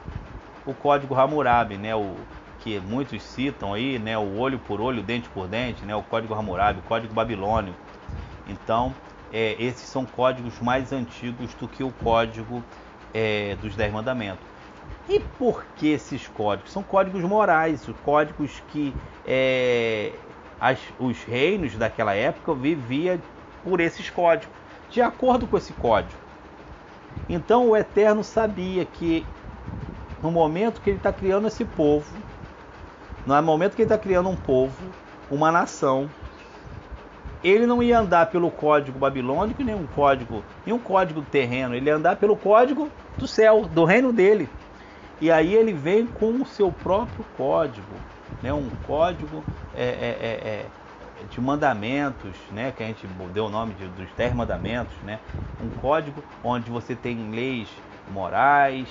o 0.65 0.73
código 0.73 1.13
Hammurabi, 1.15 1.77
né, 1.77 1.95
o, 1.95 2.25
que 2.63 2.79
muitos 2.79 3.21
citam 3.21 3.73
aí, 3.73 3.99
né, 3.99 4.17
o 4.17 4.37
olho 4.37 4.57
por 4.57 4.79
olho, 4.79 5.03
dente 5.03 5.27
por 5.29 5.47
dente, 5.47 5.83
né, 5.85 5.93
o 5.93 6.01
código 6.01 6.33
Hammurabi, 6.33 6.79
o 6.79 6.83
código 6.83 7.13
babilônio. 7.13 7.75
Então, 8.47 8.93
é, 9.33 9.55
esses 9.61 9.89
são 9.89 10.05
códigos 10.05 10.57
mais 10.59 10.93
antigos 10.93 11.53
do 11.55 11.67
que 11.67 11.83
o 11.83 11.91
código 11.91 12.63
é, 13.13 13.55
dos 13.57 13.75
Dez 13.75 13.91
Mandamentos. 13.91 14.45
E 15.09 15.19
por 15.19 15.65
que 15.75 15.89
esses 15.89 16.25
códigos? 16.29 16.71
São 16.71 16.81
códigos 16.81 17.21
morais, 17.23 17.85
códigos 18.05 18.61
que 18.71 18.93
é, 19.27 20.13
as, 20.59 20.79
os 20.97 21.21
reinos 21.23 21.75
daquela 21.75 22.13
época 22.13 22.53
viviam 22.53 23.19
por 23.61 23.81
esses 23.81 24.09
códigos, 24.09 24.55
de 24.89 25.01
acordo 25.01 25.45
com 25.45 25.57
esse 25.57 25.73
código. 25.73 26.21
Então 27.27 27.69
o 27.69 27.75
Eterno 27.75 28.23
sabia 28.23 28.85
que 28.85 29.25
no 30.21 30.31
momento 30.31 30.79
que 30.79 30.89
ele 30.89 30.97
está 30.97 31.11
criando 31.11 31.47
esse 31.47 31.65
povo, 31.65 32.22
no 33.25 33.41
momento 33.41 33.75
que 33.75 33.81
ele 33.81 33.87
está 33.91 33.97
criando 33.97 34.29
um 34.29 34.35
povo, 34.35 34.77
uma 35.29 35.51
nação, 35.51 36.09
ele 37.43 37.65
não 37.65 37.83
ia 37.83 37.99
andar 37.99 38.27
pelo 38.27 38.49
código 38.49 38.97
babilônico, 38.97 39.63
nem 39.63 39.75
um 39.75 39.85
código, 39.87 40.43
nem 40.65 40.73
um 40.73 40.79
código 40.79 41.21
terreno, 41.21 41.75
ele 41.75 41.87
ia 41.87 41.95
andar 41.95 42.15
pelo 42.15 42.35
código 42.35 42.89
do 43.17 43.27
céu, 43.27 43.65
do 43.65 43.83
reino 43.83 44.13
dele. 44.13 44.47
E 45.19 45.31
aí 45.31 45.53
ele 45.53 45.73
vem 45.73 46.05
com 46.05 46.41
o 46.41 46.45
seu 46.45 46.71
próprio 46.71 47.25
código, 47.37 47.95
né? 48.41 48.53
um 48.53 48.69
código 48.87 49.43
é, 49.75 49.83
é, 49.83 49.87
é, 49.87 50.49
é 50.49 50.65
de 51.29 51.39
mandamentos, 51.39 52.35
né? 52.51 52.73
que 52.75 52.83
a 52.83 52.87
gente 52.87 53.07
deu 53.33 53.45
o 53.45 53.49
nome 53.49 53.73
de, 53.73 53.85
dos 53.87 54.07
dez 54.17 54.33
mandamentos, 54.33 54.93
né? 55.05 55.19
um 55.61 55.69
código 55.81 56.21
onde 56.43 56.69
você 56.69 56.95
tem 56.95 57.31
leis 57.31 57.69
morais, 58.11 58.87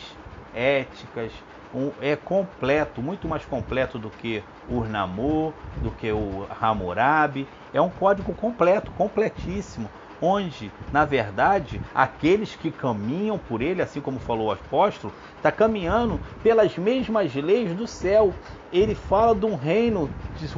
éticas, 0.54 1.32
um, 1.74 1.90
é 2.00 2.16
completo, 2.16 3.00
muito 3.00 3.26
mais 3.26 3.44
completo 3.44 3.98
do 3.98 4.10
que 4.10 4.42
o 4.68 4.76
Urnamur, 4.76 5.52
do 5.82 5.90
que 5.90 6.10
o 6.12 6.46
Hammurabi. 6.60 7.46
É 7.72 7.80
um 7.80 7.88
código 7.88 8.32
completo, 8.34 8.90
completíssimo, 8.92 9.88
onde, 10.20 10.70
na 10.92 11.04
verdade, 11.04 11.80
aqueles 11.94 12.54
que 12.54 12.70
caminham 12.70 13.38
por 13.38 13.60
ele, 13.60 13.82
assim 13.82 14.00
como 14.00 14.20
falou 14.20 14.48
o 14.48 14.52
apóstolo, 14.52 15.12
está 15.36 15.50
caminhando 15.50 16.20
pelas 16.42 16.76
mesmas 16.76 17.34
leis 17.34 17.74
do 17.74 17.86
céu. 17.86 18.32
Ele 18.72 18.94
fala 18.94 19.34
de 19.34 19.44
um 19.44 19.56
reino 19.56 20.08
de 20.38 20.48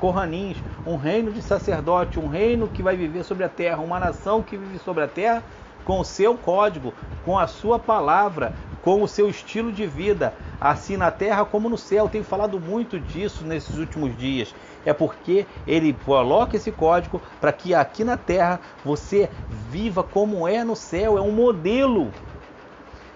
corranins, 0.00 0.56
um 0.86 0.96
reino 0.96 1.30
de 1.30 1.42
sacerdote, 1.42 2.18
um 2.18 2.26
reino 2.26 2.68
que 2.68 2.82
vai 2.82 2.96
viver 2.96 3.22
sobre 3.24 3.44
a 3.44 3.48
terra, 3.48 3.82
uma 3.82 4.00
nação 4.00 4.42
que 4.42 4.56
vive 4.56 4.78
sobre 4.78 5.04
a 5.04 5.08
terra 5.08 5.42
com 5.84 6.00
o 6.00 6.04
seu 6.04 6.36
código, 6.36 6.92
com 7.24 7.38
a 7.38 7.46
sua 7.46 7.78
palavra, 7.78 8.52
com 8.82 9.02
o 9.02 9.08
seu 9.08 9.28
estilo 9.28 9.72
de 9.72 9.86
vida, 9.86 10.34
assim 10.60 10.96
na 10.96 11.10
terra 11.10 11.44
como 11.44 11.68
no 11.68 11.78
céu. 11.78 12.08
Tenho 12.08 12.24
falado 12.24 12.58
muito 12.58 12.98
disso 12.98 13.44
nesses 13.44 13.78
últimos 13.78 14.16
dias. 14.16 14.54
É 14.84 14.92
porque 14.92 15.46
ele 15.66 15.96
coloca 16.04 16.56
esse 16.56 16.72
código 16.72 17.20
para 17.40 17.52
que 17.52 17.74
aqui 17.74 18.02
na 18.02 18.16
terra 18.16 18.60
você 18.84 19.30
viva 19.70 20.02
como 20.02 20.46
é 20.46 20.64
no 20.64 20.74
céu. 20.74 21.16
É 21.16 21.20
um 21.20 21.30
modelo. 21.30 22.10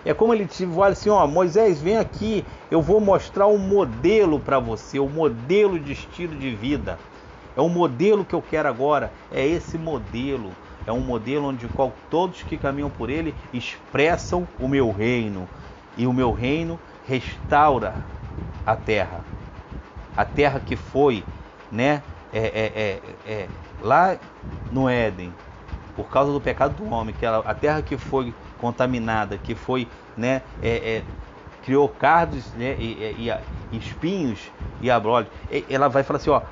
É 0.05 0.15
como 0.15 0.33
ele 0.33 0.47
te 0.47 0.65
fala 0.65 0.91
assim, 0.91 1.11
ó, 1.11 1.27
Moisés, 1.27 1.83
vem 1.83 1.99
aqui, 1.99 2.45
eu 2.71 2.81
vou 2.81 3.01
mostrar 3.01 3.49
um 3.49 3.59
modelo 3.59 4.39
para 4.39 4.61
você, 4.61 5.01
um 5.01 5.09
modelo 5.09 5.81
de 5.81 5.95
estilo 5.95 6.37
de 6.37 6.55
vida. 6.55 6.97
É 7.57 7.61
o 7.61 7.69
modelo 7.69 8.25
que 8.25 8.33
eu 8.33 8.41
quero 8.41 8.69
agora, 8.69 9.11
é 9.33 9.45
esse 9.45 9.77
modelo. 9.77 10.53
É 10.87 10.93
um 10.93 11.01
modelo 11.01 11.49
onde 11.49 11.67
qual, 11.69 11.93
todos 12.11 12.43
que 12.43 12.57
caminham 12.57 12.89
por 12.89 13.11
ele 13.11 13.35
expressam 13.53 14.47
o 14.59 14.69
meu 14.69 14.93
reino. 14.93 15.49
E 15.97 16.07
o 16.07 16.13
meu 16.13 16.33
reino 16.33 16.79
restaura 17.09 17.95
a 18.65 18.77
terra. 18.77 19.25
A 20.17 20.25
terra 20.25 20.61
que 20.61 20.77
foi, 20.77 21.25
né, 21.73 22.03
é, 22.33 22.39
é, 22.39 22.73
é, 23.29 23.33
é 23.33 23.49
lá 23.83 24.17
no 24.71 24.89
Éden, 24.89 25.33
por 25.97 26.05
causa 26.11 26.33
do 26.33 26.41
pecado 26.41 26.75
do 26.75 26.93
homem, 26.93 27.15
que 27.15 27.25
ela, 27.25 27.39
a 27.39 27.55
terra 27.55 27.83
que 27.83 27.97
foi 27.97 28.33
contaminada, 28.61 29.39
que 29.39 29.55
foi, 29.55 29.89
né, 30.17 30.43
é, 30.63 30.97
é, 30.97 31.03
criou 31.65 31.89
cardos 31.89 32.53
né, 32.55 32.77
e, 32.79 33.27
e, 33.27 33.31
e 33.73 33.77
espinhos 33.77 34.41
e 34.81 34.91
abrolhos, 34.91 35.31
ela 35.69 35.89
vai 35.89 36.03
falar 36.03 36.19
assim, 36.19 36.31
ó, 36.31 36.43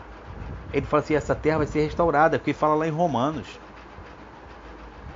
ele 0.73 0.87
fala 0.87 1.03
assim, 1.03 1.15
essa 1.15 1.35
terra 1.35 1.59
vai 1.59 1.67
ser 1.67 1.83
restaurada, 1.83 2.39
porque 2.39 2.53
fala 2.53 2.75
lá 2.75 2.87
em 2.87 2.91
Romanos, 2.91 3.61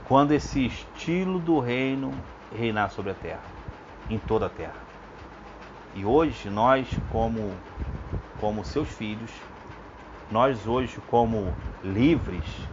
quando 0.09 0.32
esse 0.32 0.64
estilo 0.64 1.39
do 1.39 1.60
reino 1.60 2.24
reinar 2.51 2.90
sobre 2.90 3.12
a 3.12 3.14
terra, 3.14 3.44
em 4.09 4.18
toda 4.18 4.47
a 4.47 4.48
terra. 4.48 4.82
E 5.94 6.02
hoje 6.02 6.48
nós, 6.48 6.98
como, 7.10 7.60
como 8.39 8.64
seus 8.64 8.89
filhos, 8.89 9.30
nós 10.30 10.66
hoje 10.66 10.98
como 11.02 11.55
livres, 11.82 12.70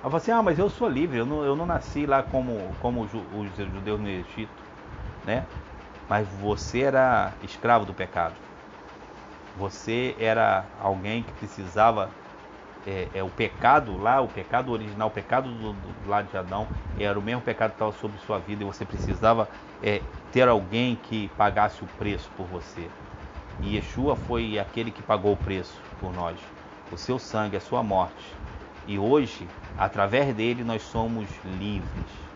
falo 0.00 0.16
assim, 0.16 0.32
ah, 0.32 0.42
mas 0.42 0.58
eu 0.58 0.68
sou 0.68 0.88
livre, 0.88 1.18
eu 1.18 1.26
não, 1.26 1.44
eu 1.44 1.54
não 1.54 1.66
nasci 1.66 2.04
lá 2.04 2.20
como, 2.20 2.74
como 2.80 3.02
os 3.02 3.10
judeus 3.54 4.00
no 4.00 4.08
Egito, 4.08 4.64
né? 5.24 5.46
Mas 6.08 6.28
você 6.28 6.80
era 6.80 7.36
escravo 7.42 7.86
do 7.86 7.94
pecado. 7.94 8.40
Você 9.54 10.16
era 10.18 10.68
alguém 10.80 11.22
que 11.22 11.32
precisava 11.32 12.12
é, 12.86 13.08
é, 13.14 13.22
o 13.22 13.28
pecado 13.30 13.96
lá, 13.96 14.20
o 14.20 14.28
pecado 14.28 14.72
original, 14.72 15.08
o 15.08 15.10
pecado 15.10 15.48
do, 15.48 15.72
do 15.72 16.08
lado 16.08 16.28
de 16.28 16.36
Adão, 16.36 16.66
era 16.98 17.18
o 17.18 17.22
mesmo 17.22 17.42
pecado 17.42 17.70
que 17.70 17.76
estava 17.76 17.92
sobre 17.92 18.18
sua 18.18 18.38
vida 18.38 18.62
e 18.62 18.66
você 18.66 18.84
precisava 18.84 19.48
é, 19.82 20.02
ter 20.30 20.48
alguém 20.48 20.96
que 20.96 21.28
pagasse 21.28 21.82
o 21.84 21.86
preço 21.98 22.30
por 22.36 22.46
você. 22.46 22.88
E 23.60 23.76
Yeshua 23.76 24.16
foi 24.16 24.58
aquele 24.58 24.90
que 24.90 25.02
pagou 25.02 25.32
o 25.32 25.36
preço 25.36 25.80
por 26.00 26.12
nós, 26.12 26.38
o 26.90 26.96
seu 26.96 27.18
sangue, 27.18 27.56
a 27.56 27.60
sua 27.60 27.82
morte. 27.82 28.34
E 28.86 28.98
hoje, 28.98 29.48
através 29.76 30.34
dele, 30.34 30.64
nós 30.64 30.82
somos 30.82 31.28
livres. 31.44 32.32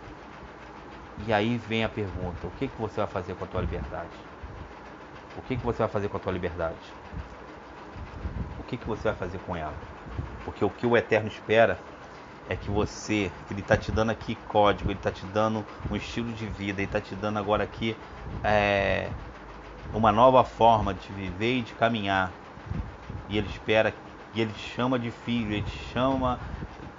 E 1.27 1.33
aí 1.33 1.59
vem 1.59 1.83
a 1.83 1.89
pergunta: 1.89 2.47
o 2.47 2.51
que, 2.53 2.69
que 2.69 2.81
você 2.81 3.01
vai 3.01 3.09
fazer 3.09 3.35
com 3.35 3.45
a 3.45 3.49
tua 3.49 3.61
liberdade? 3.61 4.17
O 5.35 5.43
que, 5.43 5.57
que 5.57 5.65
você 5.65 5.79
vai 5.79 5.89
fazer 5.89 6.09
com 6.09 6.17
a 6.17 6.21
tua 6.21 6.33
liberdade? 6.33 6.97
O 8.59 8.63
que, 8.63 8.77
que 8.77 8.87
você 8.87 9.09
vai 9.09 9.17
fazer 9.17 9.39
com 9.41 9.57
ela? 9.57 9.96
Porque 10.45 10.65
o 10.65 10.71
que 10.71 10.87
o 10.87 10.97
Eterno 10.97 11.29
espera 11.29 11.79
é 12.49 12.57
que 12.57 12.71
você, 12.71 13.31
ele 13.51 13.61
está 13.61 13.77
te 13.77 13.91
dando 13.91 14.11
aqui 14.11 14.37
código, 14.47 14.91
ele 14.91 14.99
está 14.99 15.11
te 15.11 15.27
dando 15.27 15.65
um 15.91 15.97
estilo 15.97 16.33
de 16.33 16.47
vida, 16.47 16.81
ele 16.81 16.89
está 16.89 17.01
te 17.01 17.15
dando 17.15 17.39
agora 17.39 17.65
aqui 17.65 17.97
é, 18.43 19.11
uma 19.93 20.13
nova 20.13 20.45
forma 20.45 20.95
de 20.95 21.13
viver 21.13 21.57
e 21.59 21.63
de 21.63 21.75
caminhar. 21.75 22.33
E 23.29 23.37
ele 23.37 23.49
espera, 23.49 23.93
e 24.33 24.41
ele 24.41 24.53
te 24.53 24.61
chama 24.61 24.99
de 24.99 25.11
filho, 25.11 25.53
ele 25.53 25.63
te 25.63 25.93
chama 25.93 26.39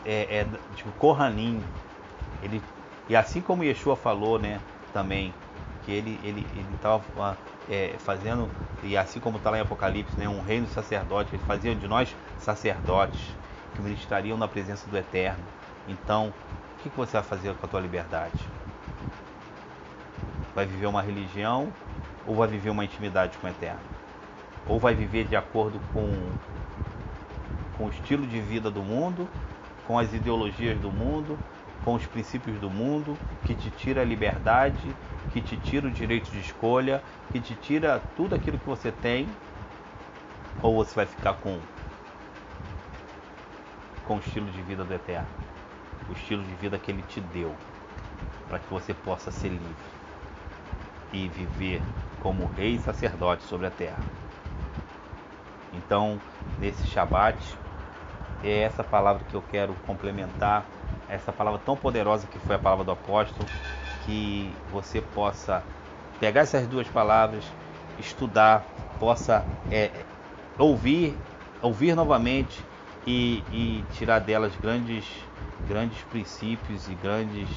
é, 0.04 0.40
é, 0.40 0.46
de 0.76 0.84
Kohanim. 0.98 1.64
Ele, 2.42 2.62
e 3.08 3.16
assim 3.16 3.42
como 3.42 3.64
Yeshua 3.64 3.96
falou, 3.96 4.38
né, 4.38 4.60
também, 4.94 5.34
que 5.86 5.92
ele 5.92 6.20
ele 6.24 6.48
estava 6.76 7.38
é, 7.70 7.98
fazendo, 8.00 8.50
e 8.84 8.98
assim 8.98 9.20
como 9.20 9.38
está 9.38 9.50
lá 9.50 9.58
em 9.58 9.62
Apocalipse, 9.62 10.20
né, 10.20 10.28
um 10.28 10.42
reino 10.42 10.68
sacerdote, 10.68 11.36
ele 11.36 11.44
fazia 11.44 11.74
de 11.76 11.88
nós 11.88 12.16
sacerdotes 12.40 13.36
que 13.76 13.82
ministrariam 13.82 14.38
na 14.38 14.48
presença 14.48 14.90
do 14.90 14.98
Eterno. 14.98 15.44
Então, 15.88 16.34
o 16.78 16.84
que, 16.84 16.90
você 16.96 17.14
vai 17.14 17.24
fazer 17.24 17.54
com 17.56 17.66
a 17.66 17.70
tua 17.70 17.80
liberdade? 17.80 18.48
Vai 20.56 20.66
viver 20.66 20.88
uma 20.88 21.02
religião 21.02 21.72
ou 22.26 22.36
vai 22.36 22.48
viver 22.48 22.70
uma 22.70 22.84
intimidade 22.84 23.38
com 23.38 23.48
o 23.48 23.50
Eterno? 23.50 23.80
Ou 24.68 24.80
vai 24.80 24.94
viver 24.94 25.26
de 25.26 25.36
acordo 25.36 25.80
com, 25.94 26.12
com 27.78 27.86
o 27.86 27.90
estilo 27.90 28.26
de 28.26 28.40
vida 28.42 28.70
do 28.70 28.82
mundo, 28.82 29.28
com 29.86 29.98
as 29.98 30.14
ideologias 30.14 30.78
do 30.80 30.92
mundo, 30.92 31.38
com 31.86 31.94
os 31.94 32.06
princípios 32.06 32.60
do 32.60 32.70
mundo, 32.70 33.18
que 33.46 33.56
te 33.56 33.70
tira 33.70 34.02
a 34.02 34.06
liberdade, 34.06 34.94
que 35.32 35.40
te 35.40 35.56
tira 35.56 35.88
o 35.88 35.92
direito 35.92 36.30
de 36.30 36.40
escolha, 36.40 37.02
que 37.32 37.40
te 37.40 37.56
tira 37.56 38.02
tudo 38.18 38.36
aquilo 38.36 38.58
que 38.58 38.66
você 38.66 38.92
tem, 38.92 39.28
ou 40.62 40.76
você 40.76 40.94
vai 40.96 41.06
ficar 41.06 41.34
com 41.36 41.58
com 44.08 44.16
o 44.16 44.20
estilo 44.20 44.50
de 44.50 44.62
vida 44.62 44.86
do 44.86 44.94
Eterno, 44.94 45.28
o 46.10 46.14
estilo 46.14 46.42
de 46.44 46.54
vida 46.56 46.78
que 46.80 46.90
Ele 46.90 47.04
te 47.04 47.20
deu, 47.20 47.54
para 48.48 48.58
que 48.58 48.70
você 48.70 48.94
possa 48.94 49.30
ser 49.30 49.50
livre 49.50 49.76
e 51.12 51.28
viver 51.28 51.82
como 52.22 52.48
rei 52.48 52.76
e 52.76 52.80
sacerdote 52.80 53.44
sobre 53.44 53.68
a 53.68 53.72
terra. 53.72 54.00
Então, 55.74 56.20
nesse 56.60 56.88
Shabat, 56.88 57.38
é 58.44 58.62
essa 58.62 58.84
palavra 58.84 59.24
que 59.30 59.36
eu 59.36 59.44
quero 59.52 59.74
complementar, 59.86 60.66
essa 61.10 61.32
palavra 61.32 61.60
tão 61.66 61.76
poderosa 61.76 62.28
que 62.28 62.40
foi 62.40 62.56
a 62.56 62.60
palavra 62.60 62.86
do 62.86 62.92
apóstolo, 62.92 63.48
que 64.06 64.54
você 64.72 65.02
possa 65.02 65.64
pegar 66.20 66.42
essas 66.42 66.66
duas 66.68 66.88
palavras, 66.88 67.44
estudar, 68.00 68.66
possa 69.00 69.46
é, 69.72 69.92
ouvir, 70.58 71.18
ouvir 71.62 71.96
novamente 71.96 72.67
e, 73.08 73.42
e 73.54 73.84
tirar 73.94 74.20
delas 74.20 74.52
grandes, 74.62 75.06
grandes 75.68 75.98
princípios 76.12 76.90
e 76.90 76.94
grandes 76.96 77.48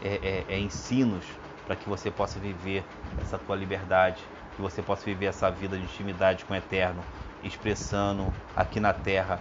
é, 0.00 0.44
é, 0.48 0.54
é, 0.54 0.60
ensinos 0.60 1.24
para 1.66 1.74
que 1.74 1.88
você 1.88 2.10
possa 2.10 2.38
viver 2.38 2.84
essa 3.20 3.36
tua 3.36 3.56
liberdade, 3.56 4.22
que 4.54 4.62
você 4.62 4.80
possa 4.80 5.04
viver 5.04 5.26
essa 5.26 5.50
vida 5.50 5.76
de 5.76 5.82
intimidade 5.82 6.44
com 6.44 6.54
o 6.54 6.56
Eterno, 6.56 7.02
expressando 7.42 8.32
aqui 8.54 8.78
na 8.78 8.92
terra 8.92 9.40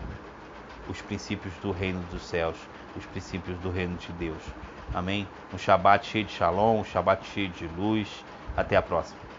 os 0.89 0.99
princípios 1.01 1.53
do 1.61 1.71
reino 1.71 2.01
dos 2.11 2.23
céus, 2.23 2.57
os 2.97 3.05
princípios 3.05 3.57
do 3.59 3.69
reino 3.69 3.95
de 3.97 4.11
Deus. 4.13 4.41
Amém? 4.93 5.27
Um 5.53 5.57
Shabat 5.57 6.05
cheio 6.07 6.25
de 6.25 6.31
shalom, 6.31 6.79
um 6.79 6.83
Shabat 6.83 7.25
cheio 7.27 7.49
de 7.49 7.67
luz. 7.67 8.25
Até 8.57 8.75
a 8.75 8.81
próxima. 8.81 9.30